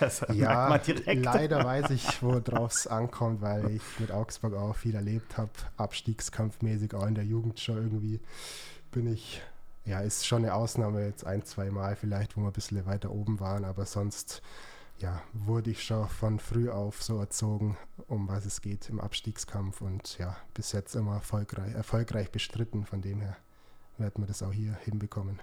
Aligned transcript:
Das 0.00 0.24
ja, 0.32 0.80
leider 1.06 1.64
weiß 1.64 1.90
ich, 1.90 2.22
worauf 2.22 2.72
es 2.72 2.86
ankommt, 2.86 3.40
weil 3.40 3.70
ich 3.70 3.82
mit 3.98 4.10
Augsburg 4.10 4.54
auch 4.54 4.76
viel 4.76 4.94
erlebt 4.94 5.36
habe. 5.36 5.50
Abstiegskampfmäßig, 5.76 6.94
auch 6.94 7.06
in 7.06 7.14
der 7.14 7.24
Jugend 7.24 7.58
schon 7.58 7.76
irgendwie 7.76 8.20
bin 8.90 9.12
ich, 9.12 9.42
ja, 9.84 10.00
ist 10.00 10.26
schon 10.26 10.44
eine 10.44 10.54
Ausnahme, 10.54 11.04
jetzt 11.04 11.26
ein, 11.26 11.44
zwei 11.44 11.70
Mal 11.70 11.96
vielleicht, 11.96 12.36
wo 12.36 12.42
wir 12.42 12.48
ein 12.48 12.52
bisschen 12.52 12.84
weiter 12.86 13.10
oben 13.10 13.40
waren, 13.40 13.64
aber 13.64 13.86
sonst 13.86 14.42
ja, 14.98 15.22
wurde 15.32 15.70
ich 15.70 15.84
schon 15.84 16.08
von 16.08 16.38
früh 16.38 16.70
auf 16.70 17.02
so 17.02 17.18
erzogen, 17.18 17.76
um 18.08 18.28
was 18.28 18.44
es 18.44 18.60
geht 18.60 18.88
im 18.88 19.00
Abstiegskampf 19.00 19.80
und 19.80 20.18
ja, 20.18 20.36
bis 20.54 20.72
jetzt 20.72 20.96
immer 20.96 21.14
erfolgreich, 21.14 21.74
erfolgreich 21.74 22.30
bestritten. 22.30 22.84
Von 22.84 23.00
dem 23.00 23.20
her 23.20 23.36
werden 23.96 24.22
wir 24.22 24.26
das 24.26 24.42
auch 24.42 24.52
hier 24.52 24.76
hinbekommen. 24.84 25.38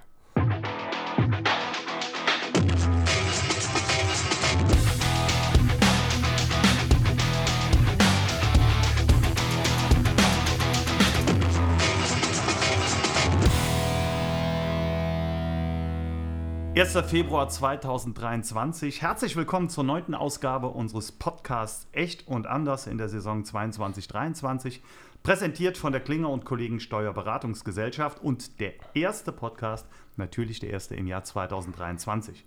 1. 16.78 16.92
Februar 17.10 17.48
2023. 17.48 19.02
Herzlich 19.02 19.38
willkommen 19.38 19.70
zur 19.70 19.86
neunten 19.86 20.14
Ausgabe 20.14 20.68
unseres 20.68 21.14
Podcasts 21.14 21.88
Echt 21.94 22.28
und 22.28 22.48
Anders 22.48 22.86
in 22.86 22.98
der 22.98 23.08
Saison 23.08 23.44
22-23. 23.44 24.82
Präsentiert 25.24 25.78
von 25.78 25.94
der 25.94 26.02
Klinger 26.02 26.30
und 26.30 26.44
Kollegen 26.44 26.82
Steuerberatungsgesellschaft 26.82 28.22
und 28.22 28.60
der 28.60 28.74
erste 28.94 29.32
Podcast, 29.32 29.88
natürlich 30.18 30.60
der 30.60 30.72
erste 30.72 30.96
im 30.96 31.08
Jahr 31.08 31.24
2023. 31.24 32.44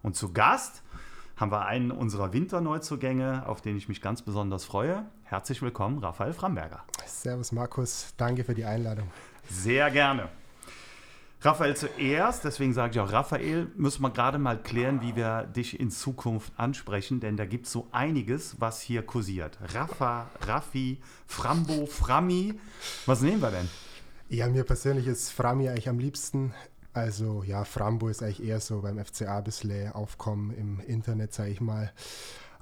Und 0.00 0.14
zu 0.14 0.32
Gast 0.32 0.84
haben 1.34 1.50
wir 1.50 1.66
einen 1.66 1.90
unserer 1.90 2.32
Winterneuzugänge, 2.32 3.48
auf 3.48 3.62
den 3.62 3.76
ich 3.76 3.88
mich 3.88 4.00
ganz 4.00 4.22
besonders 4.22 4.64
freue. 4.64 5.06
Herzlich 5.24 5.60
willkommen, 5.60 5.98
Raphael 5.98 6.34
Framberger. 6.34 6.84
Servus 7.04 7.50
Markus, 7.50 8.14
danke 8.16 8.44
für 8.44 8.54
die 8.54 8.64
Einladung. 8.64 9.10
Sehr 9.50 9.90
gerne. 9.90 10.28
Raphael 11.42 11.76
zuerst, 11.76 12.44
deswegen 12.44 12.72
sage 12.72 12.92
ich 12.94 13.00
auch 13.00 13.12
Raphael, 13.12 13.68
müssen 13.76 14.02
wir 14.02 14.10
gerade 14.10 14.38
mal 14.38 14.60
klären, 14.60 15.02
wie 15.02 15.14
wir 15.16 15.44
dich 15.44 15.78
in 15.78 15.90
Zukunft 15.90 16.52
ansprechen, 16.56 17.20
denn 17.20 17.36
da 17.36 17.44
gibt 17.44 17.66
es 17.66 17.72
so 17.72 17.88
einiges, 17.92 18.56
was 18.58 18.80
hier 18.80 19.02
kursiert. 19.02 19.58
Rafa, 19.74 20.30
Raffi, 20.40 20.98
Frambo, 21.26 21.86
Frammi. 21.86 22.58
Was 23.04 23.20
nehmen 23.20 23.42
wir 23.42 23.50
denn? 23.50 23.68
Ja, 24.28 24.48
mir 24.48 24.64
persönlich 24.64 25.06
ist 25.06 25.30
Frammi 25.30 25.68
eigentlich 25.68 25.88
am 25.88 25.98
liebsten. 25.98 26.54
Also 26.94 27.42
ja, 27.42 27.64
Frambo 27.64 28.08
ist 28.08 28.22
eigentlich 28.22 28.42
eher 28.42 28.58
so 28.58 28.80
beim 28.80 28.98
FCA 29.04 29.38
ein 29.38 29.44
bisschen 29.44 29.92
aufkommen 29.92 30.56
im 30.56 30.80
Internet, 30.80 31.34
sage 31.34 31.50
ich 31.50 31.60
mal. 31.60 31.92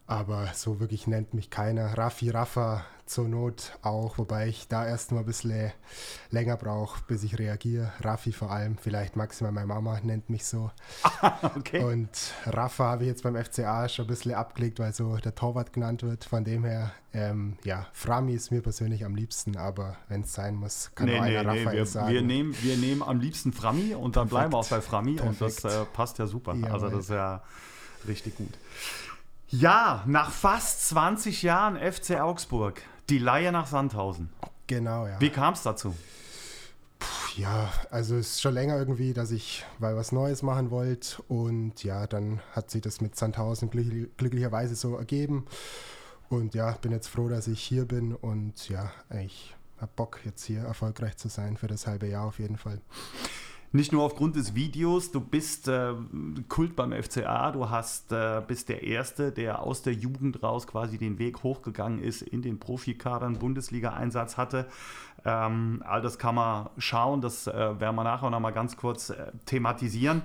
Aber 0.07 0.49
so 0.55 0.81
wirklich 0.81 1.07
nennt 1.07 1.33
mich 1.33 1.51
keiner. 1.51 1.97
Raffi, 1.97 2.31
Rafa 2.31 2.85
zur 3.07 3.29
Not 3.29 3.79
auch, 3.83 4.19
wobei 4.19 4.49
ich 4.49 4.67
da 4.69 4.87
erst 4.87 5.13
mal 5.13 5.21
ein 5.21 5.27
bisschen 5.27 5.73
länger 6.31 6.57
brauche, 6.57 7.03
bis 7.07 7.23
ich 7.23 7.39
reagiere. 7.39 7.93
Raffi 8.01 8.33
vor 8.33 8.51
allem, 8.51 8.79
vielleicht 8.79 9.17
maximal 9.17 9.53
meine 9.53 9.67
Mama 9.67 10.01
nennt 10.03 10.31
mich 10.31 10.45
so. 10.47 10.71
okay. 11.57 11.85
Und 11.85 12.09
Rafa 12.47 12.85
habe 12.85 13.05
ich 13.05 13.09
jetzt 13.09 13.23
beim 13.23 13.37
FCA 13.37 13.89
schon 13.89 14.07
ein 14.07 14.09
bisschen 14.09 14.35
abgelegt, 14.35 14.79
weil 14.79 14.95
so 14.95 15.17
der 15.17 15.35
Torwart 15.35 15.73
genannt 15.73 16.03
wird. 16.03 16.25
Von 16.25 16.45
dem 16.45 16.65
her, 16.65 16.93
ähm, 17.13 17.57
ja, 17.65 17.87
Frami 17.93 18.35
ist 18.35 18.51
mir 18.51 18.63
persönlich 18.63 19.05
am 19.05 19.15
liebsten, 19.15 19.57
aber 19.57 19.97
wenn 20.09 20.23
es 20.23 20.33
sein 20.33 20.55
muss, 20.55 20.91
kann 20.95 21.07
nee, 21.07 21.19
auch 21.19 21.25
nee, 21.25 21.37
einer 21.37 21.53
nee, 21.53 21.61
Raphael 21.61 21.79
wir, 21.79 21.87
sagen. 21.87 22.13
Wir 22.13 22.23
nehmen, 22.23 22.55
wir 22.63 22.77
nehmen 22.77 23.03
am 23.03 23.21
liebsten 23.21 23.53
Frami 23.53 23.95
und 23.95 24.17
dann 24.17 24.29
Perfekt. 24.29 24.31
bleiben 24.31 24.53
wir 24.53 24.59
auch 24.59 24.69
bei 24.69 24.81
Frami 24.81 25.17
Perfekt. 25.17 25.41
und 25.41 25.65
das 25.65 25.65
äh, 25.65 25.85
passt 25.93 26.19
ja 26.19 26.27
super. 26.27 26.55
Jawohl. 26.55 26.71
Also 26.71 26.89
das 26.89 27.01
ist 27.01 27.11
ja 27.11 27.43
richtig 28.07 28.37
gut. 28.37 28.53
Ja, 29.61 30.03
nach 30.07 30.33
fast 30.33 30.89
20 30.89 31.45
Jahren 31.45 31.77
FC 31.77 32.21
Augsburg, 32.21 32.83
die 33.09 33.19
Laie 33.19 33.53
nach 33.53 33.69
Sandhausen. 33.69 34.29
Genau, 34.67 35.07
ja. 35.07 35.21
Wie 35.21 35.31
kam 35.31 35.55
es 35.55 35.63
dazu? 35.63 35.95
Puh, 36.99 37.07
ja, 37.41 37.73
also 37.89 38.17
es 38.17 38.31
ist 38.31 38.43
schon 38.43 38.55
länger 38.55 38.77
irgendwie, 38.77 39.13
dass 39.13 39.31
ich 39.31 39.65
weil 39.79 39.95
was 39.95 40.11
Neues 40.11 40.43
machen 40.43 40.73
wollte 40.73 41.23
und 41.29 41.85
ja, 41.85 42.09
dann 42.09 42.41
hat 42.51 42.73
sich 42.73 42.83
das 42.83 43.01
mit 43.01 43.15
Sandhausen 43.15 43.71
glücklich, 43.71 44.09
glücklicherweise 44.17 44.75
so 44.75 44.97
ergeben 44.97 45.47
und 46.31 46.57
ja, 46.57 46.73
bin 46.73 46.91
jetzt 46.91 47.07
froh, 47.07 47.29
dass 47.29 47.47
ich 47.47 47.63
hier 47.63 47.85
bin 47.85 48.13
und 48.13 48.69
ja, 48.69 48.91
ich 49.23 49.55
habe 49.79 49.93
Bock 49.95 50.19
jetzt 50.25 50.45
hier 50.45 50.63
erfolgreich 50.63 51.17
zu 51.17 51.29
sein 51.29 51.59
für 51.59 51.69
das 51.69 51.87
halbe 51.87 52.09
Jahr 52.09 52.27
auf 52.27 52.41
jeden 52.41 52.57
Fall 52.57 52.81
nicht 53.75 53.93
nur 53.93 54.05
aufgrund 54.05 54.37
des 54.37 54.55
Videos, 54.55 55.11
du 55.11 55.21
bist 55.21 55.67
äh, 55.67 55.95
Kult 56.49 56.77
beim 56.77 56.93
FCA, 56.93 57.51
du 57.51 57.71
hast, 57.71 58.13
äh, 58.13 58.41
bist 58.47 58.69
der 58.69 58.85
Erste, 58.85 59.33
der 59.33 59.63
aus 59.63 59.83
der 59.83 59.95
Jugend 59.95 60.45
raus 60.45 60.69
quasi 60.69 60.97
den 60.97 61.19
Weg 61.19 61.43
hochgegangen 61.43 61.99
ist, 61.99 62.23
in 62.23 62.41
den 62.41 62.61
Profikadern 62.61 63.37
Bundesliga-Einsatz 63.41 64.37
hatte. 64.37 64.67
Ähm, 65.25 65.83
all 65.85 66.03
das 66.03 66.19
kann 66.19 66.37
man 66.37 66.71
schauen, 66.79 67.21
das 67.21 67.49
äh, 67.49 67.53
werden 67.53 67.97
wir 67.97 68.05
nachher 68.05 68.31
noch 68.31 68.39
mal 68.39 68.53
ganz 68.53 68.77
kurz 68.77 69.11
äh, 69.11 69.33
thematisieren. 69.45 70.23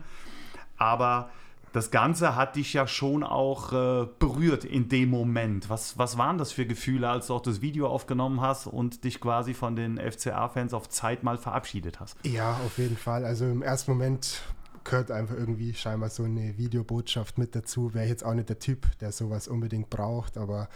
Aber 0.77 1.31
das 1.71 1.91
Ganze 1.91 2.35
hat 2.35 2.55
dich 2.55 2.73
ja 2.73 2.87
schon 2.87 3.23
auch 3.23 3.73
äh, 3.73 4.07
berührt 4.19 4.65
in 4.65 4.89
dem 4.89 5.09
Moment. 5.09 5.69
Was, 5.69 5.97
was 5.97 6.17
waren 6.17 6.37
das 6.37 6.51
für 6.51 6.65
Gefühle, 6.65 7.09
als 7.09 7.27
du 7.27 7.35
auch 7.35 7.41
das 7.41 7.61
Video 7.61 7.87
aufgenommen 7.87 8.41
hast 8.41 8.67
und 8.67 9.03
dich 9.03 9.19
quasi 9.19 9.53
von 9.53 9.75
den 9.75 9.97
FCA-Fans 9.97 10.73
auf 10.73 10.89
Zeit 10.89 11.23
mal 11.23 11.37
verabschiedet 11.37 11.99
hast? 11.99 12.17
Ja, 12.23 12.53
auf 12.65 12.77
jeden 12.77 12.97
Fall. 12.97 13.25
Also 13.25 13.45
im 13.45 13.61
ersten 13.61 13.91
Moment 13.91 14.41
gehört 14.83 15.11
einfach 15.11 15.35
irgendwie 15.35 15.73
scheinbar 15.73 16.09
so 16.09 16.23
eine 16.23 16.57
Videobotschaft 16.57 17.37
mit 17.37 17.55
dazu. 17.55 17.93
Wäre 17.93 18.07
jetzt 18.07 18.25
auch 18.25 18.33
nicht 18.33 18.49
der 18.49 18.59
Typ, 18.59 18.87
der 18.99 19.11
sowas 19.11 19.47
unbedingt 19.47 19.89
braucht, 19.89 20.37
aber 20.37 20.69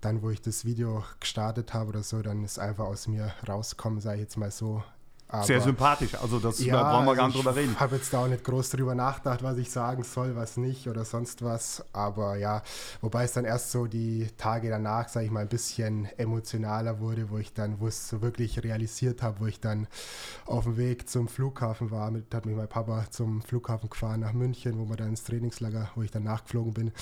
dann, 0.00 0.22
wo 0.22 0.30
ich 0.30 0.40
das 0.40 0.64
Video 0.64 1.04
gestartet 1.20 1.74
habe 1.74 1.88
oder 1.88 2.02
so, 2.02 2.22
dann 2.22 2.44
ist 2.44 2.58
einfach 2.58 2.84
aus 2.84 3.08
mir 3.08 3.32
rauskommen, 3.48 3.98
ich 3.98 4.04
jetzt 4.04 4.36
mal 4.36 4.50
so. 4.50 4.82
Aber 5.28 5.42
Sehr 5.42 5.60
sympathisch, 5.60 6.14
also 6.14 6.38
das 6.38 6.64
ja, 6.64 6.74
da 6.74 6.92
brauchen 6.92 7.06
wir 7.06 7.16
gar 7.16 7.26
nicht 7.26 7.36
drüber 7.36 7.56
reden. 7.56 7.72
Ich 7.72 7.80
habe 7.80 7.96
jetzt 7.96 8.12
da 8.12 8.20
auch 8.20 8.28
nicht 8.28 8.44
groß 8.44 8.70
drüber 8.70 8.94
nachgedacht, 8.94 9.42
was 9.42 9.58
ich 9.58 9.72
sagen 9.72 10.04
soll, 10.04 10.36
was 10.36 10.56
nicht 10.56 10.86
oder 10.86 11.04
sonst 11.04 11.42
was. 11.42 11.84
Aber 11.92 12.36
ja, 12.36 12.62
wobei 13.00 13.24
es 13.24 13.32
dann 13.32 13.44
erst 13.44 13.72
so 13.72 13.86
die 13.86 14.28
Tage 14.36 14.70
danach, 14.70 15.08
sage 15.08 15.26
ich 15.26 15.32
mal, 15.32 15.40
ein 15.40 15.48
bisschen 15.48 16.06
emotionaler 16.16 17.00
wurde, 17.00 17.28
wo 17.30 17.38
ich 17.38 17.52
dann, 17.52 17.80
wo 17.80 17.88
es 17.88 18.08
so 18.08 18.22
wirklich 18.22 18.62
realisiert 18.62 19.20
habe, 19.22 19.40
wo 19.40 19.46
ich 19.46 19.58
dann 19.58 19.88
auf 20.46 20.62
dem 20.62 20.76
Weg 20.76 21.08
zum 21.08 21.26
Flughafen 21.26 21.90
war. 21.90 22.12
Mit, 22.12 22.32
hat 22.32 22.46
mich 22.46 22.54
mein 22.54 22.68
Papa 22.68 23.06
zum 23.10 23.42
Flughafen 23.42 23.90
gefahren 23.90 24.20
nach 24.20 24.32
München, 24.32 24.78
wo 24.78 24.88
wir 24.88 24.96
dann 24.96 25.08
ins 25.08 25.24
Trainingslager, 25.24 25.90
wo 25.96 26.02
ich 26.02 26.12
dann 26.12 26.22
nachgeflogen 26.22 26.72
bin, 26.72 26.92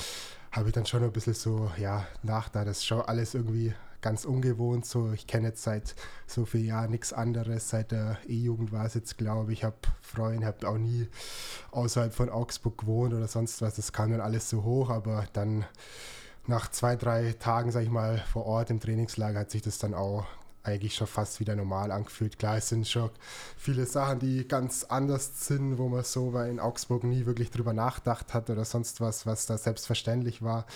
habe 0.50 0.68
ich 0.68 0.74
dann 0.74 0.86
schon 0.86 1.02
ein 1.02 1.12
bisschen 1.12 1.34
so, 1.34 1.70
ja, 1.76 2.06
nach 2.22 2.48
da, 2.48 2.64
das 2.64 2.84
schon 2.84 3.02
alles 3.02 3.34
irgendwie 3.34 3.74
ganz 4.04 4.26
ungewohnt. 4.26 4.84
So, 4.84 5.12
ich 5.12 5.26
kenne 5.26 5.48
jetzt 5.48 5.62
seit 5.62 5.94
so 6.26 6.44
vielen 6.44 6.66
Jahren 6.66 6.90
nichts 6.90 7.14
anderes. 7.14 7.70
Seit 7.70 7.90
der 7.90 8.18
E-Jugend 8.28 8.70
war 8.70 8.84
es 8.84 8.92
jetzt, 8.92 9.16
glaube 9.16 9.54
ich. 9.54 9.64
Habe 9.64 9.76
Freunde, 10.02 10.46
habe 10.46 10.68
auch 10.68 10.76
nie 10.76 11.08
außerhalb 11.70 12.12
von 12.12 12.28
Augsburg 12.28 12.76
gewohnt 12.76 13.14
oder 13.14 13.26
sonst 13.28 13.62
was. 13.62 13.76
Das 13.76 13.92
kam 13.92 14.10
dann 14.10 14.20
alles 14.20 14.50
so 14.50 14.62
hoch, 14.62 14.90
aber 14.90 15.24
dann 15.32 15.64
nach 16.46 16.70
zwei, 16.70 16.96
drei 16.96 17.32
Tagen, 17.32 17.70
sage 17.70 17.86
ich 17.86 17.90
mal, 17.90 18.18
vor 18.30 18.44
Ort 18.44 18.68
im 18.68 18.78
Trainingslager 18.78 19.40
hat 19.40 19.50
sich 19.50 19.62
das 19.62 19.78
dann 19.78 19.94
auch 19.94 20.26
eigentlich 20.62 20.94
schon 20.94 21.06
fast 21.06 21.40
wieder 21.40 21.56
normal 21.56 21.90
angefühlt. 21.90 22.38
Klar, 22.38 22.58
es 22.58 22.68
sind 22.68 22.86
schon 22.86 23.08
viele 23.56 23.86
Sachen, 23.86 24.18
die 24.18 24.46
ganz 24.46 24.84
anders 24.84 25.46
sind, 25.46 25.78
wo 25.78 25.88
man 25.88 26.04
so 26.04 26.34
weil 26.34 26.50
in 26.50 26.60
Augsburg 26.60 27.04
nie 27.04 27.24
wirklich 27.24 27.50
drüber 27.50 27.72
nachgedacht 27.72 28.34
hat 28.34 28.50
oder 28.50 28.66
sonst 28.66 29.00
was, 29.00 29.24
was 29.24 29.46
da 29.46 29.56
selbstverständlich 29.56 30.42
war. 30.42 30.66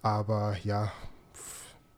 Aber 0.00 0.56
ja, 0.64 0.90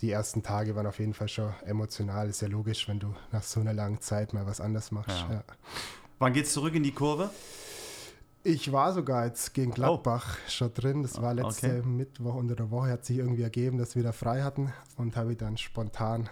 die 0.01 0.11
ersten 0.11 0.43
Tage 0.43 0.77
waren 0.77 0.87
auf 0.87 0.99
jeden 0.99 1.15
Fall 1.15 1.29
schon 1.29 1.53
emotional. 1.65 2.29
Ist 2.29 2.43
ja 2.43 2.49
logisch, 2.49 2.89
wenn 2.89 2.99
du 2.99 3.15
nach 3.33 3.43
so 3.43 3.61
einer 3.61 3.73
langen 3.73 4.01
Zeit 4.01 4.33
mal 4.33 4.47
was 4.47 4.61
anders 4.61 4.91
machst. 4.91 5.25
Ja. 5.29 5.35
Ja. 5.35 5.45
Wann 6.19 6.33
geht's 6.33 6.53
zurück 6.53 6.75
in 6.75 6.83
die 6.83 6.93
Kurve? 6.93 7.31
Ich 8.43 8.71
war 8.73 8.93
sogar 8.93 9.27
jetzt 9.27 9.55
gegen 9.55 9.73
oh. 9.73 9.75
Gladbach 9.75 10.37
oh. 10.37 10.51
schon 10.51 10.75
drin. 10.75 11.03
Das 11.03 11.21
war 11.21 11.33
letzte 11.33 11.79
okay. 11.79 11.89
Mittwoch 11.89 12.35
unter 12.35 12.55
der 12.55 12.71
Woche. 12.71 12.91
Hat 12.91 13.05
sich 13.05 13.19
irgendwie 13.19 13.43
ergeben, 13.43 13.79
dass 13.79 13.97
wir 13.97 14.03
da 14.03 14.13
frei 14.13 14.43
hatten 14.43 14.73
und 14.97 15.17
habe 15.17 15.33
ich 15.33 15.39
dann 15.39 15.57
spontan 15.57 16.29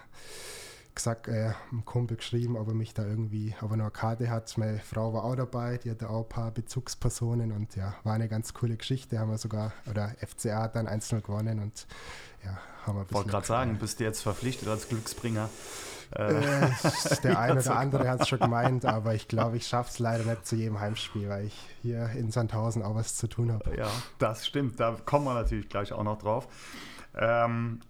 gesagt, 0.95 1.27
äh, 1.27 1.53
einem 1.71 1.85
Kumpel 1.85 2.17
geschrieben, 2.17 2.57
ob 2.57 2.67
er 2.67 2.73
mich 2.73 2.93
da 2.93 3.05
irgendwie, 3.05 3.55
ob 3.61 3.71
er 3.71 3.77
noch 3.77 3.85
eine 3.85 3.91
Karte 3.91 4.29
hat. 4.29 4.57
Meine 4.57 4.79
Frau 4.79 5.13
war 5.13 5.23
auch 5.23 5.35
dabei, 5.35 5.77
die 5.77 5.91
hatte 5.91 6.09
auch 6.09 6.23
ein 6.23 6.29
paar 6.29 6.51
Bezugspersonen 6.51 7.51
und 7.51 7.75
ja, 7.75 7.95
war 8.03 8.13
eine 8.13 8.29
ganz 8.29 8.53
coole 8.53 8.77
Geschichte. 8.77 9.19
Haben 9.19 9.31
wir 9.31 9.37
sogar, 9.37 9.73
oder 9.89 10.13
FCA 10.25 10.63
hat 10.63 10.75
dann 10.75 10.87
1 10.87 11.09
gewonnen 11.09 11.59
und 11.59 11.87
ja, 12.43 12.57
haben 12.85 12.97
wir 12.97 13.05
Ich 13.07 13.13
wollte 13.13 13.29
gerade 13.29 13.47
sagen, 13.47 13.77
bist 13.79 13.99
du 13.99 14.03
jetzt 14.03 14.21
verpflichtet 14.21 14.67
als 14.67 14.89
Glücksbringer? 14.89 15.49
Äh, 16.11 16.69
der 17.23 17.39
eine 17.39 17.59
oder 17.59 17.75
andere 17.77 18.09
hat 18.09 18.21
es 18.21 18.27
schon 18.27 18.39
gemeint, 18.39 18.85
aber 18.85 19.15
ich 19.15 19.27
glaube, 19.27 19.57
ich 19.57 19.67
schaffe 19.67 19.89
es 19.89 19.99
leider 19.99 20.25
nicht 20.25 20.45
zu 20.45 20.55
jedem 20.55 20.79
Heimspiel, 20.79 21.29
weil 21.29 21.45
ich 21.45 21.59
hier 21.81 22.09
in 22.11 22.31
Sandhausen 22.31 22.83
auch 22.83 22.95
was 22.95 23.15
zu 23.15 23.27
tun 23.27 23.51
habe. 23.51 23.75
Ja, 23.77 23.89
das 24.19 24.45
stimmt. 24.45 24.79
Da 24.79 24.95
kommen 25.05 25.25
wir 25.25 25.33
natürlich 25.33 25.69
gleich 25.69 25.91
auch 25.91 26.03
noch 26.03 26.19
drauf. 26.19 26.47
Ähm, 27.15 27.81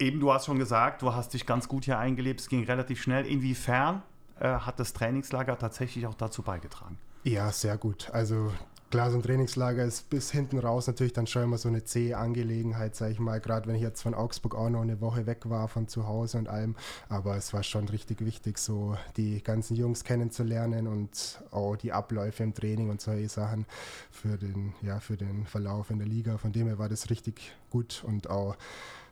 eben, 0.00 0.20
du 0.20 0.32
hast 0.32 0.46
schon 0.46 0.58
gesagt, 0.58 1.02
du 1.02 1.14
hast 1.14 1.34
dich 1.34 1.46
ganz 1.46 1.68
gut 1.68 1.84
hier 1.84 1.98
eingelebt. 1.98 2.40
Es 2.40 2.48
ging 2.48 2.64
relativ 2.64 3.02
schnell. 3.02 3.26
Inwiefern 3.26 4.02
äh, 4.38 4.48
hat 4.48 4.80
das 4.80 4.92
Trainingslager 4.92 5.58
tatsächlich 5.58 6.06
auch 6.06 6.14
dazu 6.14 6.42
beigetragen? 6.42 6.98
Ja, 7.24 7.52
sehr 7.52 7.76
gut. 7.76 8.10
Also 8.12 8.50
Klar, 8.90 9.12
so 9.12 9.18
ein 9.18 9.22
Trainingslager 9.22 9.84
ist 9.84 10.10
bis 10.10 10.32
hinten 10.32 10.58
raus 10.58 10.88
natürlich 10.88 11.12
dann 11.12 11.28
schon 11.28 11.44
immer 11.44 11.58
so 11.58 11.68
eine 11.68 11.84
zähe 11.84 12.18
Angelegenheit, 12.18 12.96
sage 12.96 13.12
ich 13.12 13.20
mal, 13.20 13.38
gerade 13.38 13.68
wenn 13.68 13.76
ich 13.76 13.82
jetzt 13.82 14.02
von 14.02 14.14
Augsburg 14.14 14.56
auch 14.56 14.68
noch 14.68 14.80
eine 14.80 15.00
Woche 15.00 15.26
weg 15.26 15.48
war 15.48 15.68
von 15.68 15.86
zu 15.86 16.08
Hause 16.08 16.38
und 16.38 16.48
allem. 16.48 16.74
Aber 17.08 17.36
es 17.36 17.52
war 17.52 17.62
schon 17.62 17.88
richtig 17.88 18.20
wichtig, 18.20 18.58
so 18.58 18.96
die 19.16 19.44
ganzen 19.44 19.76
Jungs 19.76 20.02
kennenzulernen 20.02 20.88
und 20.88 21.40
auch 21.52 21.76
die 21.76 21.92
Abläufe 21.92 22.42
im 22.42 22.52
Training 22.52 22.90
und 22.90 23.00
solche 23.00 23.28
Sachen 23.28 23.64
für 24.10 24.36
den, 24.36 24.74
ja, 24.82 24.98
für 24.98 25.16
den 25.16 25.46
Verlauf 25.46 25.90
in 25.90 26.00
der 26.00 26.08
Liga. 26.08 26.36
Von 26.36 26.50
dem 26.50 26.66
her 26.66 26.80
war 26.80 26.88
das 26.88 27.10
richtig 27.10 27.54
gut 27.70 28.02
und 28.04 28.28
auch 28.28 28.56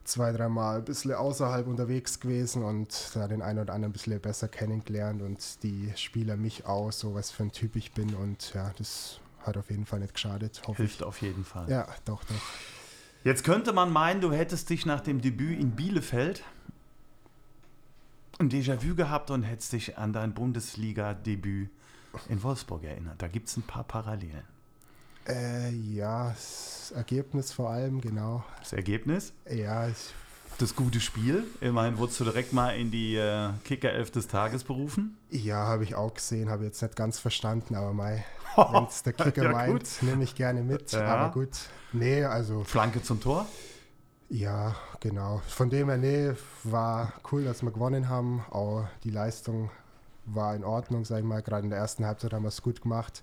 zwei, 0.08 0.32
dreimal 0.32 0.78
ein 0.78 0.84
bisschen 0.84 1.12
außerhalb 1.12 1.66
unterwegs 1.66 2.20
gewesen 2.20 2.62
und 2.62 3.10
da 3.14 3.28
den 3.28 3.42
einen 3.42 3.60
oder 3.60 3.74
anderen 3.74 3.90
ein 3.90 3.92
bisschen 3.92 4.20
besser 4.20 4.48
kennengelernt 4.48 5.22
und 5.22 5.62
die 5.62 5.92
Spieler 5.96 6.36
mich 6.36 6.66
auch, 6.66 6.90
so 6.92 7.14
was 7.14 7.30
für 7.30 7.44
ein 7.44 7.52
Typ 7.52 7.76
ich 7.76 7.92
bin 7.92 8.14
und 8.14 8.52
ja, 8.54 8.72
das 8.78 9.20
hat 9.42 9.56
auf 9.56 9.70
jeden 9.70 9.86
Fall 9.86 10.00
nicht 10.00 10.14
geschadet. 10.14 10.60
Hilft 10.76 11.00
ich. 11.00 11.06
auf 11.06 11.20
jeden 11.22 11.44
Fall. 11.44 11.70
Ja, 11.70 11.86
doch, 12.04 12.24
doch. 12.24 12.34
Jetzt 13.24 13.44
könnte 13.44 13.72
man 13.72 13.92
meinen, 13.92 14.20
du 14.20 14.32
hättest 14.32 14.70
dich 14.70 14.86
nach 14.86 15.00
dem 15.00 15.20
Debüt 15.20 15.58
in 15.58 15.72
Bielefeld 15.72 16.42
ein 18.38 18.48
Déjà-vu 18.48 18.94
gehabt 18.94 19.30
und 19.30 19.42
hättest 19.42 19.72
dich 19.72 19.98
an 19.98 20.12
dein 20.12 20.32
Bundesliga-Debüt 20.32 21.70
in 22.28 22.42
Wolfsburg 22.42 22.84
erinnert. 22.84 23.20
Da 23.20 23.28
gibt 23.28 23.48
es 23.48 23.56
ein 23.56 23.62
paar 23.62 23.84
Parallelen. 23.84 24.44
Äh, 25.28 25.70
ja, 25.70 26.30
das 26.30 26.92
Ergebnis 26.94 27.52
vor 27.52 27.70
allem, 27.70 28.00
genau. 28.00 28.44
Das 28.60 28.72
Ergebnis? 28.72 29.32
Ja, 29.48 29.88
ich 29.88 30.14
das 30.58 30.74
gute 30.74 31.00
Spiel. 31.00 31.44
Immerhin 31.60 31.98
wurdest 31.98 32.18
du 32.18 32.24
direkt 32.24 32.52
mal 32.52 32.70
in 32.70 32.90
die 32.90 33.14
äh, 33.14 33.50
Kicker-Elf 33.64 34.10
des 34.10 34.26
Tages 34.26 34.64
berufen. 34.64 35.16
Ja, 35.30 35.66
habe 35.66 35.84
ich 35.84 35.94
auch 35.94 36.12
gesehen, 36.12 36.50
habe 36.50 36.64
jetzt 36.64 36.82
nicht 36.82 36.96
ganz 36.96 37.18
verstanden, 37.18 37.76
aber 37.76 37.92
mei, 37.92 38.24
wenn 38.56 38.84
es 38.84 39.04
der 39.04 39.12
Kicker 39.12 39.44
ja, 39.44 39.52
meint, 39.52 40.02
nehme 40.02 40.24
ich 40.24 40.34
gerne 40.34 40.62
mit. 40.62 40.90
Ja. 40.90 41.04
Aber 41.04 41.32
gut, 41.32 41.50
nee, 41.92 42.24
also. 42.24 42.64
Flanke 42.64 43.02
zum 43.02 43.20
Tor? 43.20 43.46
Ja, 44.30 44.74
genau. 44.98 45.40
Von 45.46 45.70
dem 45.70 45.88
her, 45.88 45.96
nee, 45.96 46.32
war 46.64 47.12
cool, 47.30 47.44
dass 47.44 47.62
wir 47.62 47.70
gewonnen 47.70 48.08
haben. 48.08 48.44
Auch 48.50 48.86
die 49.04 49.10
Leistung 49.10 49.70
war 50.26 50.56
in 50.56 50.64
Ordnung, 50.64 51.04
sag 51.04 51.18
ich 51.20 51.24
mal. 51.24 51.40
Gerade 51.40 51.64
in 51.64 51.70
der 51.70 51.78
ersten 51.78 52.04
Halbzeit 52.04 52.32
haben 52.32 52.42
wir 52.42 52.48
es 52.48 52.62
gut 52.62 52.82
gemacht. 52.82 53.22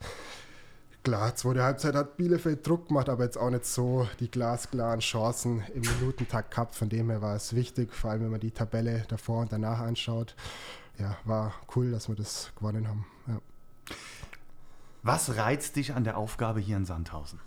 Klar, 1.05 1.35
zweite 1.35 1.61
Halbzeit 1.61 1.93
hat 1.93 2.17
Bielefeld 2.17 2.67
Druck 2.67 2.87
gemacht, 2.87 3.09
aber 3.09 3.25
jetzt 3.25 3.37
auch 3.37 3.51
nicht 3.51 3.67
so 3.67 4.09
die 4.19 4.31
glasklaren 4.31 5.01
Chancen 5.01 5.61
im 5.75 5.81
Minutentakt 5.81 6.49
gehabt. 6.49 6.73
Von 6.73 6.89
dem 6.89 7.11
her 7.11 7.21
war 7.21 7.35
es 7.35 7.53
wichtig, 7.53 7.93
vor 7.93 8.09
allem 8.09 8.23
wenn 8.23 8.31
man 8.31 8.39
die 8.39 8.49
Tabelle 8.49 9.03
davor 9.07 9.41
und 9.41 9.51
danach 9.51 9.81
anschaut. 9.81 10.35
Ja, 10.97 11.15
war 11.23 11.53
cool, 11.75 11.91
dass 11.91 12.09
wir 12.09 12.15
das 12.15 12.51
gewonnen 12.55 12.87
haben. 12.87 13.05
Ja. 13.27 13.39
Was 15.03 15.37
reizt 15.37 15.75
dich 15.75 15.93
an 15.93 16.05
der 16.05 16.17
Aufgabe 16.17 16.59
hier 16.59 16.75
in 16.75 16.85
Sandhausen? 16.85 17.39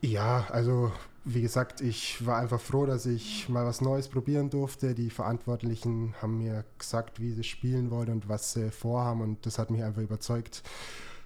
Ja, 0.00 0.46
also 0.52 0.92
wie 1.24 1.42
gesagt, 1.42 1.80
ich 1.80 2.24
war 2.24 2.38
einfach 2.38 2.60
froh, 2.60 2.86
dass 2.86 3.04
ich 3.04 3.48
mal 3.48 3.66
was 3.66 3.80
Neues 3.80 4.06
probieren 4.06 4.50
durfte. 4.50 4.94
Die 4.94 5.10
Verantwortlichen 5.10 6.14
haben 6.22 6.38
mir 6.38 6.64
gesagt, 6.78 7.18
wie 7.18 7.32
sie 7.32 7.42
spielen 7.42 7.90
wollen 7.90 8.10
und 8.10 8.28
was 8.28 8.52
sie 8.52 8.70
vorhaben 8.70 9.22
und 9.22 9.44
das 9.44 9.58
hat 9.58 9.72
mich 9.72 9.82
einfach 9.82 10.02
überzeugt 10.02 10.62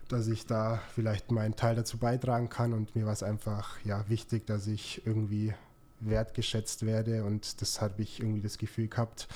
dass 0.08 0.26
ich 0.26 0.46
da 0.46 0.80
vielleicht 0.94 1.30
meinen 1.30 1.56
Teil 1.56 1.76
dazu 1.76 1.98
beitragen 1.98 2.48
kann 2.48 2.72
und 2.72 2.94
mir 2.96 3.06
war 3.06 3.12
es 3.12 3.22
einfach 3.22 3.78
ja, 3.84 4.08
wichtig, 4.08 4.46
dass 4.46 4.66
ich 4.66 5.06
irgendwie 5.06 5.54
wertgeschätzt 6.00 6.86
werde 6.86 7.24
und 7.24 7.60
das 7.60 7.80
habe 7.80 8.02
ich 8.02 8.20
irgendwie 8.20 8.40
das 8.40 8.58
Gefühl 8.58 8.88
gehabt, 8.88 9.28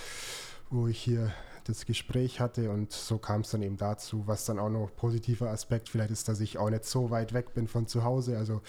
wo 0.70 0.86
ich 0.86 1.00
hier 1.00 1.32
das 1.64 1.86
Gespräch 1.86 2.40
hatte 2.40 2.70
und 2.70 2.92
so 2.92 3.19
kam 3.19 3.42
es 3.42 3.50
dann 3.50 3.62
eben 3.62 3.76
dazu, 3.76 4.26
was 4.26 4.44
dann 4.44 4.58
auch 4.58 4.69
noch 4.69 4.90
positiver 4.96 5.50
Aspekt 5.50 5.88
vielleicht 5.88 6.10
ist, 6.10 6.28
dass 6.28 6.40
ich 6.40 6.58
auch 6.58 6.70
nicht 6.70 6.84
so 6.84 7.10
weit 7.10 7.32
weg 7.32 7.54
bin 7.54 7.68
von 7.68 7.86
zu 7.86 8.04
Hause, 8.04 8.36
also 8.36 8.62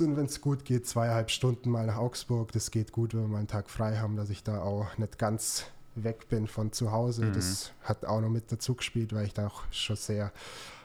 wenn 0.00 0.26
es 0.26 0.40
gut 0.40 0.64
geht, 0.64 0.86
zweieinhalb 0.86 1.30
Stunden 1.30 1.70
mal 1.70 1.86
nach 1.86 1.96
Augsburg, 1.96 2.52
das 2.52 2.70
geht 2.70 2.92
gut, 2.92 3.14
wenn 3.14 3.22
wir 3.22 3.28
mal 3.28 3.38
einen 3.38 3.46
Tag 3.46 3.70
frei 3.70 3.96
haben, 3.96 4.16
dass 4.16 4.30
ich 4.30 4.42
da 4.42 4.60
auch 4.62 4.98
nicht 4.98 5.18
ganz 5.18 5.64
weg 5.94 6.28
bin 6.28 6.46
von 6.46 6.72
zu 6.72 6.92
Hause, 6.92 7.24
mhm. 7.24 7.32
das 7.32 7.72
hat 7.82 8.04
auch 8.04 8.20
noch 8.20 8.28
mit 8.28 8.52
dazu 8.52 8.74
gespielt, 8.74 9.14
weil 9.14 9.26
ich 9.26 9.34
da 9.34 9.46
auch 9.46 9.62
schon 9.70 9.96
sehr 9.96 10.32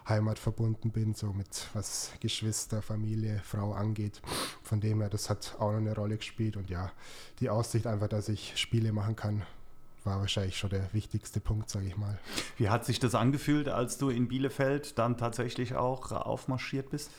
heimatverbunden 0.07 0.91
bin, 0.91 1.13
so 1.13 1.33
mit 1.33 1.67
was 1.73 2.11
Geschwister, 2.19 2.81
Familie, 2.81 3.41
Frau 3.43 3.73
angeht. 3.73 4.21
Von 4.61 4.79
dem 4.81 5.01
her, 5.01 5.09
das 5.09 5.29
hat 5.29 5.55
auch 5.59 5.71
noch 5.71 5.77
eine 5.77 5.95
Rolle 5.95 6.17
gespielt 6.17 6.57
und 6.57 6.69
ja, 6.69 6.91
die 7.39 7.49
Aussicht 7.49 7.87
einfach, 7.87 8.07
dass 8.07 8.29
ich 8.29 8.53
Spiele 8.57 8.91
machen 8.91 9.15
kann, 9.15 9.43
war 10.03 10.19
wahrscheinlich 10.19 10.57
schon 10.57 10.69
der 10.69 10.91
wichtigste 10.93 11.39
Punkt, 11.39 11.69
sage 11.69 11.87
ich 11.87 11.97
mal. 11.97 12.19
Wie 12.57 12.69
hat 12.69 12.85
sich 12.85 12.99
das 12.99 13.15
angefühlt, 13.15 13.69
als 13.69 13.97
du 13.97 14.09
in 14.09 14.27
Bielefeld 14.27 14.97
dann 14.99 15.17
tatsächlich 15.17 15.75
auch 15.75 16.11
aufmarschiert 16.11 16.89
bist? 16.89 17.09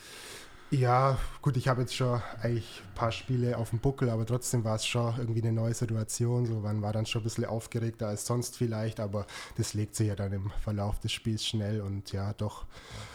Ja, 0.70 1.18
gut, 1.40 1.56
ich 1.56 1.68
habe 1.68 1.82
jetzt 1.82 1.94
schon 1.94 2.20
eigentlich 2.42 2.82
ein 2.84 2.94
paar 2.94 3.12
Spiele 3.12 3.56
auf 3.58 3.70
dem 3.70 3.78
Buckel, 3.78 4.10
aber 4.10 4.26
trotzdem 4.26 4.64
war 4.64 4.74
es 4.74 4.84
schon 4.86 5.14
irgendwie 5.18 5.40
eine 5.42 5.52
neue 5.52 5.72
Situation. 5.74 6.46
So, 6.46 6.60
man 6.60 6.82
war 6.82 6.92
dann 6.92 7.06
schon 7.06 7.20
ein 7.20 7.24
bisschen 7.24 7.44
aufgeregter 7.44 8.08
als 8.08 8.26
sonst 8.26 8.56
vielleicht, 8.56 8.98
aber 8.98 9.26
das 9.56 9.74
legt 9.74 9.94
sich 9.94 10.08
ja 10.08 10.16
dann 10.16 10.32
im 10.32 10.50
Verlauf 10.62 10.98
des 10.98 11.12
Spiels 11.12 11.46
schnell 11.46 11.80
und 11.80 12.12
ja, 12.12 12.32
doch. 12.32 12.62
Ja 12.64 13.13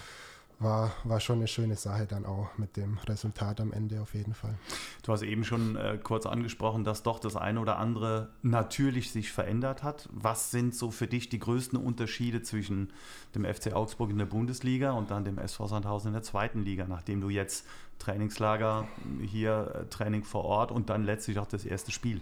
war, 0.60 0.92
war 1.04 1.20
schon 1.20 1.38
eine 1.38 1.48
schöne 1.48 1.76
Sache 1.76 2.06
dann 2.06 2.26
auch 2.26 2.58
mit 2.58 2.76
dem 2.76 2.98
Resultat 3.00 3.62
am 3.62 3.72
Ende 3.72 4.02
auf 4.02 4.14
jeden 4.14 4.34
Fall. 4.34 4.56
Du 5.04 5.14
hast 5.14 5.22
eben 5.22 5.44
schon 5.44 5.76
äh, 5.76 5.98
kurz 6.02 6.26
angesprochen, 6.26 6.84
dass 6.84 7.04
doch 7.04 7.20
das 7.20 7.36
eine 7.36 7.60
oder 7.60 7.78
andere 7.78 8.30
natürlich 8.42 9.12
sich 9.12 9.32
verändert 9.32 9.84
hat. 9.84 10.10
Was 10.12 10.52
sind 10.52 10.76
so 10.76 10.92
für 10.92 11.08
dich 11.08 11.30
die 11.30 11.40
größten 11.40 11.80
Unterschiede 11.80 12.42
zwischen 12.44 12.92
dem 13.36 13.46
FC 13.46 13.74
Augsburg 13.74 14.10
in 14.10 14.18
der 14.18 14.26
Bundesliga 14.26 14.92
und 14.92 15.12
dann 15.12 15.24
dem 15.24 15.38
SV 15.38 15.68
Sandhausen 15.68 16.10
in 16.10 16.14
der 16.14 16.24
zweiten 16.24 16.64
Liga, 16.64 16.86
nachdem 16.88 17.22
du 17.22 17.30
jetzt 17.30 17.66
Trainingslager 18.00 18.88
hier, 19.22 19.74
äh, 19.76 19.86
Training 19.86 20.24
vor 20.24 20.44
Ort 20.44 20.72
und 20.72 20.90
dann 20.90 21.04
letztlich 21.04 21.40
auch 21.40 21.48
das 21.48 21.66
erste 21.66 21.92
Spiel 21.92 22.22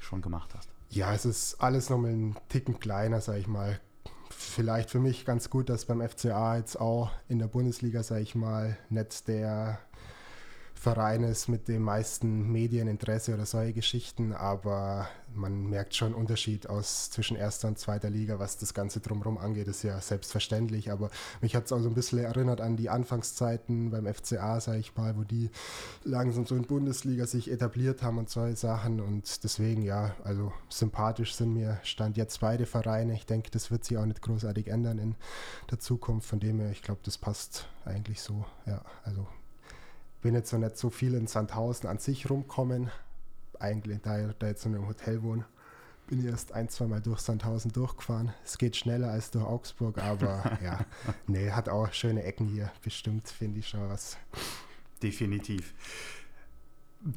schon 0.00 0.22
gemacht 0.22 0.54
hast? 0.54 0.68
Ja, 0.90 1.12
es 1.12 1.24
ist 1.24 1.60
alles 1.60 1.90
nochmal 1.90 2.10
einen 2.10 2.36
Ticken 2.48 2.78
kleiner, 2.78 3.20
sage 3.20 3.40
ich 3.40 3.48
mal 3.48 3.80
vielleicht 4.44 4.90
für 4.90 5.00
mich 5.00 5.24
ganz 5.24 5.50
gut, 5.50 5.68
dass 5.68 5.86
beim 5.86 6.06
FCA 6.06 6.56
jetzt 6.56 6.80
auch 6.80 7.10
in 7.28 7.38
der 7.38 7.48
Bundesliga, 7.48 8.02
sage 8.02 8.22
ich 8.22 8.34
mal, 8.34 8.76
nicht 8.90 9.28
der 9.28 9.78
Verein 10.84 11.22
ist 11.22 11.48
mit 11.48 11.66
dem 11.66 11.80
meisten 11.80 12.52
Medieninteresse 12.52 13.32
oder 13.32 13.46
solche 13.46 13.72
Geschichten, 13.72 14.34
aber 14.34 15.08
man 15.34 15.64
merkt 15.70 15.94
schon 15.94 16.12
Unterschied 16.12 16.68
aus 16.68 17.08
zwischen 17.08 17.38
erster 17.38 17.68
und 17.68 17.78
zweiter 17.78 18.10
Liga, 18.10 18.38
was 18.38 18.58
das 18.58 18.74
Ganze 18.74 19.00
drumherum 19.00 19.38
angeht, 19.38 19.66
ist 19.66 19.82
ja 19.82 19.98
selbstverständlich, 19.98 20.92
aber 20.92 21.10
mich 21.40 21.56
hat 21.56 21.64
es 21.64 21.72
auch 21.72 21.80
so 21.80 21.88
ein 21.88 21.94
bisschen 21.94 22.18
erinnert 22.18 22.60
an 22.60 22.76
die 22.76 22.90
Anfangszeiten 22.90 23.92
beim 23.92 24.06
FCA, 24.12 24.60
sage 24.60 24.78
ich 24.78 24.94
mal, 24.94 25.16
wo 25.16 25.24
die 25.24 25.48
langsam 26.04 26.44
so 26.44 26.54
in 26.54 26.66
Bundesliga 26.66 27.26
sich 27.26 27.50
etabliert 27.50 28.02
haben 28.02 28.18
und 28.18 28.28
solche 28.28 28.56
Sachen. 28.56 29.00
Und 29.00 29.42
deswegen 29.42 29.80
ja, 29.80 30.14
also 30.22 30.52
sympathisch 30.68 31.34
sind 31.34 31.54
mir 31.54 31.80
Stand 31.82 32.18
jetzt 32.18 32.40
beide 32.40 32.66
Vereine. 32.66 33.14
Ich 33.14 33.24
denke, 33.24 33.50
das 33.50 33.70
wird 33.70 33.86
sich 33.86 33.96
auch 33.96 34.04
nicht 34.04 34.20
großartig 34.20 34.68
ändern 34.68 34.98
in 34.98 35.14
der 35.70 35.80
Zukunft, 35.80 36.28
von 36.28 36.40
dem 36.40 36.60
her, 36.60 36.70
ich 36.70 36.82
glaube, 36.82 37.00
das 37.04 37.16
passt 37.16 37.68
eigentlich 37.86 38.20
so, 38.20 38.44
ja, 38.66 38.82
also 39.04 39.26
bin 40.24 40.34
jetzt 40.34 40.54
noch 40.54 40.58
nicht 40.58 40.78
so 40.78 40.88
viel 40.88 41.12
in 41.12 41.26
Sandhausen 41.26 41.86
an 41.86 41.98
sich 41.98 42.30
rumkommen. 42.30 42.90
Eigentlich, 43.60 44.00
da 44.00 44.26
ich 44.26 44.34
da 44.38 44.46
jetzt 44.46 44.64
in 44.64 44.74
einem 44.74 44.88
Hotel 44.88 45.22
wohne, 45.22 45.44
bin 46.06 46.18
ich 46.18 46.24
erst 46.24 46.52
ein, 46.52 46.70
zwei 46.70 46.86
Mal 46.86 47.02
durch 47.02 47.20
Sandhausen 47.20 47.72
durchgefahren. 47.72 48.32
Es 48.42 48.56
geht 48.56 48.74
schneller 48.74 49.10
als 49.10 49.30
durch 49.30 49.44
Augsburg, 49.44 49.98
aber 49.98 50.58
ja, 50.64 50.86
nee, 51.26 51.50
hat 51.50 51.68
auch 51.68 51.92
schöne 51.92 52.22
Ecken 52.22 52.46
hier. 52.46 52.72
Bestimmt 52.82 53.28
finde 53.28 53.58
ich 53.58 53.68
schon 53.68 53.86
was. 53.86 54.16
Definitiv. 55.02 55.74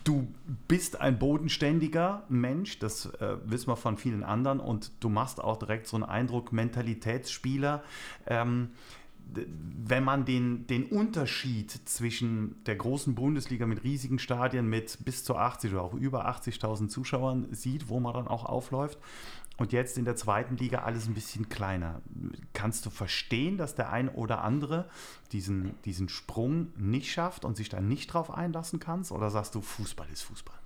Du 0.04 0.28
bist 0.68 1.00
ein 1.00 1.18
bodenständiger 1.18 2.26
Mensch, 2.28 2.78
das 2.80 3.06
äh, 3.06 3.38
wissen 3.46 3.70
wir 3.70 3.78
von 3.78 3.96
vielen 3.96 4.26
anderen, 4.26 4.60
und 4.60 4.92
du 5.00 5.08
machst 5.08 5.42
auch 5.42 5.56
direkt 5.56 5.88
so 5.88 5.96
einen 5.96 6.04
Eindruck, 6.04 6.52
Mentalitätsspieler. 6.52 7.86
Ähm, 8.26 8.72
wenn 9.34 10.04
man 10.04 10.26
den, 10.26 10.68
den 10.68 10.86
Unterschied 10.86 11.72
zwischen 11.86 12.64
der 12.66 12.76
großen 12.76 13.16
Bundesliga 13.16 13.66
mit 13.66 13.84
riesigen 13.84 14.20
Stadien 14.20 14.68
mit 14.68 15.04
bis 15.06 15.24
zu 15.24 15.36
80 15.36 15.74
oder 15.74 15.82
auch 15.84 15.94
über 15.94 16.28
80.000 16.28 16.90
Zuschauern 16.90 17.48
sieht, 17.52 17.90
wo 17.90 18.00
man 18.00 18.14
dann 18.14 18.28
auch 18.28 18.46
aufläuft, 18.46 18.98
und 19.58 19.74
jetzt 19.74 19.98
in 19.98 20.06
der 20.06 20.16
zweiten 20.16 20.56
Liga 20.56 20.84
alles 20.84 21.08
ein 21.08 21.16
bisschen 21.16 21.50
kleiner. 21.50 22.02
Kannst 22.54 22.86
du 22.86 22.92
verstehen, 22.92 23.58
dass 23.58 23.74
der 23.74 23.92
ein 23.92 24.08
oder 24.08 24.44
andere 24.44 24.88
diesen, 25.32 25.74
diesen 25.84 26.10
Sprung 26.10 26.72
nicht 26.78 27.12
schafft 27.12 27.44
und 27.44 27.58
sich 27.58 27.68
da 27.68 27.82
nicht 27.82 28.14
drauf 28.14 28.30
einlassen 28.30 28.80
kannst? 28.80 29.12
Oder 29.12 29.32
sagst 29.32 29.56
du, 29.56 29.62
Fußball 29.62 30.08
ist 30.12 30.22
Fußball? 30.22 30.58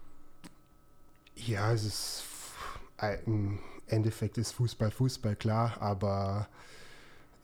Ja, 1.36 1.72
es 1.72 1.86
ist 1.86 2.24
im 3.26 3.60
Endeffekt 3.88 4.38
ist 4.38 4.52
Fußball 4.52 4.92
Fußball, 4.92 5.36
klar, 5.36 5.78
aber 5.80 6.48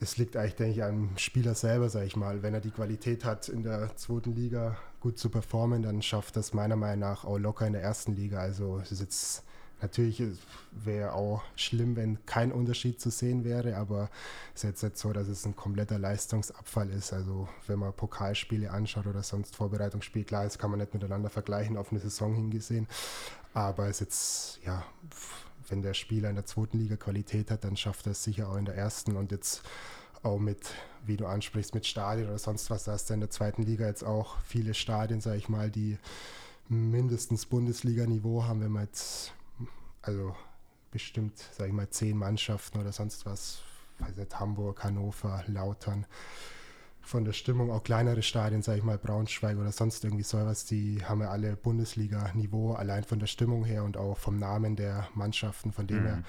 es 0.00 0.16
liegt 0.16 0.36
eigentlich, 0.36 0.54
denke 0.54 0.72
ich, 0.74 0.84
am 0.84 1.10
Spieler 1.16 1.54
selber, 1.54 1.88
sage 1.88 2.06
ich 2.06 2.16
mal. 2.16 2.42
Wenn 2.42 2.54
er 2.54 2.60
die 2.60 2.70
Qualität 2.70 3.24
hat, 3.24 3.48
in 3.48 3.62
der 3.62 3.96
zweiten 3.96 4.34
Liga 4.34 4.76
gut 5.00 5.18
zu 5.18 5.28
performen, 5.28 5.82
dann 5.82 6.02
schafft 6.02 6.36
das 6.36 6.54
meiner 6.54 6.76
Meinung 6.76 7.00
nach 7.00 7.24
auch 7.24 7.38
locker 7.38 7.66
in 7.66 7.72
der 7.72 7.82
ersten 7.82 8.14
Liga. 8.14 8.38
Also 8.38 8.78
es 8.78 8.92
ist 8.92 9.00
jetzt 9.00 9.44
natürlich 9.80 10.22
wäre 10.72 11.12
auch 11.12 11.42
schlimm, 11.56 11.96
wenn 11.96 12.24
kein 12.26 12.52
Unterschied 12.52 13.00
zu 13.00 13.10
sehen 13.10 13.44
wäre, 13.44 13.76
aber 13.76 14.10
es 14.54 14.64
ist 14.64 14.70
jetzt 14.70 14.82
nicht 14.82 14.98
so, 14.98 15.12
dass 15.12 15.28
es 15.28 15.44
ein 15.46 15.56
kompletter 15.56 15.98
Leistungsabfall 15.98 16.90
ist. 16.90 17.12
Also 17.12 17.48
wenn 17.66 17.78
man 17.78 17.92
Pokalspiele 17.92 18.70
anschaut 18.70 19.06
oder 19.06 19.22
sonst 19.22 19.56
Vorbereitungsspiele, 19.56 20.24
klar, 20.24 20.44
das 20.44 20.58
kann 20.58 20.70
man 20.70 20.80
nicht 20.80 20.94
miteinander 20.94 21.30
vergleichen, 21.30 21.76
auf 21.76 21.90
eine 21.90 22.00
Saison 22.00 22.34
hingesehen. 22.34 22.88
Aber 23.54 23.84
es 23.84 23.96
ist 23.96 24.00
jetzt, 24.00 24.60
ja, 24.64 24.84
wenn 25.70 25.82
der 25.82 25.94
Spieler 25.94 26.28
in 26.30 26.36
der 26.36 26.46
zweiten 26.46 26.78
Liga 26.78 26.96
Qualität 26.96 27.50
hat, 27.50 27.64
dann 27.64 27.76
schafft 27.76 28.06
er 28.06 28.12
es 28.12 28.24
sicher 28.24 28.48
auch 28.48 28.56
in 28.56 28.64
der 28.64 28.74
ersten 28.74 29.16
und 29.16 29.32
jetzt 29.32 29.62
auch 30.22 30.38
mit, 30.38 30.70
wie 31.06 31.16
du 31.16 31.26
ansprichst, 31.26 31.74
mit 31.74 31.86
Stadien 31.86 32.28
oder 32.28 32.38
sonst 32.38 32.70
was, 32.70 32.84
da 32.84 32.92
hast 32.92 33.10
du 33.10 33.14
in 33.14 33.20
der 33.20 33.30
zweiten 33.30 33.62
Liga 33.62 33.86
jetzt 33.86 34.04
auch 34.04 34.38
viele 34.40 34.74
Stadien, 34.74 35.20
sage 35.20 35.38
ich 35.38 35.48
mal, 35.48 35.70
die 35.70 35.98
mindestens 36.68 37.46
Bundesliga-Niveau 37.46 38.44
haben, 38.44 38.60
wenn 38.60 38.72
man 38.72 38.84
jetzt, 38.84 39.32
also 40.02 40.34
bestimmt, 40.90 41.38
sage 41.56 41.68
ich 41.68 41.74
mal, 41.74 41.88
zehn 41.90 42.16
Mannschaften 42.16 42.78
oder 42.78 42.92
sonst 42.92 43.26
was, 43.26 43.60
weiß 43.98 44.16
nicht, 44.16 44.38
Hamburg, 44.38 44.82
Hannover, 44.84 45.44
Lautern, 45.46 46.06
von 47.02 47.24
der 47.24 47.32
Stimmung 47.32 47.70
auch 47.70 47.82
kleinere 47.82 48.22
Stadien, 48.22 48.62
sage 48.62 48.78
ich 48.78 48.84
mal, 48.84 48.98
Braunschweig 48.98 49.56
oder 49.58 49.72
sonst 49.72 50.04
irgendwie 50.04 50.24
sowas, 50.24 50.66
die 50.66 51.04
haben 51.04 51.20
ja 51.20 51.30
alle 51.30 51.56
Bundesliga-Niveau, 51.56 52.72
allein 52.72 53.04
von 53.04 53.18
der 53.18 53.26
Stimmung 53.26 53.64
her 53.64 53.84
und 53.84 53.96
auch 53.96 54.18
vom 54.18 54.38
Namen 54.38 54.76
der 54.76 55.08
Mannschaften, 55.14 55.72
von 55.72 55.86
dem 55.86 56.02
mhm. 56.02 56.06
her 56.06 56.22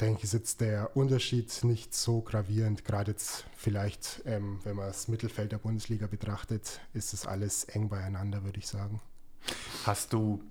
denke 0.00 0.18
ich, 0.18 0.24
ist 0.24 0.32
jetzt 0.32 0.60
der 0.60 0.96
Unterschied 0.96 1.62
nicht 1.62 1.94
so 1.94 2.20
gravierend. 2.20 2.84
Gerade 2.84 3.12
jetzt 3.12 3.46
vielleicht, 3.56 4.22
ähm, 4.26 4.58
wenn 4.64 4.76
man 4.76 4.88
das 4.88 5.08
Mittelfeld 5.08 5.52
der 5.52 5.58
Bundesliga 5.58 6.06
betrachtet, 6.06 6.80
ist 6.92 7.12
das 7.12 7.26
alles 7.26 7.64
eng 7.64 7.88
beieinander, 7.88 8.44
würde 8.44 8.58
ich 8.58 8.66
sagen. 8.66 9.00
Hast 9.84 10.12
du 10.12 10.42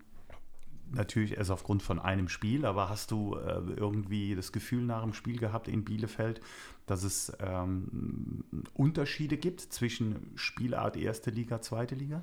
natürlich 0.94 1.38
erst 1.38 1.52
aufgrund 1.52 1.84
von 1.84 2.00
einem 2.00 2.30
Spiel, 2.30 2.66
aber 2.66 2.90
hast 2.90 3.12
du 3.12 3.36
äh, 3.36 3.62
irgendwie 3.76 4.36
das 4.36 4.52
Gefühl 4.52 4.84
nach 4.84 5.04
dem 5.04 5.14
Spiel 5.14 5.38
gehabt 5.38 5.68
in 5.68 5.84
Bielefeld, 5.84 6.42
dass 6.86 7.04
es 7.04 7.32
ähm, 7.40 8.44
Unterschiede 8.74 9.38
gibt 9.38 9.62
zwischen 9.62 10.32
Spielart 10.36 10.98
erste 10.98 11.32
Liga, 11.32 11.62
zweite 11.62 11.96
Liga? 11.96 12.22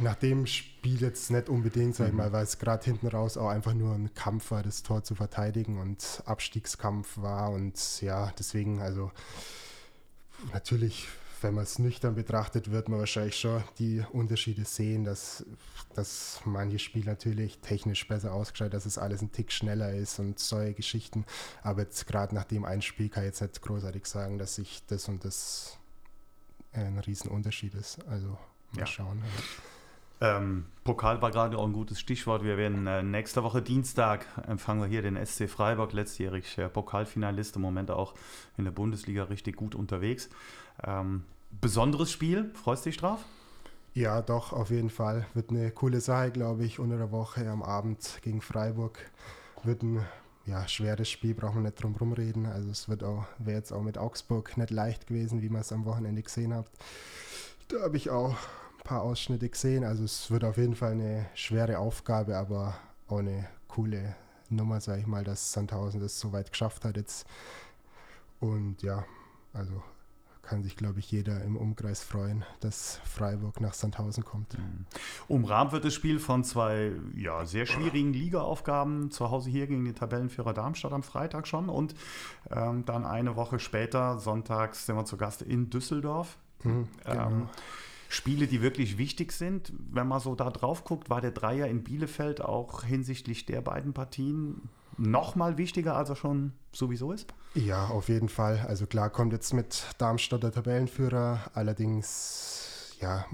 nach 0.00 0.16
dem 0.16 0.46
Spiel 0.46 1.00
jetzt 1.00 1.30
nicht 1.30 1.48
unbedingt, 1.48 1.94
sag 1.94 2.06
ich 2.06 2.12
mhm. 2.12 2.18
mal, 2.18 2.32
weil 2.32 2.44
es 2.44 2.58
gerade 2.58 2.84
hinten 2.84 3.08
raus 3.08 3.36
auch 3.36 3.48
einfach 3.48 3.74
nur 3.74 3.94
ein 3.94 4.12
Kampf 4.14 4.50
war, 4.50 4.62
das 4.62 4.82
Tor 4.82 5.02
zu 5.02 5.14
verteidigen 5.14 5.78
und 5.78 6.22
Abstiegskampf 6.26 7.18
war 7.18 7.50
und 7.50 8.00
ja, 8.00 8.32
deswegen, 8.38 8.80
also 8.80 9.10
natürlich, 10.52 11.08
wenn 11.42 11.54
man 11.54 11.64
es 11.64 11.78
nüchtern 11.78 12.14
betrachtet, 12.14 12.70
wird 12.70 12.88
man 12.88 12.98
wahrscheinlich 12.98 13.36
schon 13.36 13.62
die 13.78 14.04
Unterschiede 14.12 14.64
sehen, 14.64 15.04
dass, 15.04 15.44
dass 15.94 16.40
manche 16.44 16.78
Spiele 16.78 17.06
natürlich 17.06 17.58
technisch 17.58 18.06
besser 18.08 18.32
ausgestellt, 18.32 18.74
dass 18.74 18.86
es 18.86 18.98
alles 18.98 19.22
ein 19.22 19.32
Tick 19.32 19.52
schneller 19.52 19.92
ist 19.92 20.18
und 20.18 20.38
solche 20.38 20.74
Geschichten. 20.74 21.24
Aber 21.62 21.82
jetzt 21.82 22.06
gerade 22.06 22.34
nach 22.34 22.44
dem 22.44 22.64
einen 22.64 22.82
Spiel 22.82 23.08
kann 23.08 23.24
ich 23.24 23.28
jetzt 23.28 23.42
nicht 23.42 23.62
großartig 23.62 24.06
sagen, 24.06 24.38
dass 24.38 24.56
sich 24.56 24.84
das 24.86 25.08
und 25.08 25.24
das 25.24 25.78
ein 26.72 26.98
Riesenunterschied 26.98 27.74
ist. 27.74 28.06
Also 28.06 28.38
Mal 28.72 28.80
ja. 28.80 28.86
schauen. 28.86 29.22
Ähm, 30.22 30.66
Pokal 30.84 31.20
war 31.20 31.32
gerade 31.32 31.58
auch 31.58 31.66
ein 31.66 31.72
gutes 31.72 31.98
Stichwort. 31.98 32.44
Wir 32.44 32.56
werden 32.56 32.86
äh, 32.86 33.02
nächste 33.02 33.42
Woche 33.42 33.60
Dienstag 33.60 34.24
empfangen 34.46 34.80
wir 34.80 34.88
hier 34.88 35.02
den 35.02 35.16
SC 35.26 35.50
Freiburg, 35.50 35.92
letztjährig 35.92 36.58
äh, 36.58 36.68
Pokalfinalist, 36.68 37.56
im 37.56 37.62
Moment 37.62 37.90
auch 37.90 38.14
in 38.56 38.64
der 38.64 38.70
Bundesliga 38.70 39.24
richtig 39.24 39.56
gut 39.56 39.74
unterwegs. 39.74 40.30
Ähm, 40.86 41.24
besonderes 41.60 42.12
Spiel, 42.12 42.52
freust 42.54 42.86
du 42.86 42.90
dich 42.90 42.98
drauf? 42.98 43.24
Ja, 43.94 44.22
doch, 44.22 44.52
auf 44.52 44.70
jeden 44.70 44.90
Fall. 44.90 45.26
Wird 45.34 45.50
eine 45.50 45.72
coole 45.72 46.00
Sache, 46.00 46.30
glaube 46.30 46.64
ich, 46.64 46.78
unter 46.78 46.98
der 46.98 47.10
Woche 47.10 47.50
am 47.50 47.64
Abend 47.64 48.20
gegen 48.22 48.42
Freiburg. 48.42 48.98
Wird 49.64 49.82
ein 49.82 50.06
ja, 50.46 50.68
schweres 50.68 51.10
Spiel, 51.10 51.34
brauchen 51.34 51.56
wir 51.56 51.62
nicht 51.62 51.82
drum 51.82 51.94
herum 51.94 52.12
reden. 52.12 52.46
Also 52.46 52.70
es 52.70 52.88
wird 52.88 53.02
auch, 53.02 53.24
wäre 53.38 53.56
jetzt 53.58 53.72
auch 53.72 53.82
mit 53.82 53.98
Augsburg 53.98 54.56
nicht 54.56 54.70
leicht 54.70 55.08
gewesen, 55.08 55.42
wie 55.42 55.48
man 55.48 55.62
es 55.62 55.72
am 55.72 55.84
Wochenende 55.84 56.22
gesehen 56.22 56.54
hat. 56.54 56.70
Da 57.66 57.80
habe 57.80 57.96
ich 57.96 58.08
auch 58.10 58.36
paar 58.84 59.02
Ausschnitte 59.02 59.48
gesehen. 59.48 59.84
Also 59.84 60.04
es 60.04 60.30
wird 60.30 60.44
auf 60.44 60.56
jeden 60.56 60.74
Fall 60.74 60.92
eine 60.92 61.26
schwere 61.34 61.78
Aufgabe, 61.78 62.36
aber 62.36 62.74
auch 63.08 63.18
eine 63.18 63.48
coole 63.68 64.14
Nummer, 64.48 64.80
sage 64.80 65.00
ich 65.00 65.06
mal, 65.06 65.24
dass 65.24 65.52
Sandhausen 65.52 66.00
das 66.00 66.18
so 66.18 66.32
weit 66.32 66.50
geschafft 66.50 66.84
hat 66.84 66.96
jetzt. 66.96 67.26
Und 68.40 68.82
ja, 68.82 69.04
also 69.52 69.82
kann 70.42 70.62
sich, 70.62 70.76
glaube 70.76 70.98
ich, 70.98 71.10
jeder 71.10 71.42
im 71.44 71.56
Umkreis 71.56 72.02
freuen, 72.02 72.44
dass 72.60 73.00
Freiburg 73.04 73.60
nach 73.60 73.74
Sandhausen 73.74 74.24
kommt. 74.24 74.58
Mhm. 74.58 74.86
Umrahmt 75.28 75.72
wird 75.72 75.84
das 75.84 75.94
Spiel 75.94 76.18
von 76.18 76.42
zwei 76.42 76.92
ja, 77.14 77.46
sehr 77.46 77.64
schwierigen 77.64 78.12
Ligaaufgaben. 78.12 79.10
Zu 79.12 79.30
Hause 79.30 79.50
hier 79.50 79.68
gegen 79.68 79.84
den 79.84 79.94
Tabellenführer 79.94 80.52
Darmstadt 80.52 80.92
am 80.92 81.04
Freitag 81.04 81.46
schon 81.46 81.68
und 81.68 81.94
ähm, 82.50 82.84
dann 82.84 83.06
eine 83.06 83.36
Woche 83.36 83.60
später, 83.60 84.18
sonntags, 84.18 84.86
sind 84.86 84.96
wir 84.96 85.04
zu 85.04 85.16
Gast 85.16 85.42
in 85.42 85.70
Düsseldorf. 85.70 86.36
Mhm, 86.64 86.88
genau. 87.04 87.26
ähm, 87.28 87.48
Spiele, 88.12 88.46
die 88.46 88.60
wirklich 88.60 88.98
wichtig 88.98 89.32
sind. 89.32 89.72
Wenn 89.90 90.06
man 90.06 90.20
so 90.20 90.34
da 90.34 90.50
drauf 90.50 90.84
guckt, 90.84 91.08
war 91.08 91.22
der 91.22 91.30
Dreier 91.30 91.66
in 91.68 91.82
Bielefeld 91.82 92.42
auch 92.42 92.84
hinsichtlich 92.84 93.46
der 93.46 93.62
beiden 93.62 93.94
Partien 93.94 94.68
noch 94.98 95.34
mal 95.34 95.56
wichtiger, 95.56 95.96
als 95.96 96.10
er 96.10 96.16
schon 96.16 96.52
sowieso 96.72 97.12
ist? 97.12 97.32
Ja, 97.54 97.86
auf 97.86 98.10
jeden 98.10 98.28
Fall. 98.28 98.66
Also 98.68 98.86
klar 98.86 99.08
kommt 99.08 99.32
jetzt 99.32 99.54
mit 99.54 99.86
Darmstadt 99.96 100.42
der 100.42 100.52
Tabellenführer, 100.52 101.50
allerdings 101.54 102.96
ja, 103.00 103.24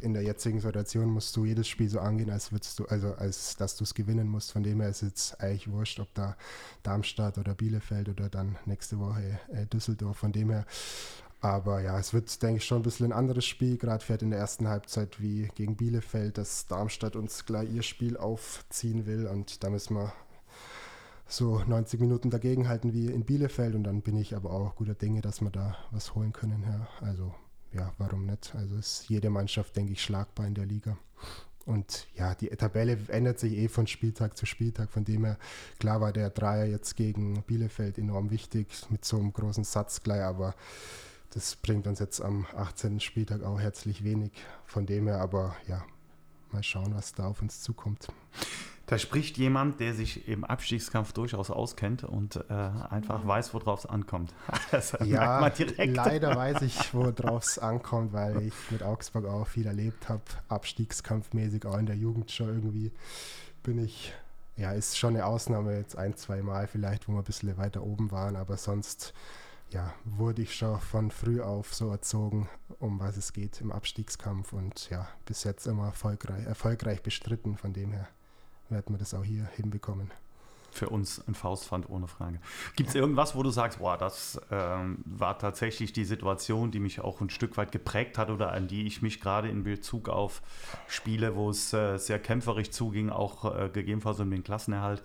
in 0.00 0.14
der 0.14 0.22
jetzigen 0.22 0.60
Situation 0.60 1.10
musst 1.10 1.36
du 1.36 1.44
jedes 1.44 1.68
Spiel 1.68 1.90
so 1.90 2.00
angehen, 2.00 2.30
als 2.30 2.52
würdest 2.52 2.78
du, 2.78 2.86
also 2.86 3.14
als 3.14 3.56
dass 3.56 3.76
du 3.76 3.84
es 3.84 3.94
gewinnen 3.94 4.28
musst. 4.28 4.50
Von 4.50 4.62
dem 4.62 4.80
her 4.80 4.88
ist 4.88 5.02
es 5.02 5.34
eigentlich 5.38 5.70
wurscht, 5.70 6.00
ob 6.00 6.12
da 6.14 6.36
Darmstadt 6.82 7.36
oder 7.38 7.54
Bielefeld 7.54 8.08
oder 8.08 8.30
dann 8.30 8.56
nächste 8.64 8.98
Woche 8.98 9.38
äh, 9.52 9.66
Düsseldorf. 9.66 10.16
Von 10.16 10.32
dem 10.32 10.50
her 10.50 10.66
aber 11.42 11.80
ja, 11.80 11.98
es 11.98 12.14
wird, 12.14 12.40
denke 12.40 12.58
ich, 12.58 12.64
schon 12.64 12.78
ein 12.78 12.82
bisschen 12.84 13.06
ein 13.06 13.12
anderes 13.12 13.44
Spiel, 13.44 13.76
gerade 13.76 14.04
fährt 14.04 14.22
in 14.22 14.30
der 14.30 14.38
ersten 14.38 14.68
Halbzeit 14.68 15.20
wie 15.20 15.48
gegen 15.56 15.76
Bielefeld, 15.76 16.38
dass 16.38 16.68
Darmstadt 16.68 17.16
uns 17.16 17.44
gleich 17.44 17.68
ihr 17.68 17.82
Spiel 17.82 18.16
aufziehen 18.16 19.06
will 19.06 19.26
und 19.26 19.64
da 19.64 19.68
müssen 19.68 19.96
wir 19.96 20.12
so 21.26 21.58
90 21.66 21.98
Minuten 21.98 22.30
dagegenhalten 22.30 22.92
wie 22.92 23.06
in 23.06 23.24
Bielefeld 23.24 23.74
und 23.74 23.82
dann 23.82 24.02
bin 24.02 24.16
ich 24.16 24.36
aber 24.36 24.52
auch 24.52 24.76
guter 24.76 24.94
Dinge, 24.94 25.20
dass 25.20 25.40
wir 25.40 25.50
da 25.50 25.76
was 25.90 26.14
holen 26.14 26.32
können. 26.32 26.62
Ja. 26.62 26.86
Also 27.00 27.34
ja, 27.72 27.92
warum 27.98 28.26
nicht? 28.26 28.54
Also 28.54 28.76
ist 28.76 29.08
jede 29.08 29.28
Mannschaft, 29.28 29.74
denke 29.74 29.92
ich, 29.92 30.02
schlagbar 30.02 30.46
in 30.46 30.54
der 30.54 30.66
Liga. 30.66 30.96
Und 31.64 32.06
ja, 32.14 32.34
die 32.34 32.48
Tabelle 32.48 32.98
ändert 33.08 33.40
sich 33.40 33.54
eh 33.54 33.68
von 33.68 33.88
Spieltag 33.88 34.36
zu 34.36 34.46
Spieltag. 34.46 34.90
Von 34.90 35.04
dem 35.04 35.24
her, 35.24 35.38
klar 35.80 36.00
war 36.00 36.12
der 36.12 36.30
Dreier 36.30 36.66
jetzt 36.66 36.96
gegen 36.96 37.42
Bielefeld 37.42 37.98
enorm 37.98 38.30
wichtig 38.30 38.68
mit 38.90 39.04
so 39.04 39.18
einem 39.18 39.32
großen 39.32 39.64
Satz 39.64 40.02
gleich, 40.02 40.22
aber 40.22 40.54
das 41.34 41.56
bringt 41.56 41.86
uns 41.86 41.98
jetzt 41.98 42.20
am 42.20 42.46
18. 42.54 43.00
Spieltag 43.00 43.42
auch 43.42 43.58
herzlich 43.58 44.04
wenig. 44.04 44.32
Von 44.66 44.86
dem 44.86 45.06
her 45.06 45.20
aber, 45.20 45.56
ja, 45.66 45.82
mal 46.50 46.62
schauen, 46.62 46.94
was 46.94 47.14
da 47.14 47.26
auf 47.26 47.40
uns 47.40 47.62
zukommt. 47.62 48.08
Da 48.86 48.98
spricht 48.98 49.38
jemand, 49.38 49.80
der 49.80 49.94
sich 49.94 50.28
im 50.28 50.44
Abstiegskampf 50.44 51.12
durchaus 51.14 51.50
auskennt 51.50 52.04
und 52.04 52.36
äh, 52.36 52.52
einfach 52.52 53.26
weiß, 53.26 53.54
worauf 53.54 53.80
es 53.80 53.86
ankommt. 53.86 54.34
ja, 55.04 55.50
leider 55.78 56.36
weiß 56.36 56.60
ich, 56.62 56.92
worauf 56.92 57.44
es 57.44 57.58
ankommt, 57.58 58.12
weil 58.12 58.42
ich 58.42 58.70
mit 58.70 58.82
Augsburg 58.82 59.24
auch 59.24 59.46
viel 59.46 59.66
erlebt 59.66 60.10
habe. 60.10 60.22
Abstiegskampfmäßig, 60.48 61.64
auch 61.64 61.78
in 61.78 61.86
der 61.86 61.96
Jugend 61.96 62.30
schon 62.30 62.48
irgendwie 62.48 62.92
bin 63.62 63.82
ich, 63.82 64.12
ja, 64.56 64.72
ist 64.72 64.98
schon 64.98 65.14
eine 65.14 65.24
Ausnahme, 65.24 65.78
jetzt 65.78 65.96
ein, 65.96 66.14
zwei 66.16 66.42
Mal 66.42 66.66
vielleicht, 66.66 67.08
wo 67.08 67.12
wir 67.12 67.20
ein 67.20 67.24
bisschen 67.24 67.56
weiter 67.56 67.82
oben 67.82 68.10
waren, 68.10 68.36
aber 68.36 68.58
sonst 68.58 69.14
ja, 69.72 69.92
wurde 70.04 70.42
ich 70.42 70.54
schon 70.54 70.78
von 70.80 71.10
früh 71.10 71.40
auf 71.40 71.74
so 71.74 71.90
erzogen, 71.90 72.48
um 72.78 73.00
was 73.00 73.16
es 73.16 73.32
geht 73.32 73.60
im 73.60 73.72
Abstiegskampf 73.72 74.52
und 74.52 74.90
ja, 74.90 75.08
bis 75.24 75.44
jetzt 75.44 75.66
immer 75.66 75.86
erfolgreich, 75.86 76.46
erfolgreich 76.46 77.02
bestritten. 77.02 77.56
Von 77.56 77.72
dem 77.72 77.92
her 77.92 78.08
werden 78.68 78.94
wir 78.94 78.98
das 78.98 79.14
auch 79.14 79.24
hier 79.24 79.48
hinbekommen. 79.56 80.10
Für 80.70 80.88
uns 80.88 81.22
ein 81.28 81.34
Faustpfand 81.34 81.90
ohne 81.90 82.08
Frage. 82.08 82.40
Gibt 82.76 82.88
es 82.88 82.94
irgendwas, 82.94 83.34
wo 83.36 83.42
du 83.42 83.50
sagst, 83.50 83.78
boah, 83.78 83.98
das 83.98 84.40
ähm, 84.50 84.98
war 85.04 85.38
tatsächlich 85.38 85.92
die 85.92 86.06
Situation, 86.06 86.70
die 86.70 86.80
mich 86.80 87.00
auch 87.00 87.20
ein 87.20 87.28
Stück 87.28 87.58
weit 87.58 87.72
geprägt 87.72 88.16
hat 88.16 88.30
oder 88.30 88.52
an 88.52 88.68
die 88.68 88.86
ich 88.86 89.02
mich 89.02 89.20
gerade 89.20 89.50
in 89.50 89.64
Bezug 89.64 90.08
auf 90.08 90.40
Spiele, 90.88 91.36
wo 91.36 91.50
es 91.50 91.74
äh, 91.74 91.98
sehr 91.98 92.18
kämpferisch 92.18 92.70
zuging, 92.70 93.10
auch 93.10 93.54
äh, 93.54 93.68
gegebenenfalls 93.68 94.20
um 94.20 94.30
den 94.30 94.44
Klassenerhalt, 94.44 95.02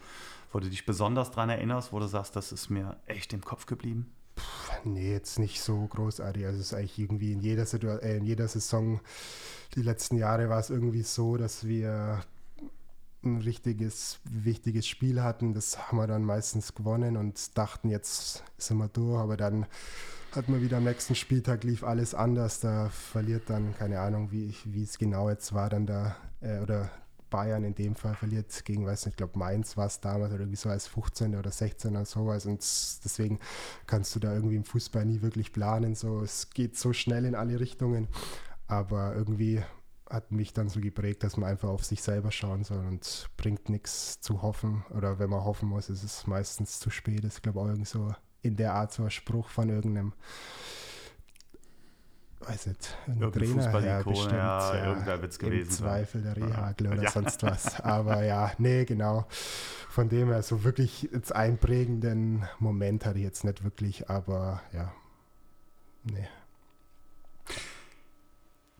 wo 0.54 0.60
du 0.60 0.70
dich 0.70 0.86
besonders 0.86 1.32
daran 1.32 1.50
erinnerst, 1.50 1.92
wo 1.92 2.00
du 2.00 2.08
sagst, 2.08 2.38
das 2.38 2.54
ist 2.54 2.70
mir 2.70 2.96
echt 3.06 3.34
im 3.34 3.42
Kopf 3.42 3.66
geblieben? 3.66 4.10
Nee, 4.84 5.12
jetzt 5.12 5.39
nicht 5.39 5.62
so 5.62 5.88
großartig. 5.88 6.46
Also 6.46 6.60
es 6.60 6.67
ist 6.67 6.74
eigentlich 6.74 7.00
irgendwie 7.00 7.32
in 7.34 7.41
jeder, 7.41 7.65
Situ 7.65 7.88
äh, 7.88 8.17
in 8.17 8.25
jeder 8.25 8.48
Saison, 8.48 9.00
die 9.75 9.82
letzten 9.82 10.17
Jahre 10.17 10.50
war 10.50 10.60
es 10.60 10.70
irgendwie 10.70 11.03
so, 11.03 11.38
dass 11.38 11.65
wir 11.65 12.22
ein 13.24 13.41
richtiges, 13.41 14.20
wichtiges 14.24 14.88
Spiel 14.88 15.22
hatten. 15.22 15.53
Das 15.53 15.77
haben 15.88 15.98
wir 15.98 16.08
dann 16.08 16.24
meistens 16.24 16.75
gewonnen 16.75 17.17
und 17.17 17.58
dachten, 17.58 17.89
jetzt 17.89 18.44
sind 18.58 18.77
wir 18.77 18.88
durch. 18.88 19.20
Aber 19.20 19.38
dann 19.38 19.65
hat 20.32 20.50
man 20.50 20.62
wieder 20.62 20.77
am 20.77 20.84
nächsten 20.84 21.15
Spieltag 21.15 21.63
lief 21.63 21.84
alles 21.84 22.13
anders. 22.13 22.60
Da 22.60 22.89
verliert 22.89 23.50
dann, 23.50 23.75
keine 23.75 24.00
Ahnung, 24.00 24.32
wie, 24.32 24.56
wie 24.65 24.84
es 24.84 24.98
genau 24.98 25.29
jetzt 25.29 25.53
war, 25.53 25.70
dann 25.70 25.86
da, 25.86 26.15
äh, 26.41 26.60
oder 26.60 26.89
Bayern 27.30 27.64
in 27.64 27.76
dem 27.76 27.96
Fall 27.96 28.16
verliert 28.16 28.66
gegen, 28.66 28.86
weiß 28.86 29.06
nicht, 29.06 29.14
ich 29.14 29.18
glaube 29.18 29.38
Mainz 29.38 29.78
war 29.78 29.88
es 29.88 30.00
damals 30.00 30.32
oder 30.32 30.42
irgendwie 30.42 30.58
so 30.58 30.70
als 30.70 30.88
15. 30.88 31.36
oder 31.36 31.52
16. 31.52 31.92
oder 31.92 32.06
sowas 32.06 32.46
und 32.46 32.60
deswegen 32.60 33.40
kannst 33.86 34.16
du 34.16 34.20
da 34.20 34.34
irgendwie 34.34 34.56
im 34.56 34.64
Fußball 34.64 35.06
nie 35.06 35.22
wirklich 35.22 35.52
planen, 35.54 35.96
so 35.96 36.22
es 36.22 36.50
geht 36.50 36.78
so 36.78 36.94
schnell 36.94 37.26
in 37.26 37.36
alle 37.36 37.60
Richtungen, 37.60 38.08
aber 38.68 39.16
irgendwie 39.16 39.62
hat 40.10 40.32
mich 40.32 40.54
dann 40.54 40.70
so 40.70 40.80
geprägt, 40.80 41.24
dass 41.24 41.36
man 41.36 41.50
einfach 41.50 41.70
auf 41.70 41.84
sich 41.84 42.02
selber 42.02 42.32
schauen 42.32 42.64
soll 42.64 42.86
und 42.86 43.30
bringt 43.36 43.70
nichts 43.70 44.22
zu 44.22 44.42
hoffen 44.42 44.86
oder 44.92 45.20
wenn 45.20 45.30
man 45.30 45.44
hoffen 45.44 45.70
muss, 45.70 45.90
ist 45.90 46.04
es 46.04 46.28
meistens 46.28 46.80
zu 46.80 46.90
spät, 46.90 47.24
das 47.24 47.36
ist 47.36 47.44
glaube 47.44 47.60
ich 47.60 47.64
auch 47.64 47.68
irgendwie 47.68 47.90
so 47.90 48.14
in 48.42 48.56
der 48.56 48.74
Art 48.74 48.94
so 48.94 49.04
ein 49.04 49.12
Spruch 49.12 49.50
von 49.50 49.70
irgendeinem 49.70 50.14
weiß 52.48 52.68
nicht, 52.68 52.98
ein 53.08 53.32
Trainer, 53.32 53.80
ja, 53.80 54.01
bestimmt, 54.04 54.32
ja, 54.32 54.75
ja, 54.75 54.86
irgendwer 54.88 55.22
wird 55.22 55.32
es 55.32 55.39
gewesen 55.39 55.70
Im 55.70 55.75
Zweifel 55.75 56.22
der 56.22 56.38
Rehagel 56.38 56.88
oder 56.88 57.04
ja. 57.04 57.12
sonst 57.12 57.44
was. 57.44 57.80
Aber 57.84 58.24
ja, 58.24 58.51
nee, 58.58 58.86
genau. 58.86 59.25
Von 59.89 60.10
dem 60.10 60.30
her, 60.30 60.44
so 60.44 60.63
wirklich 60.63 61.10
jetzt 61.12 61.36
einprägenden 61.36 62.48
Moment 62.60 63.06
hatte 63.06 63.18
ich 63.18 63.24
jetzt 63.24 63.44
nicht 63.44 63.63
wirklich, 63.63 64.10
aber 64.12 64.62
ja, 64.72 64.94
nee. 66.04 66.27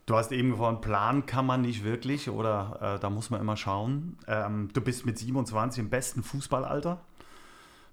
Du 0.05 0.15
hast 0.15 0.31
eben 0.31 0.51
gefragt, 0.51 0.81
Plan 0.81 1.25
kann 1.25 1.47
man 1.47 1.62
nicht 1.62 1.83
wirklich 1.83 2.29
oder 2.29 2.95
äh, 2.97 3.00
da 3.00 3.09
muss 3.09 3.31
man 3.31 3.41
immer 3.41 3.57
schauen. 3.57 4.19
Ähm, 4.27 4.69
du 4.74 4.79
bist 4.79 5.07
mit 5.07 5.17
27 5.17 5.79
im 5.79 5.89
besten 5.89 6.21
Fußballalter. 6.21 7.01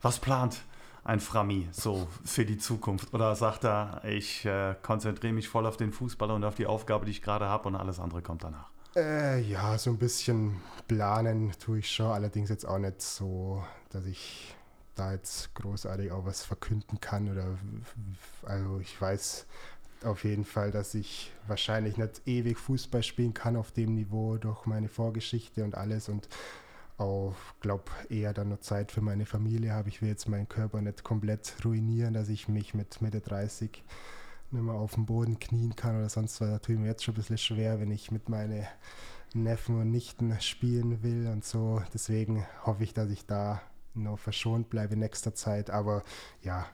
Was 0.03 0.19
plant 0.19 0.61
ein 1.05 1.21
Frami 1.21 1.69
so 1.71 2.09
für 2.25 2.45
die 2.45 2.59
Zukunft? 2.59 3.13
Oder 3.15 3.37
sagt 3.37 3.65
er, 3.65 4.03
ich 4.05 4.45
äh, 4.45 4.75
konzentriere 4.83 5.33
mich 5.33 5.49
voll 5.49 5.67
auf 5.67 5.77
den 5.77 5.93
Fußball 5.93 6.31
und 6.31 6.45
auf 6.45 6.55
die 6.55 6.67
Aufgabe, 6.67 7.05
die 7.05 7.13
ich 7.13 7.23
gerade 7.23 7.47
habe 7.47 7.69
und 7.69 7.77
alles 7.77 8.01
andere 8.01 8.23
kommt 8.23 8.43
danach? 8.43 8.71
Äh, 8.97 9.41
ja, 9.41 9.77
so 9.77 9.91
ein 9.91 9.99
bisschen 9.99 10.61
planen 10.89 11.53
tue 11.59 11.81
ich 11.81 11.91
schon, 11.91 12.07
allerdings 12.07 12.49
jetzt 12.49 12.65
auch 12.65 12.79
nicht 12.79 13.03
so, 13.03 13.63
dass 13.91 14.07
ich 14.07 14.55
da 14.95 15.13
jetzt 15.13 15.53
großartig 15.55 16.13
auch 16.13 16.25
was 16.25 16.45
verkünden 16.45 17.01
kann 17.01 17.29
oder 17.29 17.59
also 18.45 18.79
ich 18.79 19.01
weiß 19.01 19.47
auf 20.05 20.25
jeden 20.25 20.45
Fall, 20.45 20.71
dass 20.71 20.95
ich 20.95 21.33
wahrscheinlich 21.49 21.97
nicht 21.97 22.23
ewig 22.27 22.59
Fußball 22.59 23.03
spielen 23.03 23.35
kann 23.35 23.57
auf 23.57 23.73
dem 23.73 23.95
Niveau 23.95 24.37
durch 24.37 24.67
meine 24.67 24.89
Vorgeschichte 24.89 25.65
und 25.65 25.75
alles 25.75 26.09
und 26.09 26.29
auch, 26.97 27.35
glaube 27.61 27.85
eher 28.09 28.33
dann 28.33 28.51
noch 28.51 28.61
Zeit 28.61 28.93
für 28.93 29.01
meine 29.01 29.27
Familie 29.27 29.73
habe. 29.73 29.89
Ich 29.89 30.01
will 30.01 30.09
jetzt 30.09 30.29
meinen 30.29 30.49
Körper 30.49 30.81
nicht 30.81 31.05
komplett 31.05 31.55
ruinieren, 31.65 32.15
dass 32.15 32.29
ich 32.29 32.49
mich 32.49 32.75
mit 32.75 33.03
Mitte 33.03 33.21
30 33.21 33.83
nicht 34.51 34.63
mehr 34.63 34.75
auf 34.75 34.95
dem 34.95 35.07
Boden 35.07 35.39
knien 35.39 35.75
kann 35.75 35.99
oder 35.99 36.09
sonst 36.09 36.41
was. 36.41 36.51
Da 36.51 36.59
tue 36.59 36.77
ich 36.77 36.81
mir 36.81 36.87
jetzt 36.87 37.05
schon 37.05 37.15
ein 37.15 37.17
bisschen 37.17 37.39
schwer, 37.39 37.81
wenn 37.81 37.91
ich 37.91 38.11
mit 38.11 38.29
meinen 38.29 38.65
Neffen 39.35 39.81
und 39.81 39.91
Nichten 39.91 40.41
spielen 40.41 41.03
will 41.03 41.27
und 41.27 41.45
so. 41.45 41.83
Deswegen 41.93 42.47
hoffe 42.65 42.85
ich, 42.85 42.95
dass 42.95 43.11
ich 43.11 43.27
da 43.27 43.61
noch 43.95 44.19
verschont 44.19 44.71
bleibe 44.71 44.95
in 44.95 45.01
nächster 45.01 45.35
Zeit. 45.35 45.71
Aber 45.71 46.05
ja, 46.43 46.67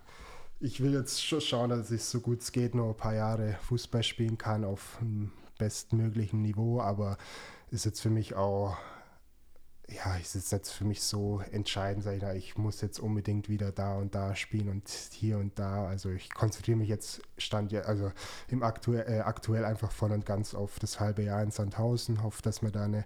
ich 0.61 0.83
will 0.83 0.93
jetzt 0.93 1.25
schon 1.25 1.41
schauen, 1.41 1.71
dass 1.71 1.91
ich 1.91 2.05
so 2.05 2.21
gut 2.21 2.43
es 2.43 2.53
geht 2.53 2.75
noch 2.75 2.91
ein 2.91 2.97
paar 2.97 3.15
Jahre 3.15 3.57
Fußball 3.63 4.03
spielen 4.03 4.37
kann 4.37 4.65
auf 4.65 4.99
bestmöglichen 5.59 6.43
Niveau. 6.43 6.81
Aber 6.83 7.17
ist 7.71 7.87
jetzt 7.87 8.01
für 8.01 8.11
mich 8.11 8.35
auch 8.35 8.77
ja, 9.93 10.17
es 10.19 10.35
ist 10.35 10.53
jetzt 10.53 10.71
für 10.71 10.85
mich 10.85 11.03
so 11.03 11.43
entscheidend, 11.51 12.05
sag 12.05 12.15
ich, 12.15 12.21
da, 12.21 12.33
ich 12.33 12.57
muss 12.57 12.81
jetzt 12.81 13.01
unbedingt 13.01 13.49
wieder 13.49 13.73
da 13.73 13.97
und 13.97 14.15
da 14.15 14.37
spielen 14.37 14.69
und 14.69 14.89
hier 14.89 15.39
und 15.39 15.59
da. 15.59 15.87
Also 15.87 16.11
ich 16.11 16.33
konzentriere 16.33 16.79
mich 16.79 16.89
jetzt 16.89 17.23
stand 17.39 17.73
ja, 17.73 17.83
also 17.83 18.13
im 18.49 18.63
aktuell, 18.63 19.07
äh, 19.09 19.21
aktuell 19.21 19.65
einfach 19.65 19.91
voll 19.91 20.13
und 20.13 20.25
ganz 20.25 20.55
auf 20.55 20.79
das 20.79 21.01
halbe 21.01 21.23
Jahr 21.23 21.43
in 21.43 21.51
Sandhausen. 21.51 22.23
Hoffe, 22.23 22.43
dass 22.43 22.63
wir 22.63 22.71
da 22.71 22.85
eine 22.85 23.05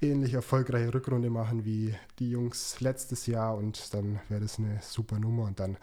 ähnlich 0.00 0.32
erfolgreiche 0.34 0.94
Rückrunde 0.94 1.28
machen 1.28 1.64
wie 1.64 1.94
die 2.18 2.30
Jungs 2.30 2.80
letztes 2.80 3.26
Jahr 3.26 3.56
und 3.56 3.92
dann 3.92 4.20
wäre 4.28 4.40
das 4.40 4.58
eine 4.58 4.80
super 4.80 5.18
Nummer 5.18 5.44
und 5.44 5.60
dann 5.60 5.76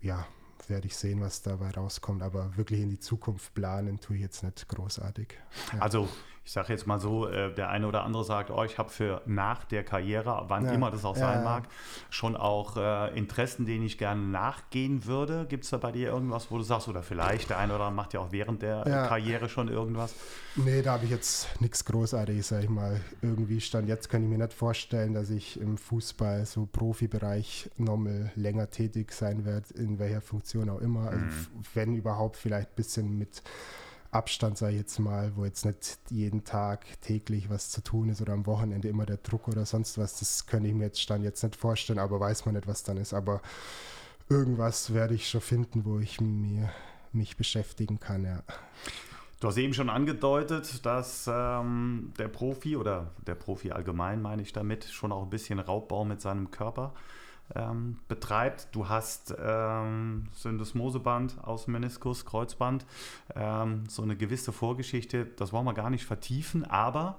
ja, 0.00 0.26
werde 0.68 0.86
ich 0.86 0.96
sehen, 0.96 1.20
was 1.20 1.42
dabei 1.42 1.70
rauskommt. 1.70 2.22
Aber 2.22 2.56
wirklich 2.56 2.80
in 2.80 2.90
die 2.90 3.00
Zukunft 3.00 3.54
planen 3.54 4.00
tue 4.00 4.16
ich 4.16 4.22
jetzt 4.22 4.44
nicht 4.44 4.68
großartig. 4.68 5.34
Ja. 5.72 5.80
Also 5.80 6.08
ich 6.48 6.54
sage 6.54 6.72
jetzt 6.72 6.86
mal 6.86 6.98
so, 6.98 7.28
äh, 7.28 7.52
der 7.52 7.68
eine 7.68 7.86
oder 7.86 8.04
andere 8.04 8.24
sagt, 8.24 8.50
oh, 8.50 8.64
ich 8.64 8.78
habe 8.78 8.88
für 8.88 9.20
nach 9.26 9.64
der 9.64 9.84
Karriere, 9.84 10.46
wann 10.48 10.64
ja. 10.64 10.72
immer 10.72 10.90
das 10.90 11.04
auch 11.04 11.14
sein 11.14 11.40
ja, 11.40 11.44
mag, 11.44 11.64
schon 12.08 12.34
auch 12.36 12.78
äh, 12.78 13.14
Interessen, 13.18 13.66
denen 13.66 13.84
ich 13.84 13.98
gerne 13.98 14.22
nachgehen 14.22 15.04
würde. 15.04 15.44
Gibt 15.50 15.64
es 15.64 15.70
da 15.70 15.76
bei 15.76 15.92
dir 15.92 16.08
irgendwas, 16.08 16.50
wo 16.50 16.56
du 16.56 16.62
sagst, 16.62 16.88
oder 16.88 17.02
vielleicht 17.02 17.50
der 17.50 17.58
eine 17.58 17.74
oder 17.74 17.84
andere 17.84 17.96
macht 17.96 18.14
ja 18.14 18.20
auch 18.20 18.32
während 18.32 18.62
der 18.62 18.82
Karriere 18.82 19.50
schon 19.50 19.68
irgendwas? 19.68 20.14
Nee, 20.56 20.80
da 20.80 20.92
habe 20.92 21.04
ich 21.04 21.10
jetzt 21.10 21.60
nichts 21.60 21.84
Großartiges, 21.84 22.48
sag 22.48 22.64
ich 22.64 22.70
mal. 22.70 22.98
Irgendwie 23.20 23.60
stand 23.60 23.86
jetzt, 23.86 24.08
kann 24.08 24.22
ich 24.22 24.30
mir 24.30 24.38
nicht 24.38 24.54
vorstellen, 24.54 25.12
dass 25.12 25.28
ich 25.28 25.60
im 25.60 25.76
Fußball, 25.76 26.46
so 26.46 26.64
Profibereich, 26.64 27.68
nochmal 27.76 28.32
länger 28.36 28.70
tätig 28.70 29.12
sein 29.12 29.44
werde, 29.44 29.74
in 29.74 29.98
welcher 29.98 30.22
Funktion 30.22 30.70
auch 30.70 30.80
immer. 30.80 31.10
Also, 31.10 31.26
mhm. 31.26 31.46
wenn 31.74 31.94
überhaupt, 31.94 32.38
vielleicht 32.38 32.70
ein 32.70 32.76
bisschen 32.76 33.18
mit 33.18 33.42
Abstand, 34.10 34.56
sage 34.56 34.72
ich 34.72 34.78
jetzt 34.78 34.98
mal, 34.98 35.32
wo 35.36 35.44
jetzt 35.44 35.66
nicht 35.66 35.98
jeden 36.08 36.44
Tag 36.44 36.86
täglich 37.02 37.50
was 37.50 37.70
zu 37.70 37.82
tun 37.82 38.08
ist 38.08 38.22
oder 38.22 38.32
am 38.32 38.46
Wochenende 38.46 38.88
immer 38.88 39.04
der 39.04 39.18
Druck 39.18 39.48
oder 39.48 39.66
sonst 39.66 39.98
was, 39.98 40.18
das 40.18 40.46
könnte 40.46 40.68
ich 40.68 40.74
mir 40.74 40.84
jetzt 40.84 41.08
dann 41.10 41.22
jetzt 41.22 41.42
nicht 41.42 41.56
vorstellen, 41.56 41.98
aber 41.98 42.18
weiß 42.18 42.46
man 42.46 42.54
nicht, 42.54 42.66
was 42.66 42.82
dann 42.82 42.96
ist. 42.96 43.12
Aber 43.12 43.42
irgendwas 44.30 44.94
werde 44.94 45.14
ich 45.14 45.28
schon 45.28 45.42
finden, 45.42 45.84
wo 45.84 45.98
ich 45.98 46.20
mir, 46.20 46.70
mich 47.12 47.36
beschäftigen 47.36 48.00
kann, 48.00 48.24
ja. 48.24 48.42
Du 49.40 49.46
hast 49.46 49.56
eben 49.58 49.74
schon 49.74 49.90
angedeutet, 49.90 50.84
dass 50.84 51.30
ähm, 51.32 52.12
der 52.18 52.26
Profi 52.26 52.76
oder 52.76 53.12
der 53.26 53.36
Profi 53.36 53.70
allgemein, 53.70 54.20
meine 54.20 54.42
ich 54.42 54.52
damit, 54.52 54.84
schon 54.84 55.12
auch 55.12 55.22
ein 55.22 55.30
bisschen 55.30 55.60
Raubbau 55.60 56.04
mit 56.04 56.20
seinem 56.20 56.50
Körper 56.50 56.92
ähm, 57.54 57.98
betreibt. 58.08 58.68
Du 58.72 58.88
hast 58.88 59.34
ähm, 59.38 60.28
Syndesmoseband 60.34 61.42
aus 61.44 61.66
Meniskus, 61.66 62.24
Kreuzband, 62.24 62.86
ähm, 63.34 63.84
so 63.88 64.02
eine 64.02 64.16
gewisse 64.16 64.52
Vorgeschichte, 64.52 65.26
das 65.36 65.52
wollen 65.52 65.64
wir 65.64 65.74
gar 65.74 65.90
nicht 65.90 66.04
vertiefen, 66.04 66.64
aber 66.64 67.18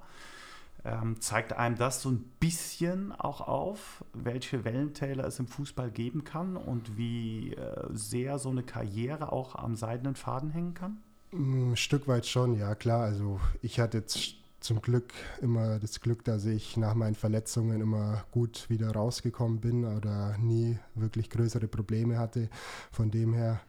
ähm, 0.84 1.20
zeigt 1.20 1.52
einem 1.52 1.76
das 1.76 2.02
so 2.02 2.10
ein 2.10 2.24
bisschen 2.40 3.12
auch 3.12 3.42
auf, 3.42 4.04
welche 4.14 4.64
Wellentäler 4.64 5.24
es 5.24 5.38
im 5.38 5.46
Fußball 5.46 5.90
geben 5.90 6.24
kann 6.24 6.56
und 6.56 6.96
wie 6.96 7.54
äh, 7.54 7.88
sehr 7.92 8.38
so 8.38 8.50
eine 8.50 8.62
Karriere 8.62 9.32
auch 9.32 9.54
am 9.54 9.76
seidenen 9.76 10.14
Faden 10.14 10.50
hängen 10.50 10.74
kann? 10.74 10.98
Ein 11.32 11.76
Stück 11.76 12.08
weit 12.08 12.26
schon, 12.26 12.56
ja 12.56 12.74
klar. 12.74 13.02
Also 13.02 13.40
ich 13.62 13.78
hatte 13.78 13.98
jetzt 13.98 14.34
zum 14.60 14.80
Glück 14.82 15.12
immer 15.40 15.78
das 15.78 16.00
Glück, 16.00 16.24
dass 16.24 16.44
ich 16.44 16.76
nach 16.76 16.94
meinen 16.94 17.14
Verletzungen 17.14 17.80
immer 17.80 18.24
gut 18.30 18.68
wieder 18.68 18.90
rausgekommen 18.92 19.60
bin 19.60 19.84
oder 19.84 20.36
nie 20.38 20.78
wirklich 20.94 21.30
größere 21.30 21.68
Probleme 21.68 22.18
hatte. 22.18 22.48
Von 22.92 23.10
dem 23.10 23.32
her, 23.32 23.60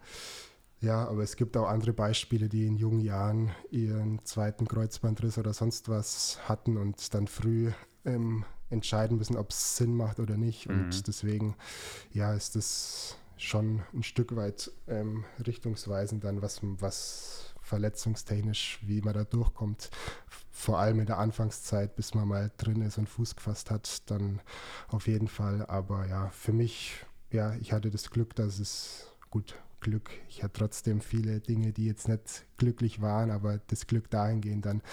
ja, 0.80 1.08
aber 1.08 1.24
es 1.24 1.36
gibt 1.36 1.56
auch 1.58 1.68
andere 1.68 1.94
Beispiele, 1.94 2.50
die 2.50 2.66
in 2.66 2.76
jungen 2.76 3.00
Jahren 3.00 3.52
ihren 3.70 4.24
zweiten 4.26 4.68
Kreuzbandriss 4.68 5.38
oder 5.38 5.54
sonst 5.54 5.90
was 5.90 6.40
hatten 6.48 6.78
und 6.78 7.14
dann 7.14 7.28
früh 7.28 7.72
ähm, 8.06 8.46
entscheiden 8.70 9.18
müssen, 9.18 9.38
ob 9.38 9.52
es 9.52 9.78
Sinn 9.78 9.96
macht 9.96 10.20
oder 10.20 10.38
nicht. 10.38 10.68
Mhm. 10.68 10.86
Und 10.86 11.08
deswegen, 11.08 11.56
ja, 12.12 12.34
ist 12.34 12.56
das 12.56 13.18
schon 13.38 13.82
ein 13.94 14.04
Stück 14.04 14.36
weit 14.36 14.72
ähm, 14.88 15.26
richtungsweisend 15.46 16.24
dann, 16.24 16.42
was, 16.42 16.60
was 16.62 17.54
verletzungstechnisch, 17.62 18.80
wie 18.84 19.02
man 19.02 19.14
da 19.14 19.24
durchkommt. 19.24 19.90
Vor 20.62 20.78
allem 20.78 21.00
in 21.00 21.08
der 21.08 21.18
Anfangszeit, 21.18 21.96
bis 21.96 22.14
man 22.14 22.28
mal 22.28 22.52
drin 22.58 22.84
ist 22.84 23.00
und 23.00 23.10
Fuß 23.10 23.36
gefasst 23.36 23.72
hat, 23.72 24.04
dann 24.12 24.42
auf 24.90 25.08
jeden 25.08 25.28
Fall. 25.28 25.66
Aber 25.66 26.08
ja, 26.08 26.30
für 26.30 26.54
mich, 26.54 27.04
ja, 27.32 27.56
ich 27.56 27.74
hatte 27.74 27.90
das 27.90 28.12
Glück, 28.12 28.36
dass 28.36 28.60
es 28.60 29.08
gut 29.32 29.56
Glück. 29.80 30.12
Ich 30.30 30.44
hatte 30.44 30.60
trotzdem 30.60 31.02
viele 31.02 31.40
Dinge, 31.40 31.74
die 31.74 31.88
jetzt 31.88 32.08
nicht 32.08 32.46
glücklich 32.58 33.02
waren, 33.02 33.32
aber 33.32 33.60
das 33.70 33.88
Glück 33.88 34.12
dahingehend 34.12 34.68
dann, 34.68 34.84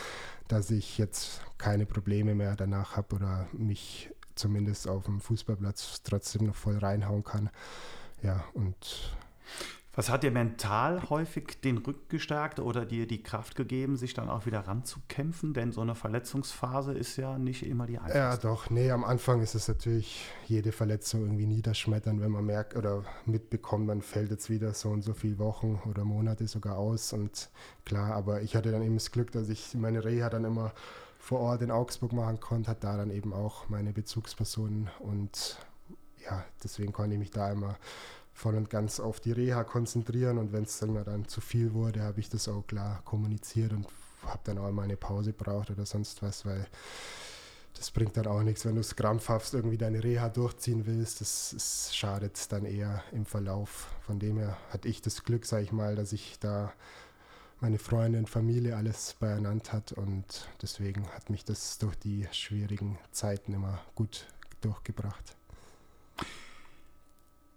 dass 0.49 0.71
ich 0.71 0.97
jetzt 0.97 1.43
keine 1.59 1.85
Probleme 1.85 2.35
mehr 2.35 2.57
danach 2.57 2.97
habe 2.97 3.17
oder 3.17 3.47
mich 3.53 4.11
zumindest 4.37 4.89
auf 4.89 5.05
dem 5.05 5.21
Fußballplatz 5.21 6.01
trotzdem 6.03 6.47
noch 6.47 6.57
voll 6.57 6.79
reinhauen 6.79 7.25
kann. 7.25 7.51
Ja, 8.23 8.43
und 8.55 9.19
was 9.99 10.11
hat 10.11 10.23
dir 10.23 10.31
mental 10.31 11.11
häufig 11.11 11.61
den 11.61 11.79
Rücken 11.79 12.09
gestärkt 12.09 12.61
oder 12.61 12.87
dir 12.87 13.09
die 13.09 13.21
Kraft 13.21 13.57
gegeben, 13.57 13.97
sich 13.97 14.15
dann 14.15 14.29
auch 14.29 14.47
wieder 14.47 14.61
ranzukämpfen? 14.61 15.55
Denn 15.55 15.73
so 15.73 15.81
eine 15.81 15.97
Verletzungsphase 15.97 16.93
ist 16.93 17.17
ja 17.17 17.37
nicht 17.37 17.67
immer 17.67 17.89
die 17.89 17.99
einfachste. 17.99 18.17
Ja, 18.17 18.37
doch. 18.37 18.71
Nee, 18.71 18.93
am 18.93 19.03
Anfang 19.03 19.43
ist 19.43 19.57
es 19.57 19.67
natürlich 19.67 20.25
jede 20.47 20.71
Verletzung 20.71 21.23
irgendwie 21.23 21.47
niederschmettern, 21.47 22.21
wenn 22.21 22.31
man 22.31 22.47
merkt 22.47 22.77
oder 22.77 23.03
mitbekommt, 23.27 23.89
man 23.89 24.01
fällt 24.01 24.31
jetzt 24.31 24.49
wieder 24.49 24.73
so 24.73 24.91
und 24.91 25.03
so 25.03 25.15
viele 25.15 25.41
Wochen 25.41 25.81
oder 25.91 26.05
Monate 26.05 26.47
sogar 26.47 26.79
aus. 26.79 27.13
Und 27.13 27.51
klar, 27.85 28.13
aber 28.13 28.43
ich 28.43 28.55
hatte 28.55 28.71
dann 28.71 28.83
eben 28.85 28.95
das 28.95 29.11
Glück, 29.11 29.33
dass 29.33 29.49
ich 29.49 29.75
meine 29.75 30.05
Reha 30.05 30.31
dann 30.31 30.45
immer 30.45 30.75
vor 31.19 31.41
Ort 31.41 31.63
in 31.63 31.73
Augsburg 31.73 32.13
machen 32.13 32.39
konnte, 32.39 32.71
hat 32.71 32.85
da 32.85 32.97
dann 32.97 33.11
eben 33.11 33.33
auch 33.33 33.69
meine 33.69 33.93
Bezugspersonen 33.93 34.91
und 35.01 35.59
ja, 36.25 36.45
deswegen 36.63 36.93
konnte 36.93 37.15
ich 37.15 37.19
mich 37.19 37.31
da 37.33 37.51
immer 37.51 37.77
voll 38.39 38.55
und 38.55 38.71
ganz 38.71 39.01
auf 39.01 39.21
die 39.21 39.33
Reha 39.33 39.65
konzentrieren 39.65 40.39
und 40.39 40.53
wenn 40.53 40.63
es 40.63 40.79
dann, 40.79 40.95
dann 41.05 41.27
zu 41.27 41.41
viel 41.41 41.75
wurde, 41.75 42.03
habe 42.03 42.21
ich 42.21 42.29
das 42.29 42.49
auch 42.49 42.67
klar 42.67 43.03
kommuniziert 43.05 43.73
und 43.73 43.87
habe 44.25 44.41
dann 44.45 44.59
auch 44.59 44.71
mal 44.71 44.83
eine 44.83 44.97
Pause 44.97 45.33
braucht 45.33 45.71
oder 45.71 45.85
sonst 45.85 46.23
was, 46.23 46.47
weil 46.47 46.67
das 47.75 47.91
bringt 47.91 48.17
dann 48.17 48.27
auch 48.27 48.43
nichts, 48.43 48.65
wenn 48.65 48.75
du 48.75 48.81
es 48.81 48.97
krampfhaft 48.97 49.55
irgendwie 49.55 49.77
deine 49.77 50.03
Reha 50.03 50.29
durchziehen 50.29 50.87
willst. 50.87 51.21
Das, 51.21 51.51
das 51.53 51.95
schadet 51.95 52.51
dann 52.51 52.65
eher 52.65 53.03
im 53.13 53.25
Verlauf. 53.25 53.89
Von 54.01 54.19
dem 54.19 54.39
her 54.39 54.57
hatte 54.71 54.89
ich 54.89 55.01
das 55.01 55.23
Glück, 55.23 55.45
sage 55.45 55.65
ich 55.65 55.73
mal, 55.73 55.95
dass 55.95 56.13
ich 56.13 56.39
da 56.41 56.73
meine 57.61 57.79
Freunde 57.79 58.19
und 58.19 58.29
Familie 58.29 58.77
alles 58.77 59.15
beieinander 59.19 59.73
hat 59.73 59.93
und 59.93 60.49
deswegen 60.63 61.09
hat 61.09 61.29
mich 61.29 61.45
das 61.45 61.79
durch 61.79 61.97
die 61.97 62.27
schwierigen 62.31 62.99
Zeiten 63.11 63.53
immer 63.53 63.81
gut 63.95 64.27
durchgebracht. 64.61 65.38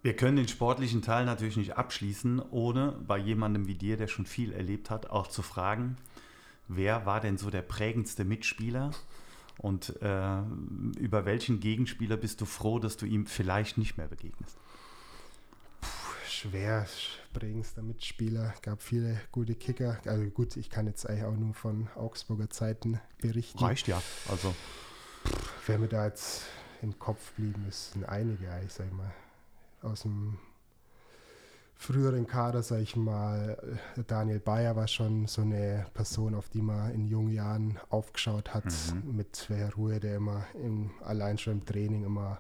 Wir 0.04 0.16
können 0.16 0.38
den 0.38 0.48
sportlichen 0.48 1.04
Teil 1.04 1.26
natürlich 1.26 1.58
nicht 1.58 1.78
abschließen, 1.78 2.42
ohne 2.50 2.94
bei 3.06 3.18
jemandem 3.18 3.68
wie 3.68 3.76
dir, 3.76 3.98
der 3.98 4.08
schon 4.08 4.26
viel 4.26 4.52
erlebt 4.52 4.90
hat, 4.90 5.12
auch 5.12 5.28
zu 5.28 5.44
fragen, 5.44 5.96
wer 6.68 7.06
war 7.06 7.20
denn 7.20 7.38
so 7.38 7.52
der 7.52 7.62
prägendste 7.62 8.26
Mitspieler 8.26 8.92
und 9.60 10.02
äh, 10.02 10.42
über 11.00 11.26
welchen 11.26 11.60
Gegenspieler 11.60 12.18
bist 12.18 12.42
du 12.42 12.46
froh, 12.46 12.80
dass 12.80 12.98
du 12.98 13.06
ihm 13.06 13.28
vielleicht 13.28 13.78
nicht 13.78 13.98
mehr 13.98 14.08
begegnest? 14.08 14.58
Schwer, 16.28 16.88
prägendster 17.34 17.84
Mitspieler. 17.84 18.56
Gab 18.64 18.82
viele 18.82 19.22
gute 19.32 19.54
Kicker. 19.54 20.00
Also 20.06 20.26
gut, 20.32 20.58
ich 20.58 20.72
kann 20.72 20.88
jetzt 20.88 21.08
eigentlich 21.08 21.26
auch 21.26 21.36
nur 21.36 21.54
von 21.54 21.88
Augsburger 21.96 22.50
Zeiten 22.50 23.00
berichten. 23.20 23.60
Reicht 23.60 23.88
ja. 23.88 24.02
Also. 24.28 24.56
Wer 25.68 25.78
mir 25.78 25.90
da 25.90 26.08
jetzt 26.08 26.46
im 26.82 26.98
Kopf 26.98 27.34
blieben 27.34 27.64
ist, 27.70 27.94
sind 27.94 28.06
einige, 28.06 28.48
ich 28.66 28.74
sag 28.74 28.92
mal 28.94 29.14
aus 29.82 30.02
dem 30.02 30.38
früheren 31.76 32.28
Kader, 32.28 32.62
sag 32.62 32.82
ich 32.82 32.96
mal, 32.96 33.80
Daniel 34.06 34.40
Bayer 34.40 34.76
war 34.76 34.88
schon 34.88 35.26
so 35.26 35.42
eine 35.42 35.88
Person, 35.96 36.36
auf 36.36 36.48
die 36.50 36.62
man 36.62 36.94
in 36.94 37.08
jungen 37.08 37.32
Jahren 37.32 37.80
aufgeschaut 37.90 38.54
hat, 38.54 38.66
mhm. 38.66 39.16
mit 39.16 39.50
welcher 39.50 39.74
Ruhe 39.74 40.00
der 40.00 40.18
immer 40.18 40.46
im, 40.54 40.92
allein 41.04 41.40
schon 41.40 41.54
im 41.54 41.66
Training 41.66 42.04
immer 42.04 42.40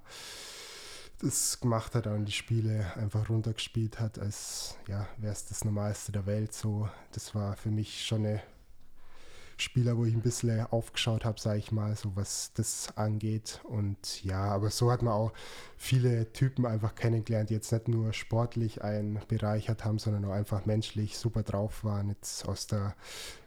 das 1.21 1.59
gemacht 1.59 1.95
hat 1.95 2.07
und 2.07 2.25
die 2.25 2.31
Spiele 2.31 2.91
einfach 2.95 3.29
runtergespielt 3.29 3.99
hat, 3.99 4.19
als 4.19 4.77
ja, 4.87 5.07
wäre 5.17 5.33
es 5.33 5.45
das 5.45 5.63
Normalste 5.63 6.11
der 6.11 6.25
Welt. 6.25 6.53
So, 6.53 6.89
das 7.11 7.33
war 7.35 7.55
für 7.55 7.69
mich 7.69 8.05
schon 8.05 8.25
eine 8.25 8.41
Spieler, 9.61 9.97
wo 9.97 10.05
ich 10.05 10.13
ein 10.13 10.21
bisschen 10.21 10.65
aufgeschaut 10.67 11.23
habe, 11.23 11.39
sage 11.39 11.59
ich 11.59 11.71
mal, 11.71 11.95
so 11.95 12.15
was 12.15 12.51
das 12.53 12.95
angeht. 12.97 13.61
Und 13.63 14.23
ja, 14.23 14.43
aber 14.43 14.69
so 14.69 14.91
hat 14.91 15.01
man 15.01 15.13
auch 15.13 15.31
viele 15.77 16.31
Typen 16.33 16.65
einfach 16.65 16.95
kennengelernt, 16.95 17.49
die 17.49 17.53
jetzt 17.53 17.71
nicht 17.71 17.87
nur 17.87 18.13
sportlich 18.13 18.83
einen 18.83 19.19
bereichert 19.27 19.85
haben, 19.85 19.99
sondern 19.99 20.25
auch 20.25 20.33
einfach 20.33 20.65
menschlich 20.65 21.17
super 21.17 21.43
drauf 21.43 21.83
waren. 21.83 22.09
Jetzt 22.09 22.47
aus 22.47 22.67
der 22.67 22.95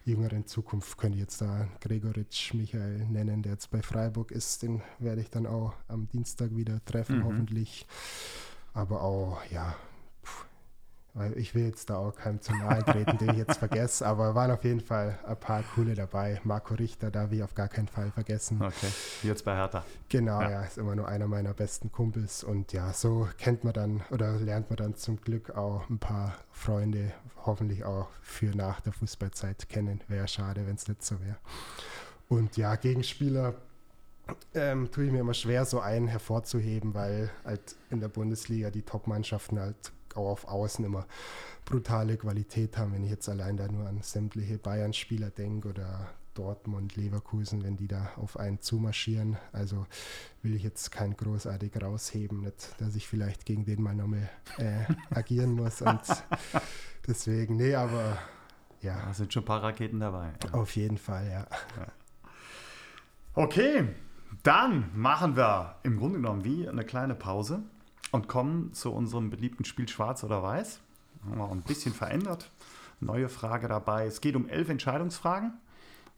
jüngeren 0.05 0.47
Zukunft 0.47 0.99
könnte 0.99 1.17
ich 1.17 1.23
jetzt 1.23 1.41
da 1.41 1.69
Gregoritsch 1.81 2.55
Michael 2.55 3.07
nennen, 3.07 3.43
der 3.43 3.53
jetzt 3.53 3.71
bei 3.71 3.83
Freiburg 3.83 4.31
ist. 4.31 4.63
Den 4.63 4.83
werde 4.99 5.21
ich 5.21 5.31
dann 5.31 5.47
auch 5.47 5.75
am 5.89 6.09
Dienstag 6.09 6.55
wieder 6.55 6.85
treffen, 6.85 7.19
mhm. 7.19 7.25
hoffentlich. 7.25 7.87
Aber 8.73 9.03
auch, 9.03 9.39
ja, 9.51 9.77
weil 11.15 11.39
ich 11.39 11.55
will 11.55 11.65
jetzt 11.65 11.89
da 11.91 11.97
auch 11.97 12.15
keinem 12.15 12.41
zu 12.41 12.53
nahe 12.55 12.85
treten, 12.85 13.19
den 13.19 13.31
ich 13.31 13.37
jetzt 13.39 13.59
vergesse, 13.59 14.07
aber 14.07 14.35
waren 14.35 14.51
auf 14.51 14.65
jeden 14.65 14.81
Fall 14.81 15.19
ein 15.27 15.37
paar 15.37 15.63
coole 15.75 15.95
dabei. 15.95 16.41
Marco 16.45 16.75
Richter 16.75 17.11
darf 17.11 17.33
ich 17.33 17.43
auf 17.43 17.55
gar 17.55 17.69
keinen 17.69 17.89
Fall 17.89 18.11
vergessen. 18.11 18.61
Okay, 18.61 18.89
jetzt 19.23 19.45
bei 19.45 19.55
Hertha. 19.55 19.85
Genau, 20.09 20.41
ja. 20.43 20.51
ja, 20.51 20.63
ist 20.63 20.77
immer 20.77 20.97
nur 20.97 21.09
einer 21.09 21.29
meiner 21.29 21.55
besten 21.55 21.93
Kumpels 21.93 22.43
und 22.43 22.73
ja, 22.73 22.93
so 22.93 23.29
kennt 23.39 23.65
man 23.65 23.73
dann 23.73 24.03
oder 24.11 24.33
lernt 24.33 24.71
man 24.71 24.77
dann 24.77 24.97
zum 24.97 25.21
Glück 25.21 25.57
auch 25.57 25.89
ein 25.89 25.99
paar 25.99 26.35
Freunde, 26.51 27.13
hoffentlich 27.47 27.85
auch 27.85 28.09
für 28.21 28.55
nach 28.57 28.81
der 28.81 28.93
Fußballzeit 28.93 29.69
kennen. 29.69 30.01
Wäre 30.09 30.29
schade, 30.29 30.67
wenn 30.67 30.75
es 30.75 30.89
nicht 30.89 31.05
so 31.05 31.21
wäre. 31.21 31.37
Und 32.29 32.57
ja, 32.57 32.75
Gegenspieler 32.75 33.55
ähm, 34.55 34.91
tue 34.91 35.05
ich 35.05 35.13
mir 35.13 35.21
immer 35.21 35.35
schwer, 35.35 35.65
so 35.65 35.81
einen 35.81 36.09
hervorzuheben, 36.09 36.95
weil 36.95 37.31
halt 37.45 37.77
in 37.91 38.01
der 38.01 38.09
Bundesliga 38.09 38.71
die 38.71 38.83
Top-Mannschaften 38.83 39.61
halt 39.61 39.93
auch 40.17 40.31
auf 40.31 40.49
Außen 40.49 40.85
immer 40.85 41.07
brutale 41.65 42.17
Qualität 42.17 42.77
haben. 42.77 42.93
Wenn 42.93 43.05
ich 43.05 43.11
jetzt 43.11 43.29
allein 43.29 43.57
da 43.57 43.69
nur 43.69 43.87
an 43.87 44.01
sämtliche 44.03 44.59
Bayern-Spieler 44.59 45.31
denke 45.31 45.69
oder 45.69 46.09
Dortmund, 46.35 46.97
Leverkusen, 46.97 47.63
wenn 47.63 47.77
die 47.77 47.87
da 47.87 48.11
auf 48.17 48.37
einen 48.37 48.61
zumarschieren. 48.61 49.37
Also 49.53 49.87
will 50.43 50.55
ich 50.55 50.63
jetzt 50.63 50.91
kein 50.91 51.17
großartig 51.17 51.81
rausheben, 51.81 52.41
nicht, 52.41 52.75
dass 52.81 52.97
ich 52.97 53.07
vielleicht 53.07 53.47
gegen 53.47 53.65
den 53.65 53.83
mal 53.83 53.95
nochmal 53.95 54.29
äh, 54.59 54.85
agieren 55.15 55.53
muss. 55.53 55.81
Und 55.81 56.03
deswegen, 57.07 57.57
nee, 57.57 57.75
aber 57.75 58.19
ja. 58.85 59.07
Da 59.07 59.15
sind 59.15 59.33
schon 59.33 59.43
ein 59.43 59.47
paar 59.47 59.63
Raketen 59.63 60.01
dabei. 60.01 60.33
Ja. 60.45 60.55
Auf 60.55 60.77
jeden 60.77 60.99
Fall, 60.99 61.27
ja. 61.27 61.47
ja. 61.77 61.87
Okay, 63.33 63.89
dann 64.43 64.91
machen 64.95 65.37
wir 65.37 65.77
im 65.83 65.97
Grunde 65.97 66.19
genommen 66.19 66.45
wie 66.45 66.69
eine 66.69 66.85
kleine 66.85 67.15
Pause 67.15 67.63
und 68.15 68.29
kommen 68.29 68.73
zu 68.73 68.93
unserem 68.93 69.29
beliebten 69.29 69.65
Spiel 69.65 69.89
Schwarz 69.89 70.23
oder 70.23 70.41
Weiß. 70.41 70.79
Haben 71.25 71.37
wir 71.37 71.51
ein 71.51 71.63
bisschen 71.63 71.93
verändert. 71.93 72.49
Neue 73.01 73.29
Frage 73.29 73.67
dabei. 73.67 74.07
Es 74.07 74.21
geht 74.21 74.37
um 74.37 74.49
elf 74.49 74.69
Entscheidungsfragen. 74.69 75.55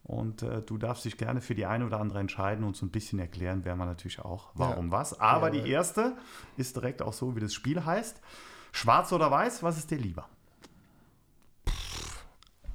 Und 0.04 0.42
äh, 0.42 0.60
du 0.60 0.76
darfst 0.76 1.06
dich 1.06 1.16
gerne 1.16 1.40
für 1.40 1.54
die 1.54 1.64
eine 1.64 1.86
oder 1.86 1.98
andere 1.98 2.18
entscheiden 2.18 2.66
und 2.66 2.76
so 2.76 2.84
ein 2.84 2.90
bisschen 2.90 3.18
erklären, 3.18 3.64
werden 3.64 3.78
wir 3.78 3.86
natürlich 3.86 4.20
auch, 4.20 4.50
warum 4.52 4.86
ja. 4.86 4.92
was. 4.92 5.18
Aber 5.18 5.50
ja, 5.54 5.62
die 5.62 5.70
erste 5.70 6.18
ist 6.58 6.76
direkt 6.76 7.00
auch 7.00 7.14
so, 7.14 7.34
wie 7.34 7.40
das 7.40 7.54
Spiel 7.54 7.82
heißt. 7.82 8.20
Schwarz 8.72 9.10
oder 9.14 9.30
weiß, 9.30 9.62
was 9.62 9.78
ist 9.78 9.90
dir 9.90 9.98
lieber? 9.98 10.28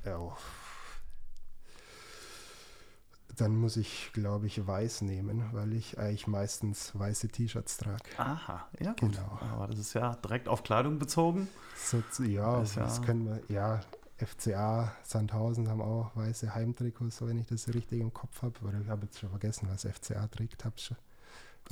Ja, 0.03 0.35
dann 3.37 3.55
muss 3.55 3.77
ich, 3.77 4.11
glaube 4.13 4.47
ich, 4.47 4.65
weiß 4.65 5.01
nehmen, 5.01 5.45
weil 5.51 5.73
ich 5.73 5.97
eigentlich 5.97 6.27
meistens 6.27 6.97
weiße 6.97 7.29
T-Shirts 7.29 7.77
trage. 7.77 8.03
Aha, 8.17 8.67
ja 8.79 8.93
gut. 8.93 9.11
Genau. 9.13 9.39
Aber 9.53 9.67
das 9.67 9.79
ist 9.79 9.93
ja 9.93 10.15
direkt 10.15 10.47
auf 10.47 10.63
Kleidung 10.63 10.99
bezogen. 10.99 11.47
So, 11.75 12.01
ja, 12.23 12.59
das, 12.59 12.75
das 12.75 12.97
ja 12.97 13.03
können 13.03 13.25
wir, 13.25 13.41
ja, 13.55 13.81
FCA, 14.17 14.91
Sandhausen 15.03 15.67
haben 15.67 15.81
auch 15.81 16.11
weiße 16.15 16.53
Heimtrikots, 16.53 17.21
wenn 17.23 17.39
ich 17.39 17.47
das 17.47 17.67
richtig 17.73 18.01
im 18.01 18.13
Kopf 18.13 18.41
habe. 18.43 18.55
Ich 18.81 18.89
habe 18.89 19.05
jetzt 19.05 19.19
schon 19.19 19.29
vergessen, 19.29 19.67
was 19.71 19.83
FCA 19.83 20.27
trägt. 20.27 20.63
Habe 20.63 20.77
schon 20.77 20.97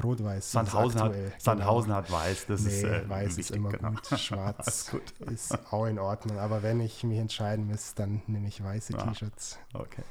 Rot-Weiß. 0.03 0.51
Sandhausen, 0.51 1.01
hat, 1.01 1.13
Sandhausen 1.37 1.89
genau. 1.89 1.97
hat 1.97 2.11
weiß. 2.11 2.45
Das 2.47 2.61
nee, 2.61 2.69
ist, 2.69 2.83
äh, 2.83 3.09
weiß 3.09 3.27
wichtig, 3.27 3.39
ist 3.39 3.51
immer 3.51 3.69
genau. 3.69 3.91
gut. 3.91 4.07
Schwarz 4.19 4.91
gut. 4.91 5.11
ist 5.27 5.57
auch 5.71 5.85
in 5.85 5.99
Ordnung. 5.99 6.39
Aber 6.39 6.63
wenn 6.63 6.79
ich 6.79 7.03
mich 7.03 7.19
entscheiden 7.19 7.67
muss, 7.67 7.95
dann 7.95 8.21
nehme 8.27 8.47
ich 8.47 8.63
weiße 8.63 8.93
ja. 8.93 8.99
T-Shirts. 8.99 9.59
Okay. 9.73 10.03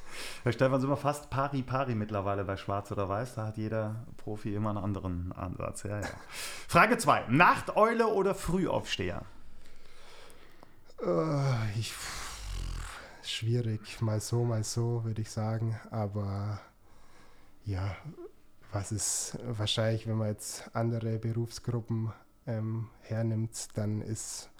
Herr 0.42 0.52
Stefan, 0.52 0.80
sind 0.80 0.90
wir 0.90 0.96
fast 0.96 1.30
pari-pari 1.30 1.94
mittlerweile 1.94 2.44
bei 2.44 2.56
Schwarz 2.56 2.92
oder 2.92 3.08
Weiß. 3.08 3.36
Da 3.36 3.46
hat 3.46 3.56
jeder 3.56 4.06
Profi 4.18 4.54
immer 4.54 4.70
einen 4.70 4.78
anderen 4.78 5.32
Ansatz. 5.32 5.84
Ja, 5.84 6.00
ja. 6.00 6.08
Frage 6.68 6.98
2. 6.98 7.26
Nachteule 7.28 8.08
oder 8.08 8.34
Frühaufsteher? 8.34 9.22
Uh, 11.00 11.42
ich, 11.78 11.94
schwierig. 13.22 14.00
Mal 14.00 14.20
so, 14.20 14.44
mal 14.44 14.64
so, 14.64 15.04
würde 15.04 15.22
ich 15.22 15.30
sagen. 15.30 15.78
Aber 15.90 16.60
ja, 17.64 17.96
was 18.72 18.92
ist 18.92 19.38
wahrscheinlich, 19.42 20.06
wenn 20.06 20.16
man 20.16 20.28
jetzt 20.28 20.70
andere 20.74 21.18
Berufsgruppen 21.18 22.12
ähm, 22.46 22.88
hernimmt, 23.02 23.68
dann 23.74 24.02
ist 24.02 24.50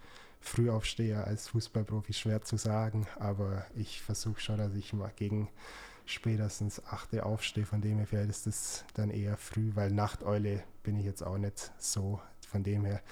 Frühaufsteher 0.40 1.26
als 1.26 1.48
Fußballprofi 1.48 2.12
schwer 2.12 2.42
zu 2.42 2.56
sagen, 2.56 3.06
aber 3.18 3.66
ich 3.74 4.02
versuche 4.02 4.40
schon, 4.40 4.58
dass 4.58 4.74
ich 4.74 4.92
mal 4.92 5.12
gegen 5.14 5.48
spätestens 6.06 6.84
8 6.86 7.20
aufstehe, 7.20 7.66
von 7.66 7.82
dem 7.82 7.98
her 7.98 8.06
vielleicht 8.06 8.30
ist 8.30 8.46
das 8.46 8.84
dann 8.94 9.10
eher 9.10 9.36
früh, 9.36 9.72
weil 9.74 9.90
Nachteule 9.90 10.62
bin 10.82 10.96
ich 10.96 11.04
jetzt 11.04 11.22
auch 11.22 11.36
nicht 11.36 11.72
so, 11.78 12.20
von 12.48 12.62
dem 12.62 12.84
her 12.84 13.02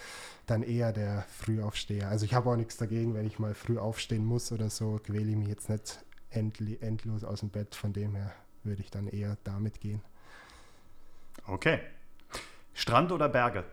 dann 0.46 0.62
eher 0.62 0.92
der 0.92 1.26
Frühaufsteher. 1.28 2.08
Also 2.08 2.24
ich 2.24 2.32
habe 2.32 2.50
auch 2.50 2.56
nichts 2.56 2.78
dagegen, 2.78 3.14
wenn 3.14 3.26
ich 3.26 3.38
mal 3.38 3.54
früh 3.54 3.78
aufstehen 3.78 4.24
muss 4.24 4.50
oder 4.50 4.70
so, 4.70 4.98
quäle 5.04 5.30
ich 5.30 5.36
mich 5.36 5.48
jetzt 5.48 5.68
nicht 5.68 6.04
endlos 6.30 7.24
aus 7.24 7.40
dem 7.40 7.50
Bett, 7.50 7.74
von 7.74 7.92
dem 7.92 8.14
her 8.14 8.32
würde 8.64 8.82
ich 8.82 8.90
dann 8.90 9.08
eher 9.08 9.36
damit 9.44 9.80
gehen. 9.80 10.02
Okay. 11.46 11.80
Strand 12.74 13.12
oder 13.12 13.28
Berge? 13.28 13.64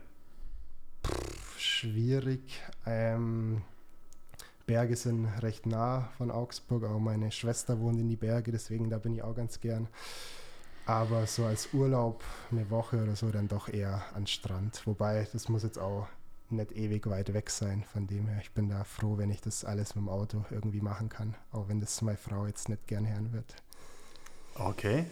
Pff, 1.06 1.58
schwierig. 1.58 2.62
Ähm, 2.86 3.62
Berge 4.66 4.96
sind 4.96 5.26
recht 5.42 5.66
nah 5.66 6.08
von 6.16 6.30
Augsburg. 6.30 6.84
Auch 6.84 6.98
meine 6.98 7.30
Schwester 7.30 7.80
wohnt 7.80 8.00
in 8.00 8.08
die 8.08 8.16
Berge, 8.16 8.52
deswegen 8.52 8.90
da 8.90 8.98
bin 8.98 9.14
ich 9.14 9.22
auch 9.22 9.34
ganz 9.34 9.60
gern. 9.60 9.88
Aber 10.86 11.26
so 11.26 11.44
als 11.44 11.72
Urlaub 11.72 12.22
eine 12.50 12.70
Woche 12.70 13.02
oder 13.02 13.16
so 13.16 13.30
dann 13.30 13.48
doch 13.48 13.68
eher 13.68 14.02
an 14.14 14.26
Strand. 14.26 14.86
Wobei, 14.86 15.26
das 15.32 15.48
muss 15.48 15.62
jetzt 15.62 15.78
auch 15.78 16.06
nicht 16.50 16.72
ewig 16.72 17.06
weit 17.08 17.32
weg 17.32 17.50
sein. 17.50 17.84
Von 17.92 18.06
dem 18.06 18.28
her, 18.28 18.38
ich 18.40 18.52
bin 18.52 18.68
da 18.68 18.84
froh, 18.84 19.18
wenn 19.18 19.30
ich 19.30 19.40
das 19.40 19.64
alles 19.64 19.94
mit 19.94 20.04
dem 20.04 20.08
Auto 20.08 20.44
irgendwie 20.50 20.80
machen 20.80 21.08
kann. 21.08 21.34
Auch 21.52 21.68
wenn 21.68 21.80
das 21.80 22.00
meine 22.02 22.18
Frau 22.18 22.46
jetzt 22.46 22.68
nicht 22.68 22.86
gern 22.86 23.08
hören 23.08 23.32
wird. 23.32 23.56
Okay. 24.54 25.06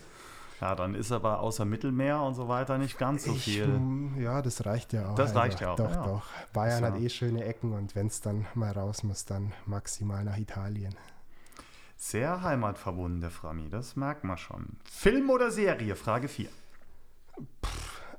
Ja, 0.62 0.76
dann 0.76 0.94
ist 0.94 1.10
aber 1.10 1.40
außer 1.40 1.64
Mittelmeer 1.64 2.22
und 2.22 2.34
so 2.34 2.46
weiter 2.46 2.78
nicht 2.78 2.96
ganz 2.96 3.24
so 3.24 3.34
viel. 3.34 3.80
Ich, 4.14 4.22
ja, 4.22 4.40
das 4.42 4.64
reicht 4.64 4.92
ja 4.92 5.10
auch. 5.10 5.16
Das 5.16 5.34
reicht 5.34 5.60
also, 5.60 5.64
ja 5.64 5.72
auch. 5.72 5.76
Doch, 5.76 5.90
ja. 5.90 6.04
doch. 6.04 6.22
Bayern 6.52 6.84
hat 6.84 7.00
eh 7.00 7.08
schöne 7.08 7.44
Ecken 7.44 7.72
und 7.72 7.96
wenn 7.96 8.06
es 8.06 8.20
dann 8.20 8.46
mal 8.54 8.70
raus 8.70 9.02
muss, 9.02 9.24
dann 9.24 9.52
maximal 9.66 10.22
nach 10.22 10.38
Italien. 10.38 10.94
Sehr 11.96 12.42
heimatverbunden, 12.42 13.20
der 13.20 13.32
Frami, 13.32 13.70
das 13.70 13.96
merkt 13.96 14.22
man 14.22 14.38
schon. 14.38 14.76
Film 14.84 15.30
oder 15.30 15.50
Serie? 15.50 15.96
Frage 15.96 16.28
4. 16.28 16.48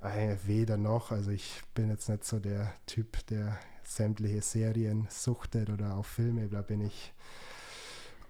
Äh, 0.01 0.35
weder 0.43 0.75
noch. 0.75 1.11
Also 1.11 1.31
ich 1.31 1.61
bin 1.73 1.87
jetzt 1.87 2.09
nicht 2.09 2.25
so 2.25 2.39
der 2.39 2.73
Typ, 2.87 3.25
der 3.27 3.57
sämtliche 3.83 4.41
Serien 4.41 5.07
suchtet 5.09 5.69
oder 5.69 5.95
auch 5.95 6.05
Filme. 6.05 6.49
Da 6.49 6.61
bin 6.61 6.81
ich 6.81 7.13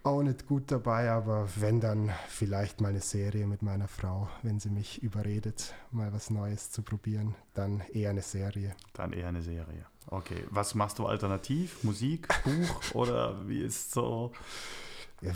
auch 0.03 0.21
nicht 0.21 0.47
gut 0.47 0.71
dabei, 0.71 1.09
aber 1.09 1.47
wenn 1.55 1.79
dann 1.79 2.11
vielleicht 2.27 2.81
mal 2.81 2.89
eine 2.89 2.99
Serie 2.99 3.47
mit 3.47 3.61
meiner 3.61 3.87
Frau, 3.87 4.29
wenn 4.41 4.59
sie 4.59 4.69
mich 4.69 5.01
überredet, 5.01 5.73
mal 5.91 6.11
was 6.13 6.29
Neues 6.29 6.71
zu 6.71 6.81
probieren, 6.81 7.35
dann 7.53 7.81
eher 7.93 8.09
eine 8.09 8.21
Serie. 8.21 8.75
Dann 8.93 9.13
eher 9.13 9.29
eine 9.29 9.41
Serie. 9.41 9.85
Okay. 10.07 10.43
Was 10.49 10.75
machst 10.75 10.99
du 10.99 11.05
alternativ? 11.05 11.83
Musik, 11.83 12.27
Buch 12.43 12.81
oder 12.93 13.47
wie 13.47 13.61
ist 13.61 13.91
so? 13.91 14.33
Ja, 15.21 15.31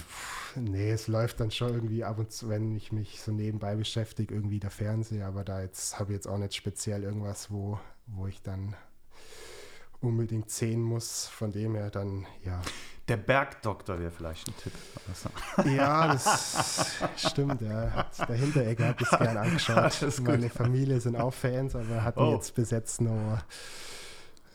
nee, 0.55 0.91
es 0.91 1.07
läuft 1.07 1.39
dann 1.39 1.49
schon 1.49 1.73
irgendwie 1.73 2.03
ab 2.03 2.19
und 2.19 2.31
zu, 2.31 2.49
wenn 2.49 2.75
ich 2.75 2.91
mich 2.91 3.21
so 3.21 3.31
nebenbei 3.31 3.75
beschäftige, 3.75 4.35
irgendwie 4.35 4.59
der 4.59 4.69
Fernseher, 4.69 5.27
aber 5.27 5.45
da 5.45 5.61
jetzt 5.61 5.97
habe 5.97 6.11
ich 6.11 6.17
jetzt 6.17 6.27
auch 6.27 6.37
nicht 6.37 6.55
speziell 6.55 7.03
irgendwas, 7.03 7.49
wo, 7.49 7.79
wo 8.05 8.27
ich 8.27 8.41
dann 8.41 8.75
unbedingt 10.01 10.49
sehen 10.49 10.81
muss. 10.81 11.27
Von 11.27 11.51
dem 11.51 11.75
her 11.75 11.89
dann, 11.89 12.25
ja. 12.43 12.61
Der 13.07 13.17
Bergdoktor 13.17 13.99
wäre 13.99 14.11
vielleicht 14.11 14.49
ein 14.49 14.55
Tipp. 14.57 14.73
Ja, 15.77 16.07
das 16.07 17.01
stimmt. 17.15 17.61
Ja. 17.61 18.05
Der 18.27 18.35
Hinteregger 18.35 18.89
hat 18.89 19.01
es 19.01 19.09
gern 19.09 19.37
angeschaut. 19.37 20.19
Meine 20.23 20.49
Familie 20.49 20.99
sind 20.99 21.15
auch 21.15 21.33
Fans, 21.33 21.73
aber 21.73 22.03
hatten 22.03 22.19
oh. 22.19 22.33
jetzt 22.33 22.53
bis 22.55 22.71
jetzt 22.71 22.99
nur 22.99 23.39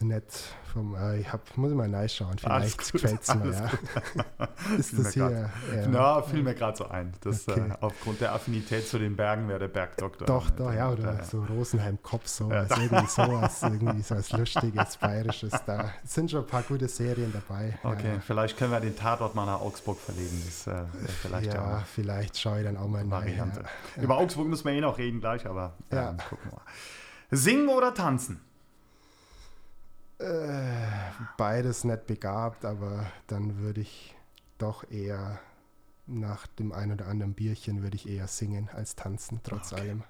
nicht 0.03 0.55
vom, 0.73 0.95
äh, 0.95 1.19
ich 1.19 1.33
hab, 1.33 1.57
muss 1.57 1.73
mal 1.73 1.95
reinschauen, 1.95 2.39
vielleicht 2.39 2.93
gefällt 2.93 3.23
es 3.23 3.35
mir. 3.35 3.53
Ja. 3.53 4.49
ist 4.79 4.99
das 4.99 5.13
hier? 5.13 5.51
Ja. 5.75 5.89
Na, 5.89 6.23
fiel 6.23 6.43
mir 6.43 6.55
gerade 6.55 6.77
so 6.77 6.89
ein. 6.89 7.13
Dass, 7.21 7.47
okay. 7.47 7.61
äh, 7.61 7.75
aufgrund 7.81 8.21
der 8.21 8.33
Affinität 8.33 8.89
zu 8.89 8.99
den 8.99 9.15
Bergen 9.15 9.49
wäre 9.49 9.59
der 9.59 9.69
Bergdoktor. 9.69 10.27
Doch, 10.27 10.51
doch, 10.51 10.73
ja, 10.73 10.91
oder 10.91 11.15
ja. 11.15 11.25
so 11.25 11.45
Rosenheim-Kopf, 11.45 12.27
sowas, 12.29 12.69
ja. 12.71 12.83
irgendwie 12.83 13.07
sowas, 13.07 13.63
irgendwie 13.63 14.03
so 14.03 14.17
was 14.17 14.33
Lustiges, 14.33 14.97
Bayerisches. 14.97 15.53
Da 15.67 15.93
sind 16.05 16.31
schon 16.31 16.41
ein 16.41 16.47
paar 16.47 16.63
gute 16.63 16.89
Serien 16.89 17.33
dabei. 17.33 17.79
Okay, 17.83 18.21
vielleicht 18.27 18.57
können 18.57 18.73
wir 18.73 18.81
den 18.81 18.97
Tatort 18.97 19.35
mal 19.35 19.47
nach 19.47 19.61
Augsburg 19.61 19.99
verlegen. 19.99 20.43
Das, 20.45 20.67
äh, 20.67 20.85
vielleicht 21.21 21.53
ja, 21.53 21.83
vielleicht 21.95 22.39
schaue 22.39 22.61
ich 22.61 22.65
dann 22.65 22.77
auch 22.77 22.89
mal. 22.89 23.03
Rein, 23.03 23.53
Über 24.01 24.17
Augsburg 24.17 24.47
müssen 24.47 24.65
wir 24.65 24.73
eh 24.73 24.81
noch 24.81 24.97
reden 24.97 25.21
gleich, 25.21 25.45
aber 25.47 25.75
ja. 25.91 26.13
gucken 26.29 26.51
wir 26.51 26.53
mal. 26.53 26.63
Singen 27.31 27.69
oder 27.69 27.93
tanzen? 27.95 28.41
Äh, 30.23 30.87
beides 31.37 31.85
nicht 31.85 32.07
begabt, 32.07 32.65
aber 32.65 33.07
dann 33.27 33.59
würde 33.59 33.81
ich 33.81 34.15
doch 34.59 34.89
eher 34.91 35.41
nach 36.07 36.47
dem 36.47 36.73
ein 36.73 36.93
oder 36.93 37.07
anderen 37.07 37.35
Bierchen 37.35 37.83
würde 37.83 37.97
ich 37.97 38.09
eher 38.09 38.27
singen 38.29 38.69
als 38.73 38.95
tanzen, 38.95 39.41
trotz 39.43 39.73
okay. 39.73 39.83
allem. 39.83 40.05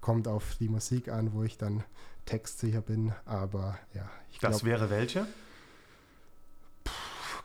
Kommt 0.00 0.28
auf 0.28 0.56
die 0.56 0.68
Musik 0.68 1.08
an, 1.08 1.34
wo 1.34 1.42
ich 1.42 1.58
dann 1.58 1.84
textsicher 2.24 2.80
bin, 2.80 3.12
aber 3.26 3.78
ja. 3.94 4.08
Ich 4.30 4.38
das 4.38 4.60
glaub, 4.60 4.64
wäre 4.64 4.90
welche? 4.90 5.26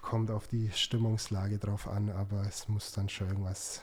kommt 0.06 0.30
auf 0.30 0.47
die 0.47 0.71
Stimmungslage 0.71 1.58
drauf 1.58 1.88
an, 1.88 2.12
aber 2.12 2.43
es 2.47 2.69
muss 2.69 2.91
dann 2.91 3.10
schon 3.10 3.28
irgendwas 3.28 3.82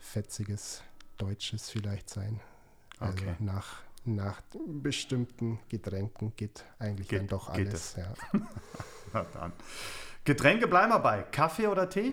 Fetziges, 0.00 0.82
Deutsches 1.16 1.70
vielleicht 1.70 2.10
sein. 2.10 2.40
Also 2.98 3.18
okay. 3.18 3.36
nach 3.38 3.82
nach 4.14 4.40
bestimmten 4.66 5.60
Getränken 5.68 6.34
geht 6.36 6.64
eigentlich 6.78 7.08
geht, 7.08 7.20
dann 7.20 7.26
doch 7.28 7.48
alles. 7.48 7.96
Ja. 7.96 8.12
Na 9.12 9.24
dann. 9.32 9.52
Getränke 10.24 10.68
bleiben 10.68 10.90
wir 10.90 10.98
bei. 10.98 11.22
Kaffee 11.22 11.66
oder 11.66 11.88
Tee? 11.88 12.12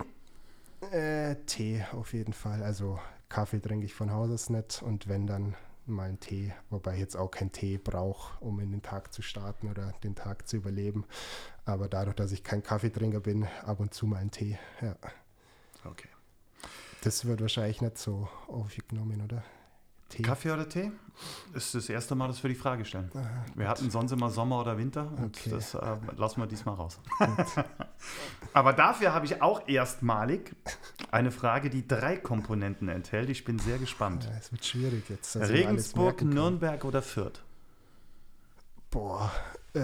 Äh, 0.90 1.36
Tee 1.46 1.84
auf 1.92 2.12
jeden 2.12 2.32
Fall. 2.32 2.62
Also 2.62 2.98
Kaffee 3.28 3.60
trinke 3.60 3.86
ich 3.86 3.94
von 3.94 4.12
Haus 4.12 4.30
aus 4.30 4.50
nicht 4.50 4.82
und 4.82 5.08
wenn 5.08 5.26
dann 5.26 5.54
mal 5.86 6.08
einen 6.08 6.20
Tee, 6.20 6.52
wobei 6.70 6.94
ich 6.94 7.00
jetzt 7.00 7.16
auch 7.16 7.30
keinen 7.30 7.52
Tee 7.52 7.78
brauche, 7.78 8.42
um 8.44 8.60
in 8.60 8.70
den 8.70 8.82
Tag 8.82 9.12
zu 9.12 9.22
starten 9.22 9.68
oder 9.68 9.92
den 10.04 10.14
Tag 10.14 10.46
zu 10.46 10.56
überleben. 10.56 11.04
Aber 11.64 11.88
dadurch, 11.88 12.16
dass 12.16 12.32
ich 12.32 12.44
kein 12.44 12.62
Kaffeetrinker 12.62 13.20
bin, 13.20 13.46
ab 13.64 13.80
und 13.80 13.94
zu 13.94 14.06
mal 14.06 14.18
einen 14.18 14.30
Tee. 14.30 14.58
Ja. 14.80 14.96
Okay. 15.84 16.08
Das 17.02 17.24
wird 17.24 17.40
wahrscheinlich 17.40 17.80
nicht 17.80 17.98
so 17.98 18.28
aufgenommen, 18.48 19.22
oder? 19.22 19.42
Tee. 20.08 20.22
Kaffee 20.22 20.50
oder 20.52 20.68
Tee? 20.68 20.90
Das 21.52 21.66
ist 21.66 21.74
das 21.74 21.88
erste 21.88 22.14
Mal, 22.14 22.28
dass 22.28 22.42
wir 22.42 22.48
die 22.48 22.56
Frage 22.56 22.84
stellen. 22.84 23.10
Aha, 23.14 23.44
wir 23.54 23.68
hatten 23.68 23.90
sonst 23.90 24.12
immer 24.12 24.30
Sommer 24.30 24.60
oder 24.60 24.78
Winter 24.78 25.10
und 25.16 25.36
okay. 25.36 25.50
das 25.50 25.74
äh, 25.74 25.96
lassen 26.16 26.40
wir 26.40 26.46
diesmal 26.46 26.76
raus. 26.76 27.00
Aber 28.52 28.72
dafür 28.72 29.12
habe 29.12 29.26
ich 29.26 29.42
auch 29.42 29.66
erstmalig 29.68 30.54
eine 31.10 31.30
Frage, 31.30 31.68
die 31.68 31.86
drei 31.86 32.16
Komponenten 32.16 32.88
enthält. 32.88 33.28
Ich 33.28 33.44
bin 33.44 33.58
sehr 33.58 33.78
gespannt. 33.78 34.30
Es 34.38 34.52
wird 34.52 34.64
schwierig 34.64 35.08
jetzt. 35.10 35.36
Regensburg, 35.36 36.22
Nürnberg 36.22 36.84
oder 36.84 37.02
Fürth? 37.02 37.42
Boah, 38.90 39.30
äh, 39.74 39.82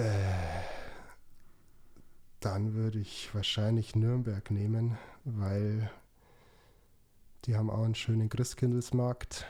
dann 2.40 2.74
würde 2.74 2.98
ich 2.98 3.34
wahrscheinlich 3.34 3.94
Nürnberg 3.94 4.50
nehmen, 4.50 4.96
weil 5.24 5.90
die 7.44 7.56
haben 7.56 7.68
auch 7.68 7.84
einen 7.84 7.94
schönen 7.94 8.30
Christkindlesmarkt 8.30 9.46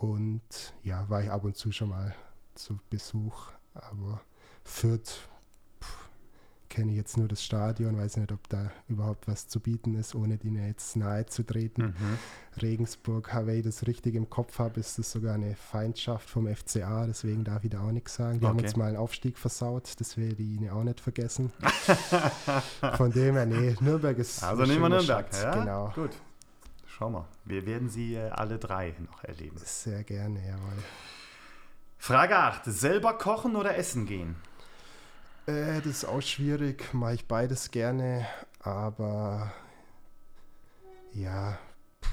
und 0.00 0.40
ja, 0.82 1.08
war 1.10 1.22
ich 1.22 1.30
ab 1.30 1.44
und 1.44 1.56
zu 1.56 1.72
schon 1.72 1.90
mal 1.90 2.14
zu 2.54 2.80
Besuch. 2.88 3.50
Aber 3.74 4.22
Fürth 4.64 5.28
kenne 6.70 6.92
ich 6.92 6.96
jetzt 6.96 7.18
nur 7.18 7.28
das 7.28 7.44
Stadion, 7.44 7.98
weiß 7.98 8.16
nicht, 8.16 8.32
ob 8.32 8.48
da 8.48 8.70
überhaupt 8.88 9.28
was 9.28 9.48
zu 9.48 9.60
bieten 9.60 9.94
ist, 9.96 10.14
ohne 10.14 10.38
denen 10.38 10.66
jetzt 10.66 10.96
nahe 10.96 11.26
zu 11.26 11.42
treten. 11.42 11.82
Mhm. 11.82 12.62
Regensburg, 12.62 13.30
wenn 13.44 13.58
ich 13.58 13.64
das 13.64 13.86
richtig 13.86 14.14
im 14.14 14.30
Kopf 14.30 14.58
habe, 14.58 14.80
ist 14.80 14.98
das 14.98 15.10
sogar 15.10 15.34
eine 15.34 15.54
Feindschaft 15.54 16.30
vom 16.30 16.46
FCA, 16.46 17.06
deswegen 17.06 17.44
darf 17.44 17.64
ich 17.64 17.70
da 17.70 17.82
auch 17.82 17.92
nichts 17.92 18.14
sagen. 18.14 18.38
Die 18.38 18.46
okay. 18.46 18.54
haben 18.54 18.64
uns 18.64 18.76
mal 18.76 18.86
einen 18.86 18.96
Aufstieg 18.96 19.36
versaut, 19.36 19.92
das 19.98 20.16
werde 20.16 20.42
ich 20.42 20.48
ihnen 20.48 20.70
auch 20.70 20.84
nicht 20.84 21.00
vergessen. 21.00 21.52
Von 22.96 23.12
dem 23.12 23.34
her, 23.34 23.46
nee, 23.46 23.76
Nürnberg 23.80 24.16
ist. 24.16 24.42
Also 24.50 24.62
nehmen 24.62 24.80
wir 24.80 24.88
Nürnberg, 24.88 25.26
ja? 25.34 25.54
Genau. 25.60 25.92
Gut. 25.94 26.12
Schau 27.00 27.08
mal, 27.08 27.24
wir 27.46 27.64
werden 27.64 27.88
sie 27.88 28.14
äh, 28.14 28.28
alle 28.28 28.58
drei 28.58 28.94
noch 28.98 29.24
erleben. 29.24 29.56
Sehr 29.56 30.04
gerne, 30.04 30.38
jawohl. 30.46 30.84
Frage 31.96 32.36
8. 32.36 32.66
Selber 32.66 33.16
kochen 33.16 33.56
oder 33.56 33.74
essen 33.74 34.04
gehen? 34.04 34.36
Äh, 35.46 35.76
das 35.76 35.86
ist 35.86 36.04
auch 36.04 36.20
schwierig. 36.20 36.92
Mache 36.92 37.14
ich 37.14 37.26
beides 37.26 37.70
gerne, 37.70 38.26
aber 38.58 39.50
ja. 41.14 41.58
Pff. 42.02 42.10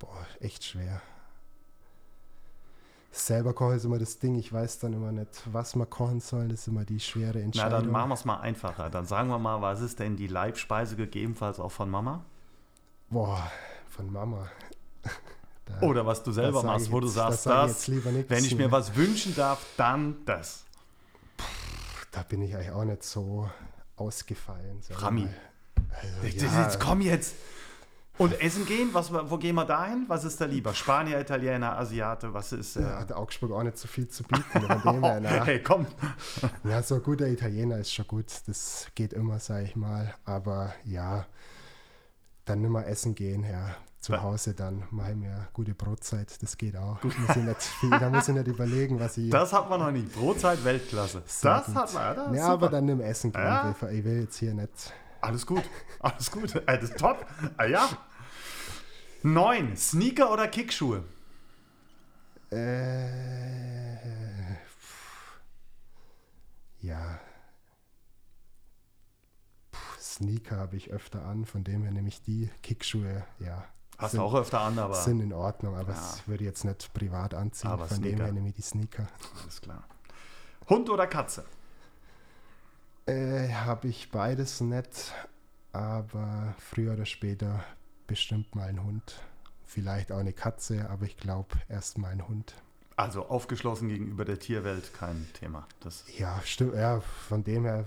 Boah, 0.00 0.26
echt 0.40 0.64
schwer. 0.64 1.00
Selber 3.12 3.52
kochen 3.52 3.76
ist 3.76 3.84
immer 3.84 4.00
das 4.00 4.18
Ding. 4.18 4.34
Ich 4.34 4.52
weiß 4.52 4.80
dann 4.80 4.94
immer 4.94 5.12
nicht, 5.12 5.42
was 5.52 5.76
wir 5.76 5.86
kochen 5.86 6.18
sollen. 6.18 6.48
Das 6.48 6.62
ist 6.62 6.66
immer 6.66 6.84
die 6.84 6.98
schwere 6.98 7.40
Entscheidung. 7.40 7.70
Na, 7.70 7.80
dann 7.82 7.92
machen 7.92 8.08
wir 8.08 8.14
es 8.14 8.24
mal 8.24 8.40
einfacher. 8.40 8.90
Dann 8.90 9.06
sagen 9.06 9.28
wir 9.28 9.38
mal, 9.38 9.62
was 9.62 9.80
ist 9.80 10.00
denn 10.00 10.16
die 10.16 10.26
Leibspeise 10.26 10.96
gegebenenfalls 10.96 11.60
auch 11.60 11.70
von 11.70 11.88
Mama? 11.88 12.24
Boah, 13.12 13.50
von 13.90 14.10
Mama. 14.10 14.48
Da, 15.64 15.86
Oder 15.86 16.04
was 16.04 16.24
du 16.24 16.32
selber 16.32 16.64
machst, 16.64 16.90
wo 16.90 16.96
jetzt, 16.96 17.04
du 17.04 17.08
sagst, 17.08 17.46
das, 17.46 17.88
wenn 17.88 18.44
ich 18.44 18.56
mir 18.56 18.72
was 18.72 18.96
wünschen 18.96 19.32
darf, 19.36 19.64
dann 19.76 20.16
das. 20.26 20.64
Da 22.10 22.24
bin 22.24 22.42
ich 22.42 22.56
eigentlich 22.56 22.72
auch 22.72 22.82
nicht 22.82 23.04
so 23.04 23.48
ausgefallen. 23.94 24.80
Rami. 24.90 25.28
Also, 25.92 26.44
ja. 26.44 26.62
Jetzt 26.64 26.80
komm 26.80 27.00
jetzt. 27.00 27.36
Und 28.18 28.40
essen 28.40 28.66
gehen, 28.66 28.90
was, 28.92 29.12
wo 29.12 29.38
gehen 29.38 29.54
wir 29.54 29.64
dahin? 29.64 30.04
Was 30.08 30.24
ist 30.24 30.40
da 30.40 30.46
lieber? 30.46 30.74
Spanier, 30.74 31.20
Italiener, 31.20 31.78
Asiate, 31.78 32.34
was 32.34 32.52
ist. 32.52 32.74
Äh 32.74 32.82
ja, 32.82 32.98
hat 32.98 33.12
Augsburg 33.12 33.52
auch 33.52 33.62
nicht 33.62 33.78
so 33.78 33.86
viel 33.86 34.08
zu 34.08 34.24
bieten. 34.24 34.66
dem 34.84 35.04
her, 35.04 35.22
hey, 35.44 35.62
komm. 35.62 35.86
Ja, 36.64 36.82
so 36.82 36.96
ein 36.96 37.02
guter 37.04 37.28
Italiener 37.28 37.78
ist 37.78 37.94
schon 37.94 38.08
gut. 38.08 38.26
Das 38.48 38.88
geht 38.96 39.12
immer, 39.12 39.38
sag 39.38 39.62
ich 39.62 39.76
mal. 39.76 40.12
Aber 40.24 40.74
ja, 40.84 41.24
dann 42.44 42.60
nicht 42.60 42.70
mehr 42.70 42.86
essen 42.86 43.14
gehen, 43.14 43.44
ja. 43.44 43.76
Zu 44.00 44.20
Hause 44.20 44.52
dann 44.52 44.82
mache 44.90 45.12
ich 45.12 45.16
mir 45.16 45.46
gute 45.52 45.74
Brotzeit, 45.74 46.42
das 46.42 46.58
geht 46.58 46.76
auch. 46.76 47.00
Muss 47.04 47.14
viel, 47.80 47.90
da 47.90 48.10
muss 48.10 48.26
ich 48.26 48.34
nicht 48.34 48.48
überlegen, 48.48 48.98
was 48.98 49.16
ich. 49.16 49.30
Das 49.30 49.52
hat 49.52 49.70
man 49.70 49.78
noch 49.78 49.92
nie. 49.92 50.02
Brotzeit 50.02 50.64
Weltklasse. 50.64 51.22
Das 51.42 51.66
gut. 51.66 51.74
hat 51.76 51.94
man, 51.94 52.34
ja. 52.34 52.34
Ja, 52.34 52.48
aber 52.48 52.68
dann 52.68 52.88
im 52.88 53.00
Essen 53.00 53.30
gehen. 53.30 53.40
Ja. 53.40 53.70
Ich 53.70 54.04
will 54.04 54.22
jetzt 54.22 54.38
hier 54.38 54.54
nicht. 54.54 54.92
Alles 55.20 55.46
gut. 55.46 55.62
Alles 56.00 56.32
gut. 56.32 56.52
Äh, 56.56 56.78
das 56.80 56.90
ist 56.90 56.98
top. 56.98 57.24
Ah, 57.56 57.64
ja. 57.64 57.88
Neun. 59.22 59.76
Sneaker 59.76 60.32
oder 60.32 60.48
Kickschuhe? 60.48 61.04
Äh, 62.50 63.12
ja, 66.80 67.20
Sneaker 70.22 70.56
habe 70.56 70.76
ich 70.76 70.90
öfter 70.90 71.24
an, 71.24 71.44
von 71.44 71.64
dem 71.64 71.82
her 71.82 71.92
nämlich 71.92 72.22
die 72.22 72.48
Kickschuhe, 72.62 73.24
ja. 73.40 73.64
Hast 73.98 74.14
du 74.14 74.22
auch 74.22 74.34
öfter 74.34 74.60
an, 74.60 74.78
aber. 74.78 74.94
Sind 74.94 75.20
in 75.20 75.32
Ordnung, 75.32 75.76
aber 75.76 75.92
ja. 75.92 76.14
würde 76.26 76.44
jetzt 76.44 76.64
nicht 76.64 76.92
privat 76.92 77.34
anziehen. 77.34 77.70
Aber 77.70 77.86
von 77.86 77.98
Sneaker. 77.98 78.16
dem 78.16 78.24
her 78.24 78.32
nehme 78.32 78.48
ich 78.48 78.54
die 78.54 78.62
Sneaker. 78.62 79.06
Alles 79.42 79.60
klar. 79.60 79.84
Hund 80.68 80.90
oder 80.90 81.06
Katze? 81.06 81.44
Äh, 83.06 83.48
habe 83.52 83.88
ich 83.88 84.10
beides 84.10 84.60
nicht, 84.60 85.12
aber 85.72 86.54
früher 86.58 86.94
oder 86.94 87.04
später 87.06 87.64
bestimmt 88.06 88.54
mal 88.54 88.68
ein 88.68 88.82
Hund. 88.82 89.20
vielleicht 89.64 90.12
auch 90.12 90.18
eine 90.18 90.32
Katze, 90.34 90.88
aber 90.90 91.06
ich 91.06 91.16
glaube 91.16 91.56
erstmal 91.68 92.12
ein 92.12 92.28
Hund. 92.28 92.54
Also 92.96 93.26
aufgeschlossen 93.26 93.88
gegenüber 93.88 94.24
der 94.24 94.38
Tierwelt 94.38 94.92
kein 94.94 95.26
Thema. 95.34 95.66
Das 95.80 96.04
ja, 96.18 96.40
stimmt. 96.44 96.74
Ja, 96.74 97.00
von 97.00 97.42
dem 97.44 97.64
her 97.64 97.84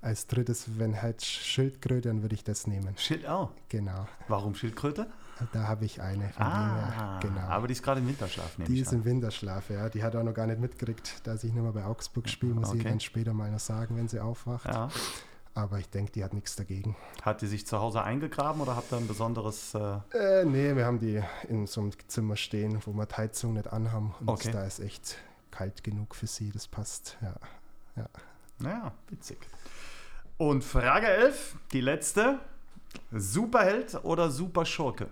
als 0.00 0.26
drittes, 0.26 0.78
wenn 0.78 1.00
halt 1.00 1.24
Schildkröte, 1.24 2.08
dann 2.08 2.22
würde 2.22 2.34
ich 2.34 2.44
das 2.44 2.66
nehmen. 2.66 2.96
Schild 2.96 3.26
auch. 3.26 3.50
Genau. 3.68 4.06
Warum 4.26 4.54
Schildkröte? 4.54 5.06
Da 5.52 5.68
habe 5.68 5.84
ich 5.84 6.00
eine. 6.00 6.32
ah, 6.36 7.20
genau. 7.20 7.40
Aber 7.42 7.68
die 7.68 7.72
ist 7.72 7.82
gerade 7.82 8.00
im 8.00 8.08
Winterschlaf, 8.08 8.56
Die 8.66 8.80
ist 8.80 8.88
an. 8.88 8.96
im 8.96 9.04
Winterschlaf, 9.04 9.70
ja. 9.70 9.88
Die 9.88 10.02
hat 10.02 10.16
auch 10.16 10.24
noch 10.24 10.34
gar 10.34 10.46
nicht 10.46 10.60
mitgekriegt, 10.60 11.26
dass 11.26 11.44
ich 11.44 11.52
nicht 11.52 11.62
mehr 11.62 11.72
bei 11.72 11.84
Augsburg 11.84 12.28
spiele. 12.28 12.54
Muss 12.54 12.70
okay. 12.70 12.78
ich 12.78 12.84
dann 12.84 13.00
später 13.00 13.32
mal 13.34 13.50
noch 13.50 13.60
sagen, 13.60 13.96
wenn 13.96 14.08
sie 14.08 14.18
aufwacht. 14.18 14.66
Ja. 14.66 14.88
Aber 15.58 15.80
ich 15.80 15.90
denke, 15.90 16.12
die 16.12 16.22
hat 16.22 16.34
nichts 16.34 16.54
dagegen. 16.54 16.94
Hat 17.22 17.42
die 17.42 17.48
sich 17.48 17.66
zu 17.66 17.80
Hause 17.80 18.04
eingegraben 18.04 18.62
oder 18.62 18.76
habt 18.76 18.92
ihr 18.92 18.96
ein 18.96 19.08
besonderes. 19.08 19.74
Äh 19.74 19.98
äh, 20.12 20.44
nee, 20.44 20.76
wir 20.76 20.86
haben 20.86 21.00
die 21.00 21.20
in 21.48 21.66
so 21.66 21.80
einem 21.80 21.90
Zimmer 22.06 22.36
stehen, 22.36 22.80
wo 22.86 22.92
wir 22.92 23.06
die 23.06 23.16
Heizung 23.16 23.54
nicht 23.54 23.66
anhaben. 23.66 24.14
Und 24.20 24.28
okay. 24.28 24.52
da 24.52 24.64
ist 24.64 24.78
echt 24.78 25.16
kalt 25.50 25.82
genug 25.82 26.14
für 26.14 26.28
sie. 26.28 26.52
Das 26.52 26.68
passt, 26.68 27.18
ja. 27.20 27.34
ja. 27.96 28.08
Naja, 28.60 28.92
witzig. 29.08 29.38
Und 30.36 30.62
Frage 30.62 31.08
11, 31.08 31.56
die 31.72 31.80
letzte. 31.80 32.38
Superheld 33.10 33.98
oder 34.04 34.30
Superschurke? 34.30 35.08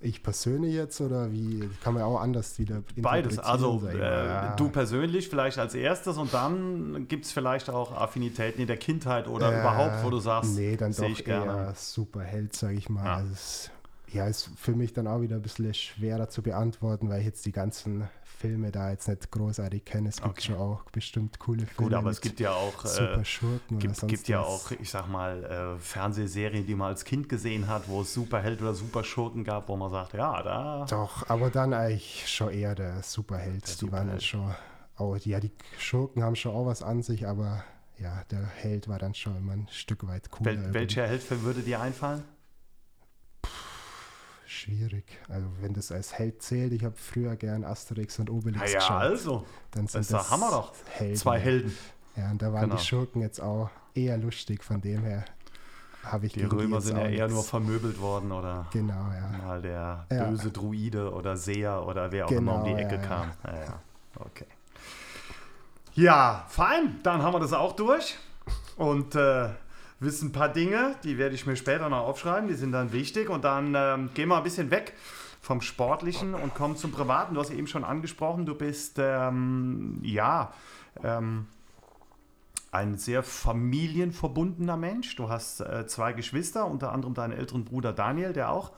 Ich 0.00 0.22
persönlich 0.22 0.74
jetzt 0.74 1.00
oder 1.00 1.32
wie 1.32 1.68
kann 1.82 1.94
man 1.94 2.04
auch 2.04 2.20
anders 2.20 2.58
wieder 2.58 2.82
Beides. 2.96 3.38
Also 3.40 3.82
äh, 3.88 3.98
ja. 3.98 4.54
du 4.54 4.68
persönlich 4.68 5.28
vielleicht 5.28 5.58
als 5.58 5.74
erstes 5.74 6.18
und 6.18 6.32
dann 6.32 7.08
gibt 7.08 7.24
es 7.24 7.32
vielleicht 7.32 7.68
auch 7.68 7.92
Affinitäten 7.92 8.60
in 8.60 8.68
der 8.68 8.76
Kindheit 8.76 9.26
oder 9.26 9.52
äh, 9.52 9.60
überhaupt, 9.60 10.04
wo 10.04 10.10
du 10.10 10.20
sagst, 10.20 10.56
nee, 10.56 10.76
dann 10.76 10.92
doch 10.92 11.02
ich 11.04 11.26
eher 11.26 11.44
gerne. 11.44 11.72
Superheld, 11.74 12.54
sage 12.54 12.74
ich 12.74 12.88
mal. 12.88 13.04
Ja. 13.04 13.16
Also 13.16 13.70
ja, 14.12 14.26
ist 14.26 14.50
für 14.56 14.72
mich 14.72 14.92
dann 14.92 15.06
auch 15.06 15.20
wieder 15.20 15.36
ein 15.36 15.42
bisschen 15.42 15.72
schwerer 15.74 16.28
zu 16.28 16.42
beantworten, 16.42 17.08
weil 17.08 17.20
ich 17.20 17.26
jetzt 17.26 17.44
die 17.46 17.52
ganzen 17.52 18.08
Filme 18.22 18.70
da 18.70 18.90
jetzt 18.90 19.08
nicht 19.08 19.30
großartig 19.30 19.84
kenne. 19.84 20.08
Es 20.08 20.16
gibt 20.16 20.28
okay. 20.28 20.42
schon 20.42 20.56
auch 20.56 20.84
bestimmt 20.90 21.38
coole 21.38 21.66
Filme. 21.66 21.90
Gut, 21.90 21.94
aber 21.94 22.10
es 22.10 22.20
gibt 22.20 22.40
ja 22.40 22.52
auch 22.52 22.84
äh, 22.84 22.88
super 22.88 23.24
Schurken 23.24 23.78
gibt, 23.78 24.06
gibt 24.06 24.28
ja 24.28 24.40
auch, 24.40 24.70
ich 24.70 24.90
sag 24.90 25.08
mal, 25.08 25.44
äh, 25.44 25.78
Fernsehserien, 25.80 26.64
die 26.64 26.74
man 26.74 26.88
als 26.88 27.04
Kind 27.04 27.28
gesehen 27.28 27.66
hat, 27.66 27.88
wo 27.88 28.02
es 28.02 28.14
Superheld 28.14 28.62
oder 28.62 28.74
Superschurken 28.74 29.44
gab, 29.44 29.68
wo 29.68 29.76
man 29.76 29.90
sagt, 29.90 30.14
ja, 30.14 30.42
da. 30.42 30.86
Doch, 30.88 31.28
aber 31.28 31.50
dann 31.50 31.74
eigentlich 31.74 32.28
schon 32.28 32.50
eher 32.50 32.74
der 32.74 33.02
Superheld. 33.02 33.66
Der 33.66 33.74
die 33.74 33.78
Superheld. 33.78 33.92
waren 33.92 34.08
dann 34.08 34.20
schon 34.20 34.54
auch, 34.96 35.16
ja, 35.18 35.40
die 35.40 35.52
Schurken 35.78 36.22
haben 36.22 36.36
schon 36.36 36.52
auch 36.52 36.66
was 36.66 36.82
an 36.82 37.02
sich, 37.02 37.26
aber 37.26 37.64
ja, 37.98 38.22
der 38.30 38.46
Held 38.46 38.88
war 38.88 38.98
dann 38.98 39.14
schon 39.14 39.36
immer 39.36 39.52
ein 39.52 39.66
Stück 39.70 40.06
weit 40.06 40.30
cooler. 40.30 40.52
Wel 40.52 40.74
welcher 40.74 41.06
Held 41.06 41.28
würde 41.42 41.62
dir 41.62 41.80
einfallen? 41.80 42.22
Schwierig. 44.48 45.04
Also 45.28 45.46
wenn 45.60 45.74
das 45.74 45.92
als 45.92 46.12
Held 46.14 46.42
zählt, 46.42 46.72
ich 46.72 46.84
habe 46.84 46.96
früher 46.96 47.36
gern 47.36 47.64
Asterix 47.64 48.18
und 48.18 48.30
Obelix 48.30 48.72
ja, 48.72 48.78
geschaut. 48.78 49.02
Ja, 49.02 49.08
also. 49.08 49.46
Dann 49.70 49.86
sind 49.86 50.00
das, 50.00 50.08
das 50.08 50.30
haben 50.30 50.40
wir 50.40 50.50
doch. 50.50 50.72
Helden. 50.90 51.16
Zwei 51.16 51.38
Helden. 51.38 51.76
Ja, 52.16 52.30
und 52.30 52.42
da 52.42 52.52
waren 52.52 52.62
genau. 52.62 52.76
die 52.76 52.84
Schurken 52.84 53.22
jetzt 53.22 53.40
auch 53.40 53.70
eher 53.94 54.16
lustig, 54.18 54.64
von 54.64 54.80
dem 54.80 55.02
her 55.02 55.24
habe 56.04 56.26
ich 56.26 56.32
Die 56.32 56.44
Römer 56.44 56.80
sind 56.80 56.96
ja 56.96 57.06
eher 57.06 57.28
nur 57.28 57.44
vermöbelt 57.44 58.00
worden 58.00 58.32
oder 58.32 58.66
genau, 58.72 59.10
ja. 59.12 59.38
mal 59.46 59.60
der 59.60 60.06
böse 60.08 60.44
ja. 60.44 60.50
Druide 60.50 61.12
oder 61.12 61.36
Seher 61.36 61.86
oder 61.86 62.10
wer 62.10 62.24
auch 62.24 62.28
genau, 62.28 62.40
immer 62.40 62.64
um 62.64 62.64
die 62.64 62.82
Ecke 62.82 62.96
ja, 62.96 63.02
kam. 63.02 63.30
Ja. 63.44 63.54
ja, 63.54 63.80
okay. 64.16 64.46
Ja, 65.94 66.46
fein, 66.48 67.00
dann 67.02 67.22
haben 67.22 67.34
wir 67.34 67.40
das 67.40 67.52
auch 67.52 67.74
durch. 67.74 68.16
Und 68.76 69.14
äh, 69.16 69.48
wissen 70.00 70.28
ein 70.28 70.32
paar 70.32 70.48
Dinge, 70.48 70.94
die 71.04 71.18
werde 71.18 71.34
ich 71.34 71.46
mir 71.46 71.56
später 71.56 71.88
noch 71.88 72.06
aufschreiben, 72.06 72.48
die 72.48 72.54
sind 72.54 72.72
dann 72.72 72.92
wichtig. 72.92 73.30
Und 73.30 73.44
dann 73.44 73.74
ähm, 73.76 74.10
gehen 74.14 74.28
wir 74.28 74.36
ein 74.36 74.42
bisschen 74.42 74.70
weg 74.70 74.94
vom 75.40 75.60
Sportlichen 75.60 76.34
und 76.34 76.54
kommen 76.54 76.76
zum 76.76 76.92
Privaten. 76.92 77.34
Du 77.34 77.40
hast 77.40 77.50
eben 77.50 77.66
schon 77.66 77.84
angesprochen, 77.84 78.46
du 78.46 78.54
bist 78.54 78.96
ähm, 78.98 79.98
ja 80.02 80.52
ähm, 81.02 81.46
ein 82.70 82.98
sehr 82.98 83.22
familienverbundener 83.22 84.76
Mensch. 84.76 85.16
Du 85.16 85.28
hast 85.28 85.60
äh, 85.60 85.86
zwei 85.86 86.12
Geschwister, 86.12 86.66
unter 86.66 86.92
anderem 86.92 87.14
deinen 87.14 87.32
älteren 87.32 87.64
Bruder 87.64 87.92
Daniel, 87.92 88.32
der 88.32 88.50
auch 88.50 88.72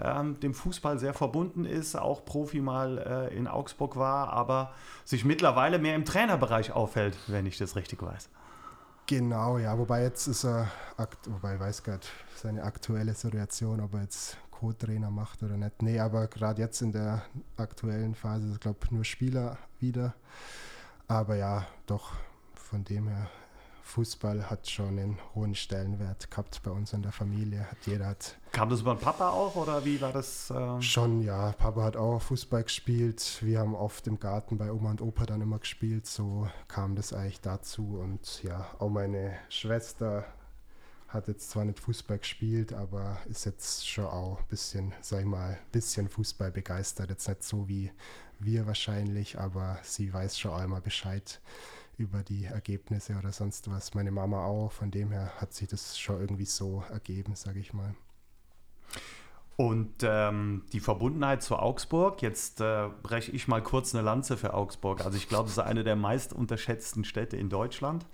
ähm, 0.00 0.40
dem 0.40 0.54
Fußball 0.54 0.98
sehr 0.98 1.14
verbunden 1.14 1.64
ist, 1.64 1.94
auch 1.94 2.24
Profi 2.24 2.60
mal 2.60 2.98
äh, 3.30 3.36
in 3.36 3.46
Augsburg 3.46 3.96
war, 3.96 4.32
aber 4.32 4.72
sich 5.04 5.24
mittlerweile 5.24 5.78
mehr 5.78 5.94
im 5.94 6.04
Trainerbereich 6.04 6.72
aufhält, 6.72 7.16
wenn 7.26 7.46
ich 7.46 7.58
das 7.58 7.76
richtig 7.76 8.02
weiß. 8.02 8.28
Genau, 9.06 9.58
ja, 9.58 9.78
wobei 9.78 10.02
jetzt 10.02 10.26
ist 10.28 10.44
er, 10.44 10.70
wobei 11.26 11.54
ich 11.54 11.60
weiß 11.60 11.86
nicht 11.86 12.10
seine 12.36 12.62
aktuelle 12.62 13.12
Situation, 13.12 13.80
ob 13.80 13.92
er 13.94 14.00
jetzt 14.00 14.38
Co-Trainer 14.50 15.10
macht 15.10 15.42
oder 15.42 15.58
nicht. 15.58 15.82
Nee, 15.82 16.00
aber 16.00 16.26
gerade 16.26 16.62
jetzt 16.62 16.80
in 16.80 16.90
der 16.90 17.22
aktuellen 17.58 18.14
Phase 18.14 18.46
ist 18.46 18.54
er, 18.54 18.58
glaube 18.60 18.78
ich, 18.82 18.90
nur 18.90 19.04
Spieler 19.04 19.58
wieder. 19.78 20.14
Aber 21.06 21.36
ja, 21.36 21.66
doch, 21.86 22.12
von 22.54 22.82
dem 22.84 23.08
her 23.08 23.28
Fußball 23.84 24.50
hat 24.50 24.68
schon 24.68 24.98
einen 24.98 25.18
hohen 25.34 25.54
Stellenwert 25.54 26.30
gehabt 26.30 26.62
bei 26.64 26.70
uns 26.70 26.92
in 26.94 27.02
der 27.02 27.12
Familie. 27.12 27.70
Hat 27.70 27.76
jeder 27.86 28.06
hat 28.06 28.36
Kam 28.50 28.70
das 28.70 28.80
über 28.80 28.94
den 28.94 29.00
Papa 29.00 29.28
auch 29.28 29.54
oder 29.56 29.84
wie 29.84 30.00
war 30.00 30.10
das? 30.10 30.50
Äh 30.50 30.80
schon, 30.80 31.20
ja. 31.20 31.52
Papa 31.52 31.82
hat 31.82 31.96
auch 31.96 32.20
Fußball 32.20 32.64
gespielt. 32.64 33.38
Wir 33.42 33.60
haben 33.60 33.74
oft 33.74 34.06
im 34.06 34.18
Garten 34.18 34.58
bei 34.58 34.72
Oma 34.72 34.90
und 34.90 35.02
Opa 35.02 35.26
dann 35.26 35.42
immer 35.42 35.58
gespielt. 35.58 36.06
So 36.06 36.48
kam 36.66 36.96
das 36.96 37.12
eigentlich 37.12 37.42
dazu. 37.42 37.98
Und 38.02 38.42
ja, 38.42 38.66
auch 38.78 38.88
meine 38.88 39.34
Schwester 39.48 40.24
hat 41.06 41.28
jetzt 41.28 41.50
zwar 41.50 41.64
nicht 41.64 41.78
Fußball 41.78 42.18
gespielt, 42.18 42.72
aber 42.72 43.18
ist 43.26 43.44
jetzt 43.44 43.86
schon 43.86 44.06
auch 44.06 44.40
ein 44.40 44.48
bisschen, 44.48 44.92
sag 45.02 45.20
ich 45.20 45.26
mal, 45.26 45.50
ein 45.50 45.70
bisschen 45.70 46.08
Fußball 46.08 46.50
begeistert. 46.50 47.10
Jetzt 47.10 47.28
nicht 47.28 47.44
so 47.44 47.68
wie 47.68 47.92
wir 48.40 48.66
wahrscheinlich, 48.66 49.38
aber 49.38 49.78
sie 49.82 50.12
weiß 50.12 50.38
schon 50.38 50.52
einmal 50.52 50.80
Bescheid 50.80 51.40
über 51.98 52.22
die 52.22 52.44
Ergebnisse 52.44 53.16
oder 53.18 53.32
sonst 53.32 53.70
was. 53.70 53.94
Meine 53.94 54.10
Mama 54.10 54.44
auch, 54.44 54.72
von 54.72 54.90
dem 54.90 55.10
her 55.10 55.32
hat 55.36 55.52
sich 55.52 55.68
das 55.68 55.98
schon 55.98 56.20
irgendwie 56.20 56.46
so 56.46 56.84
ergeben, 56.90 57.34
sage 57.34 57.60
ich 57.60 57.72
mal. 57.72 57.94
Und 59.56 60.02
ähm, 60.02 60.64
die 60.72 60.80
Verbundenheit 60.80 61.42
zu 61.42 61.56
Augsburg, 61.56 62.22
jetzt 62.22 62.60
äh, 62.60 62.88
breche 63.02 63.30
ich 63.30 63.46
mal 63.46 63.62
kurz 63.62 63.94
eine 63.94 64.02
Lanze 64.02 64.36
für 64.36 64.52
Augsburg. 64.52 65.04
Also 65.04 65.16
ich 65.16 65.28
glaube, 65.28 65.46
es 65.46 65.52
ist 65.52 65.60
eine 65.60 65.84
der 65.84 65.94
meist 65.94 66.32
unterschätzten 66.32 67.04
Städte 67.04 67.36
in 67.36 67.50
Deutschland 67.50 68.04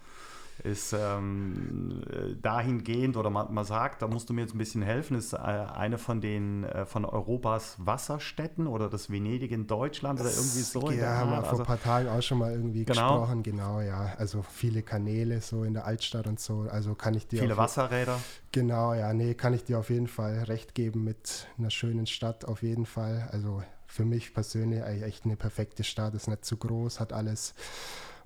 ist 0.60 0.92
ähm, 0.92 2.02
dahingehend, 2.42 3.16
oder 3.16 3.30
man, 3.30 3.52
man, 3.52 3.64
sagt, 3.64 4.02
da 4.02 4.08
musst 4.08 4.28
du 4.28 4.34
mir 4.34 4.42
jetzt 4.42 4.54
ein 4.54 4.58
bisschen 4.58 4.82
helfen, 4.82 5.16
ist 5.16 5.32
äh, 5.32 5.36
eine 5.36 5.98
von 5.98 6.20
den 6.20 6.64
äh, 6.64 6.86
von 6.86 7.04
Europas 7.04 7.76
Wasserstädten 7.78 8.66
oder 8.66 8.88
das 8.88 9.10
Venedig 9.10 9.50
in 9.50 9.66
Deutschland 9.66 10.20
oder 10.20 10.30
irgendwie 10.30 10.60
so. 10.60 10.90
Ja, 10.90 11.16
haben 11.16 11.30
wir 11.30 11.38
also, 11.38 11.50
vor 11.50 11.60
ein 11.60 11.66
paar 11.66 11.82
Tagen 11.82 12.08
auch 12.08 12.22
schon 12.22 12.38
mal 12.38 12.52
irgendwie 12.52 12.84
genau. 12.84 13.20
gesprochen, 13.20 13.42
genau, 13.42 13.80
ja. 13.80 14.14
Also 14.18 14.42
viele 14.42 14.82
Kanäle 14.82 15.40
so 15.40 15.64
in 15.64 15.74
der 15.74 15.86
Altstadt 15.86 16.26
und 16.26 16.40
so. 16.40 16.66
Also 16.70 16.94
kann 16.94 17.14
ich 17.14 17.26
dir. 17.26 17.40
Viele 17.40 17.56
Wasserräder. 17.56 18.18
Genau, 18.52 18.94
ja, 18.94 19.12
nee, 19.12 19.34
kann 19.34 19.54
ich 19.54 19.64
dir 19.64 19.78
auf 19.78 19.90
jeden 19.90 20.08
Fall 20.08 20.44
recht 20.44 20.74
geben 20.74 21.04
mit 21.04 21.46
einer 21.58 21.70
schönen 21.70 22.06
Stadt, 22.06 22.44
auf 22.44 22.62
jeden 22.62 22.86
Fall. 22.86 23.28
Also 23.32 23.62
für 23.86 24.04
mich 24.04 24.34
persönlich 24.34 24.82
echt 24.82 25.24
eine 25.24 25.36
perfekte 25.36 25.84
Stadt, 25.84 26.14
ist 26.14 26.28
nicht 26.28 26.44
zu 26.44 26.56
groß, 26.56 27.00
hat 27.00 27.12
alles 27.12 27.54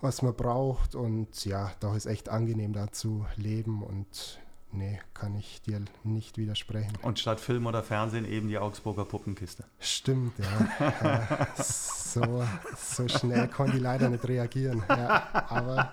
was 0.01 0.23
man 0.23 0.35
braucht. 0.35 0.95
Und 0.95 1.45
ja, 1.45 1.73
doch 1.81 1.95
ist 1.95 2.07
echt 2.07 2.29
angenehm 2.29 2.73
da 2.73 2.91
zu 2.93 3.27
leben 3.37 3.83
und 3.83 4.41
nee, 4.73 5.01
kann 5.15 5.37
ich 5.37 5.63
dir 5.63 5.81
nicht 6.03 6.37
widersprechen. 6.37 6.93
Und 7.03 7.19
statt 7.19 7.41
Film 7.41 7.67
oder 7.67 7.83
Fernsehen 7.83 8.25
eben 8.25 8.49
die 8.49 8.59
Augsburger 8.59 9.05
Puppenkiste. 9.05 9.65
Stimmt, 9.79 10.33
ja. 10.39 11.49
so, 11.57 12.45
so 12.77 13.09
schnell 13.09 13.49
konnte 13.49 13.77
ich 13.77 13.83
leider 13.83 14.09
nicht 14.09 14.27
reagieren. 14.27 14.83
Ja, 14.89 15.47
aber 15.49 15.93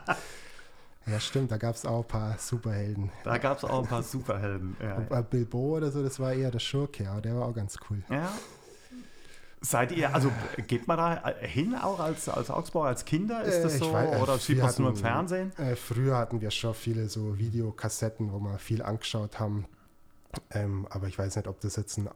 ja, 1.07 1.19
stimmt, 1.19 1.51
da 1.51 1.57
gab 1.57 1.75
es 1.75 1.85
auch 1.85 2.01
ein 2.01 2.07
paar 2.07 2.37
Superhelden. 2.37 3.11
Da 3.23 3.37
gab 3.37 3.57
es 3.57 3.63
auch 3.63 3.83
ein 3.83 3.87
paar 3.87 4.03
Superhelden. 4.03 4.75
Ja. 4.79 5.21
Bilbo 5.21 5.77
oder 5.77 5.91
so, 5.91 6.03
das 6.03 6.19
war 6.19 6.33
eher 6.33 6.51
der 6.51 6.59
Schurke, 6.59 7.09
aber 7.09 7.21
der 7.21 7.35
war 7.35 7.47
auch 7.47 7.55
ganz 7.55 7.77
cool. 7.89 8.03
Ja, 8.09 8.31
Seid 9.63 9.91
ihr, 9.91 10.13
also 10.15 10.31
geht 10.65 10.87
man 10.87 10.97
da 10.97 11.35
hin 11.39 11.75
auch 11.75 11.99
als, 11.99 12.27
als 12.27 12.49
Augsburger, 12.49 12.87
als 12.87 13.05
Kinder? 13.05 13.43
Ist 13.43 13.61
das 13.61 13.75
äh, 13.75 13.77
so? 13.77 13.93
Weiß, 13.93 14.19
oder 14.19 14.39
sieht 14.39 14.57
man 14.57 14.69
es 14.69 14.79
nur 14.79 14.89
im 14.89 14.95
Fernsehen? 14.95 15.51
Äh, 15.57 15.75
früher 15.75 16.17
hatten 16.17 16.41
wir 16.41 16.49
schon 16.49 16.73
viele 16.73 17.07
so 17.07 17.37
Videokassetten, 17.37 18.33
wo 18.33 18.39
wir 18.39 18.57
viel 18.57 18.81
angeschaut 18.81 19.39
haben. 19.39 19.65
Ähm, 20.49 20.87
aber 20.89 21.07
ich 21.07 21.19
weiß 21.19 21.35
nicht, 21.35 21.47
ob 21.47 21.59
das 21.61 21.75
jetzt 21.75 21.97
ein 21.97 22.09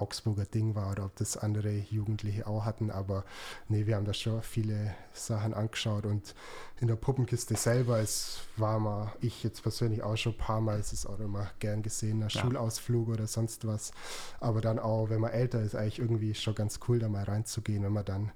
Augsburger 0.00 0.44
Ding 0.44 0.74
war 0.74 0.92
oder 0.92 1.04
ob 1.04 1.16
das 1.16 1.36
andere 1.36 1.70
Jugendliche 1.90 2.46
auch 2.46 2.64
hatten, 2.64 2.90
aber 2.90 3.24
nee, 3.68 3.86
wir 3.86 3.96
haben 3.96 4.04
da 4.04 4.14
schon 4.14 4.42
viele 4.42 4.94
Sachen 5.12 5.54
angeschaut 5.54 6.06
und 6.06 6.34
in 6.80 6.88
der 6.88 6.96
Puppenkiste 6.96 7.56
selber, 7.56 7.98
es 7.98 8.40
war 8.56 8.78
mal, 8.78 9.12
ich 9.20 9.42
jetzt 9.42 9.62
persönlich 9.62 10.02
auch 10.02 10.16
schon 10.16 10.32
ein 10.32 10.38
paar 10.38 10.60
Mal, 10.60 10.78
es 10.78 10.92
ist 10.92 11.06
auch 11.06 11.20
immer 11.20 11.50
gern 11.58 11.82
gesehen, 11.82 12.22
ein 12.22 12.28
ja. 12.28 12.40
Schulausflug 12.40 13.08
oder 13.08 13.26
sonst 13.26 13.66
was, 13.66 13.92
aber 14.40 14.60
dann 14.60 14.78
auch, 14.78 15.10
wenn 15.10 15.20
man 15.20 15.32
älter 15.32 15.60
ist, 15.60 15.74
eigentlich 15.74 15.98
irgendwie 15.98 16.34
schon 16.34 16.54
ganz 16.54 16.80
cool, 16.88 16.98
da 16.98 17.08
mal 17.08 17.24
reinzugehen, 17.24 17.82
wenn 17.82 17.92
man 17.92 18.04
dann 18.04 18.32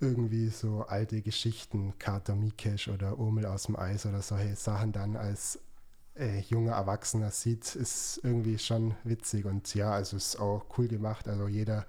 irgendwie 0.00 0.48
so 0.48 0.84
alte 0.86 1.22
Geschichten, 1.22 1.94
Kater 1.98 2.34
Mikesh 2.34 2.88
oder 2.88 3.18
Urmel 3.18 3.46
aus 3.46 3.64
dem 3.64 3.76
Eis 3.76 4.04
oder 4.06 4.20
solche 4.20 4.54
Sachen 4.54 4.92
dann 4.92 5.16
als 5.16 5.58
äh, 6.18 6.40
junger 6.40 6.72
Erwachsener 6.72 7.30
sieht, 7.30 7.74
ist 7.74 8.20
irgendwie 8.22 8.58
schon 8.58 8.94
witzig 9.04 9.44
und 9.44 9.74
ja, 9.74 9.90
also 9.92 10.16
ist 10.16 10.38
auch 10.38 10.64
cool 10.78 10.88
gemacht. 10.88 11.28
Also 11.28 11.48
jeder, 11.48 11.86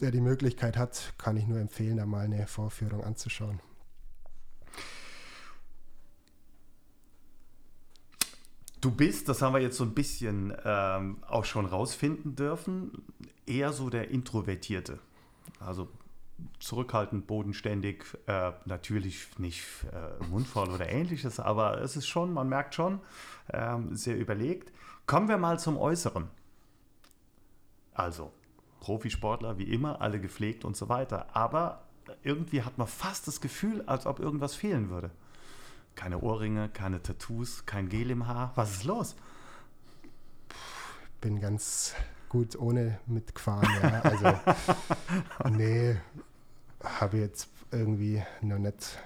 der 0.00 0.10
die 0.10 0.20
Möglichkeit 0.20 0.76
hat, 0.76 1.14
kann 1.18 1.36
ich 1.36 1.46
nur 1.46 1.58
empfehlen, 1.58 1.96
da 1.96 2.06
mal 2.06 2.24
eine 2.24 2.46
Vorführung 2.46 3.04
anzuschauen. 3.04 3.60
Du 8.80 8.90
bist, 8.90 9.28
das 9.28 9.42
haben 9.42 9.54
wir 9.54 9.60
jetzt 9.60 9.76
so 9.76 9.84
ein 9.84 9.94
bisschen 9.94 10.52
ähm, 10.64 11.22
auch 11.28 11.44
schon 11.44 11.66
rausfinden 11.66 12.34
dürfen, 12.34 12.90
eher 13.46 13.72
so 13.72 13.90
der 13.90 14.10
Introvertierte. 14.10 14.98
Also 15.60 15.88
zurückhaltend, 16.58 17.26
bodenständig, 17.26 18.04
äh, 18.26 18.52
natürlich 18.64 19.38
nicht 19.38 19.64
äh, 19.92 20.24
mundvoll 20.26 20.70
oder 20.70 20.88
ähnliches, 20.88 21.40
aber 21.40 21.80
es 21.80 21.96
ist 21.96 22.06
schon, 22.06 22.32
man 22.32 22.48
merkt 22.48 22.74
schon, 22.74 23.00
äh, 23.48 23.76
sehr 23.90 24.18
überlegt. 24.18 24.72
Kommen 25.06 25.28
wir 25.28 25.38
mal 25.38 25.58
zum 25.58 25.76
Äußeren. 25.76 26.28
Also, 27.94 28.32
Profisportler 28.80 29.58
wie 29.58 29.64
immer, 29.72 30.00
alle 30.00 30.20
gepflegt 30.20 30.64
und 30.64 30.76
so 30.76 30.88
weiter, 30.88 31.36
aber 31.36 31.84
irgendwie 32.22 32.62
hat 32.62 32.78
man 32.78 32.86
fast 32.86 33.28
das 33.28 33.40
Gefühl, 33.40 33.82
als 33.86 34.06
ob 34.06 34.18
irgendwas 34.18 34.54
fehlen 34.54 34.90
würde. 34.90 35.10
Keine 35.94 36.20
Ohrringe, 36.20 36.68
keine 36.68 37.02
Tattoos, 37.02 37.66
kein 37.66 37.88
Gel 37.88 38.10
im 38.10 38.26
Haar. 38.26 38.52
Was 38.54 38.72
ist 38.72 38.84
los? 38.84 39.14
Bin 41.20 41.40
ganz 41.40 41.94
gut 42.28 42.56
ohne 42.56 42.98
mitgefahren, 43.06 43.68
ja. 43.82 44.00
Also, 44.00 44.40
nee, 45.50 45.96
habe 46.84 47.18
jetzt 47.18 47.48
irgendwie 47.70 48.22
noch 48.40 48.58
nicht 48.58 48.98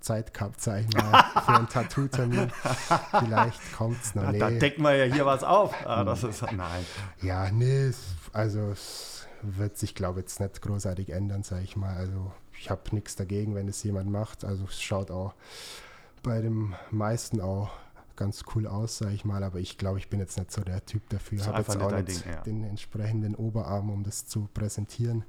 Zeit 0.00 0.34
gehabt, 0.34 0.60
sag 0.60 0.80
ich 0.80 0.94
mal, 0.94 1.24
für 1.44 1.52
einen 1.54 1.68
Tattoo-Termin. 1.68 2.50
Vielleicht 3.20 3.72
kommt 3.76 4.02
es 4.02 4.14
noch. 4.14 4.30
Nee. 4.30 4.38
Da 4.38 4.50
decken 4.50 4.82
wir 4.82 4.94
ja 4.96 5.12
hier 5.12 5.24
was 5.24 5.44
auf. 5.44 5.74
Ah, 5.86 6.04
das 6.04 6.24
ist, 6.24 6.42
nein. 6.52 6.84
Ja, 7.22 7.50
nee, 7.50 7.90
also 8.32 8.70
es 8.70 9.26
wird 9.42 9.78
sich, 9.78 9.94
glaube 9.94 10.20
ich, 10.20 10.24
jetzt 10.24 10.40
nicht 10.40 10.60
großartig 10.62 11.10
ändern, 11.10 11.42
sag 11.42 11.62
ich 11.62 11.76
mal. 11.76 11.96
Also 11.96 12.32
ich 12.58 12.70
habe 12.70 12.82
nichts 12.92 13.16
dagegen, 13.16 13.54
wenn 13.54 13.68
es 13.68 13.82
jemand 13.82 14.10
macht. 14.10 14.44
Also 14.44 14.64
es 14.64 14.80
schaut 14.82 15.10
auch 15.10 15.34
bei 16.22 16.40
dem 16.40 16.74
meisten 16.90 17.40
auch 17.40 17.70
ganz 18.16 18.44
cool 18.54 18.66
aus, 18.66 18.98
sage 18.98 19.14
ich 19.14 19.24
mal, 19.24 19.42
aber 19.42 19.58
ich 19.58 19.78
glaube, 19.78 19.98
ich 19.98 20.08
bin 20.08 20.20
jetzt 20.20 20.38
nicht 20.38 20.52
so 20.52 20.62
der 20.62 20.84
Typ 20.84 21.08
dafür. 21.08 21.38
Ich 21.38 21.46
habe 21.46 21.58
jetzt 21.58 21.76
auch 21.76 21.90
nicht 21.90 22.08
Ding, 22.08 22.32
ja. 22.32 22.40
den 22.42 22.64
entsprechenden 22.64 23.34
Oberarm, 23.34 23.90
um 23.90 24.04
das 24.04 24.26
zu 24.26 24.48
präsentieren. 24.52 25.24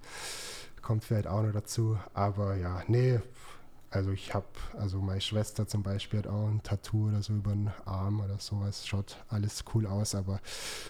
Kommt 0.84 1.04
vielleicht 1.04 1.28
auch 1.28 1.42
noch 1.42 1.54
dazu. 1.54 1.98
Aber 2.14 2.56
ja, 2.56 2.84
nee, 2.88 3.20
also 3.94 4.12
ich 4.12 4.34
habe, 4.34 4.48
also 4.78 5.00
meine 5.00 5.22
Schwester 5.22 5.68
zum 5.68 5.84
Beispiel 5.84 6.20
hat 6.20 6.28
auch 6.28 6.48
ein 6.48 6.64
Tattoo 6.64 7.10
oder 7.10 7.22
so 7.22 7.34
über 7.34 7.52
den 7.52 7.70
Arm 7.86 8.22
oder 8.22 8.40
sowas. 8.40 8.88
Schaut 8.88 9.18
alles 9.30 9.64
cool 9.74 9.86
aus, 9.86 10.16
aber 10.16 10.40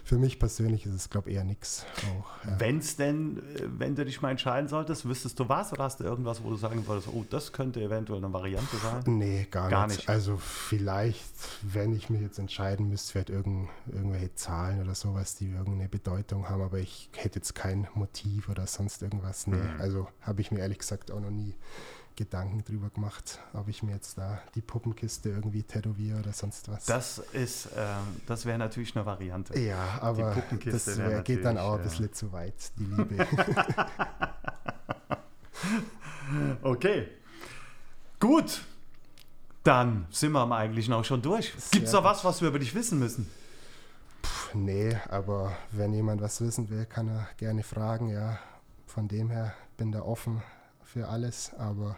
für 0.05 0.17
mich 0.17 0.39
persönlich 0.39 0.85
ist 0.85 0.93
es, 0.93 1.09
glaube 1.09 1.29
ich, 1.29 1.35
eher 1.35 1.43
nichts. 1.43 1.85
Ja. 2.01 2.59
Wenn 2.59 2.77
es 2.77 2.95
denn, 2.95 3.39
äh, 3.39 3.67
wenn 3.77 3.95
du 3.95 4.05
dich 4.05 4.21
mal 4.21 4.31
entscheiden 4.31 4.69
solltest, 4.69 5.05
wüsstest 5.05 5.37
du 5.39 5.49
was 5.49 5.73
oder 5.73 5.83
hast 5.83 5.99
du 5.99 6.05
irgendwas, 6.05 6.43
wo 6.43 6.49
du 6.49 6.55
sagen 6.55 6.87
würdest, 6.87 7.09
oh, 7.11 7.25
das 7.29 7.51
könnte 7.51 7.81
eventuell 7.81 8.23
eine 8.23 8.31
Variante 8.31 8.77
sein? 8.77 9.03
Nee, 9.05 9.47
gar, 9.51 9.69
gar 9.69 9.87
nicht. 9.87 9.97
nicht. 9.97 10.09
Also 10.09 10.37
vielleicht, 10.37 11.33
wenn 11.61 11.93
ich 11.93 12.09
mich 12.09 12.21
jetzt 12.21 12.39
entscheiden 12.39 12.87
müsste, 12.87 13.11
vielleicht 13.11 13.29
irgend, 13.29 13.69
irgendwelche 13.91 14.33
Zahlen 14.35 14.81
oder 14.81 14.95
sowas, 14.95 15.35
die 15.35 15.51
irgendeine 15.51 15.89
Bedeutung 15.89 16.47
haben, 16.47 16.61
aber 16.61 16.79
ich 16.79 17.09
hätte 17.15 17.39
jetzt 17.39 17.53
kein 17.53 17.87
Motiv 17.95 18.47
oder 18.47 18.65
sonst 18.65 19.01
irgendwas. 19.01 19.45
Nee, 19.47 19.57
mhm. 19.57 19.81
also 19.81 20.07
habe 20.21 20.39
ich 20.39 20.51
mir 20.51 20.59
ehrlich 20.59 20.79
gesagt 20.79 21.11
auch 21.11 21.19
noch 21.19 21.31
nie 21.31 21.53
Gedanken 22.15 22.63
drüber 22.63 22.89
gemacht, 22.89 23.39
ob 23.53 23.67
ich 23.67 23.83
mir 23.83 23.93
jetzt 23.93 24.17
da 24.17 24.41
die 24.55 24.61
Puppenkiste 24.61 25.29
irgendwie 25.29 25.63
tätowiere 25.63 26.19
oder 26.19 26.33
sonst 26.33 26.69
was. 26.69 26.85
Das 26.85 27.17
ist, 27.33 27.69
ähm, 27.75 28.21
das 28.27 28.45
wäre 28.45 28.57
natürlich 28.57 28.95
eine 28.95 29.05
Variante. 29.05 29.57
Ja, 29.59 29.99
aber 30.01 30.43
das 30.65 30.97
wär, 30.97 31.21
geht 31.21 31.43
dann 31.43 31.57
auch 31.57 31.77
ein 31.77 31.83
bisschen 31.83 32.05
ja. 32.05 32.11
zu 32.11 32.31
weit, 32.31 32.53
die 32.77 32.83
Liebe. 32.85 33.27
okay. 36.61 37.07
Gut. 38.19 38.61
Dann 39.63 40.07
sind 40.09 40.33
wir 40.33 40.51
eigentlich 40.51 40.89
noch 40.89 41.05
schon 41.05 41.21
durch. 41.21 41.53
Gibt 41.71 41.87
es 41.87 41.93
noch 41.93 42.03
was, 42.03 42.25
was 42.25 42.41
wir 42.41 42.49
über 42.49 42.59
dich 42.59 42.75
wissen 42.75 42.99
müssen? 42.99 43.29
Puh, 44.21 44.57
nee, 44.57 44.97
aber 45.09 45.55
wenn 45.71 45.93
jemand 45.93 46.21
was 46.21 46.41
wissen 46.41 46.69
will, 46.69 46.85
kann 46.85 47.07
er 47.07 47.29
gerne 47.37 47.63
fragen. 47.63 48.09
Ja, 48.09 48.39
von 48.85 49.07
dem 49.07 49.29
her 49.29 49.53
bin 49.77 49.91
da 49.91 50.01
offen 50.01 50.43
für 50.85 51.07
alles, 51.07 51.53
aber 51.57 51.97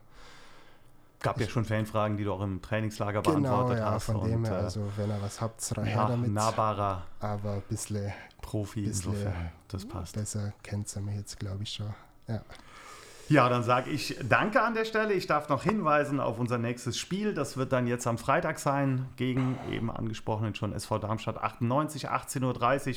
gab 1.19 1.41
ja 1.41 1.47
schon 1.47 1.65
Fanfragen, 1.65 2.17
die 2.17 2.23
du 2.23 2.33
auch 2.33 2.41
im 2.41 2.61
Trainingslager 2.61 3.21
genau, 3.21 3.39
beantwortet 3.39 3.79
ja, 3.79 3.91
hast. 3.91 4.05
Von 4.05 4.15
und, 4.17 4.29
dem 4.29 4.45
her, 4.45 4.59
äh, 4.59 4.63
also 4.63 4.87
wenn 4.95 5.09
er 5.09 5.21
was 5.21 5.41
habt, 5.41 5.77
rein 5.77 5.87
ja, 5.87 6.07
damit. 6.07 6.31
Nahbarer 6.31 7.03
aber 7.19 7.53
ein 7.53 7.63
bisschen 7.67 8.13
Profi 8.41 8.81
bisschen 8.81 9.11
insofern. 9.13 9.51
Das 9.67 9.85
passt. 9.87 10.15
Besser 10.15 10.53
kennt 10.61 10.95
er 10.95 11.01
mich 11.01 11.15
jetzt, 11.15 11.39
glaube 11.39 11.63
ich, 11.63 11.73
schon. 11.73 11.93
Ja. 12.27 12.41
Ja, 13.27 13.49
dann 13.49 13.63
sage 13.63 13.89
ich 13.89 14.15
Danke 14.29 14.61
an 14.61 14.75
der 14.75 14.85
Stelle. 14.85 15.13
Ich 15.13 15.25
darf 15.25 15.49
noch 15.49 15.63
hinweisen 15.63 16.19
auf 16.19 16.37
unser 16.37 16.59
nächstes 16.59 16.99
Spiel. 16.99 17.33
Das 17.33 17.57
wird 17.57 17.71
dann 17.71 17.87
jetzt 17.87 18.05
am 18.05 18.19
Freitag 18.19 18.59
sein 18.59 19.07
gegen 19.17 19.57
eben 19.71 19.89
angesprochenen 19.89 20.53
schon 20.53 20.73
SV 20.73 20.99
Darmstadt 20.99 21.41
98, 21.41 22.09
18.30 22.09 22.89
Uhr 22.89 22.95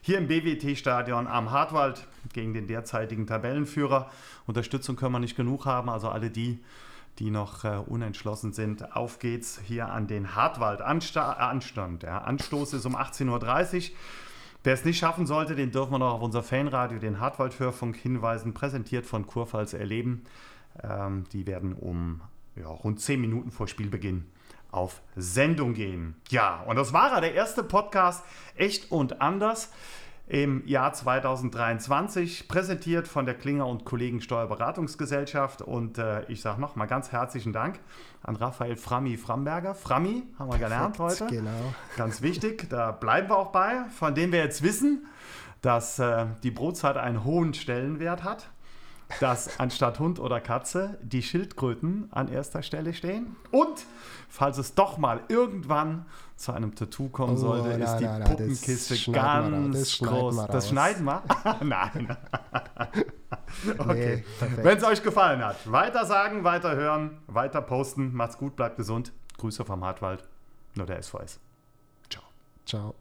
hier 0.00 0.18
im 0.18 0.28
BWT-Stadion 0.28 1.26
am 1.26 1.50
Hartwald 1.50 2.06
gegen 2.32 2.54
den 2.54 2.68
derzeitigen 2.68 3.26
Tabellenführer. 3.26 4.10
Unterstützung 4.46 4.94
können 4.94 5.12
wir 5.12 5.18
nicht 5.18 5.36
genug 5.36 5.66
haben. 5.66 5.90
Also 5.90 6.08
alle 6.08 6.30
die, 6.30 6.60
die 7.18 7.32
noch 7.32 7.64
äh, 7.64 7.80
unentschlossen 7.84 8.52
sind, 8.52 8.94
auf 8.94 9.18
geht's 9.18 9.60
hier 9.64 9.88
an 9.88 10.06
den 10.06 10.36
Hartwald-Anstand. 10.36 12.04
Der 12.04 12.28
Anstoß 12.28 12.74
ist 12.74 12.86
um 12.86 12.94
18.30 12.94 13.90
Uhr. 13.90 13.96
Wer 14.64 14.72
es 14.72 14.84
nicht 14.86 14.98
schaffen 14.98 15.26
sollte, 15.26 15.54
den 15.54 15.72
dürfen 15.72 15.92
wir 15.92 15.98
noch 15.98 16.14
auf 16.14 16.22
unser 16.22 16.42
Fanradio, 16.42 16.98
den 16.98 17.20
Hartwald-Hörfunk, 17.20 17.96
hinweisen, 17.96 18.54
präsentiert 18.54 19.04
von 19.04 19.26
Kurpfalz 19.26 19.74
Erleben. 19.74 20.24
Ähm, 20.82 21.24
die 21.34 21.46
werden 21.46 21.74
um 21.74 22.22
ja, 22.56 22.68
rund 22.68 22.98
10 22.98 23.20
Minuten 23.20 23.50
vor 23.50 23.68
Spielbeginn 23.68 24.24
auf 24.70 25.02
Sendung 25.16 25.74
gehen. 25.74 26.16
Ja, 26.30 26.62
und 26.62 26.76
das 26.76 26.94
war 26.94 27.12
er, 27.12 27.20
der 27.20 27.34
erste 27.34 27.62
Podcast 27.62 28.24
Echt 28.56 28.90
und 28.90 29.20
Anders 29.20 29.70
im 30.26 30.66
Jahr 30.66 30.92
2023, 30.92 32.48
präsentiert 32.48 33.06
von 33.06 33.26
der 33.26 33.34
Klinger 33.34 33.66
und 33.66 33.84
Kollegen 33.84 34.22
Steuerberatungsgesellschaft. 34.22 35.60
Und 35.60 35.98
äh, 35.98 36.24
ich 36.28 36.40
sage 36.40 36.60
nochmal 36.60 36.86
ganz 36.86 37.12
herzlichen 37.12 37.52
Dank 37.52 37.78
an 38.22 38.36
Raphael 38.36 38.76
Frammi 38.76 39.16
Framberger. 39.18 39.74
Frammi 39.74 40.22
haben 40.38 40.50
wir 40.50 40.58
gelernt 40.58 40.98
heute. 40.98 41.26
Genau. 41.26 41.74
Ganz 41.96 42.22
wichtig, 42.22 42.70
da 42.70 42.92
bleiben 42.92 43.28
wir 43.28 43.36
auch 43.36 43.52
bei, 43.52 43.84
von 43.98 44.14
dem 44.14 44.32
wir 44.32 44.38
jetzt 44.38 44.62
wissen, 44.62 45.06
dass 45.60 45.98
äh, 45.98 46.26
die 46.42 46.50
Brotzeit 46.50 46.96
einen 46.96 47.24
hohen 47.24 47.52
Stellenwert 47.52 48.24
hat 48.24 48.48
dass 49.20 49.60
anstatt 49.60 49.98
Hund 49.98 50.18
oder 50.18 50.40
Katze 50.40 50.98
die 51.02 51.22
Schildkröten 51.22 52.08
an 52.10 52.28
erster 52.28 52.62
Stelle 52.62 52.94
stehen. 52.94 53.36
Und 53.50 53.84
falls 54.34 54.58
es 54.58 54.74
doch 54.74 54.98
mal 54.98 55.20
irgendwann 55.28 56.06
zu 56.36 56.52
einem 56.52 56.74
Tattoo 56.74 57.08
kommen 57.08 57.34
oh, 57.34 57.36
sollte, 57.36 57.78
na, 57.78 57.84
ist 57.84 57.98
die 57.98 58.04
na, 58.04 58.18
na, 58.18 58.24
Puppenkiste 58.26 59.12
ganz 59.12 59.78
das 59.78 59.98
groß. 59.98 60.46
Das 60.48 60.68
schneiden 60.70 61.04
wir? 61.04 61.22
Nein. 61.62 62.16
okay. 63.78 64.24
Nee, 64.40 64.64
Wenn 64.64 64.78
es 64.78 64.84
euch 64.84 65.02
gefallen 65.04 65.44
hat, 65.44 65.70
weiter 65.70 66.04
sagen, 66.04 66.42
weiter 66.42 66.74
hören, 66.74 67.18
weiter 67.28 67.62
posten. 67.62 68.12
Macht's 68.12 68.36
gut, 68.36 68.56
bleibt 68.56 68.76
gesund. 68.76 69.12
Grüße 69.38 69.64
vom 69.64 69.84
Hartwald. 69.84 70.24
Nur 70.74 70.86
der 70.86 71.00
SVS. 71.00 71.38
Ciao. 72.10 72.24
Ciao. 72.66 72.94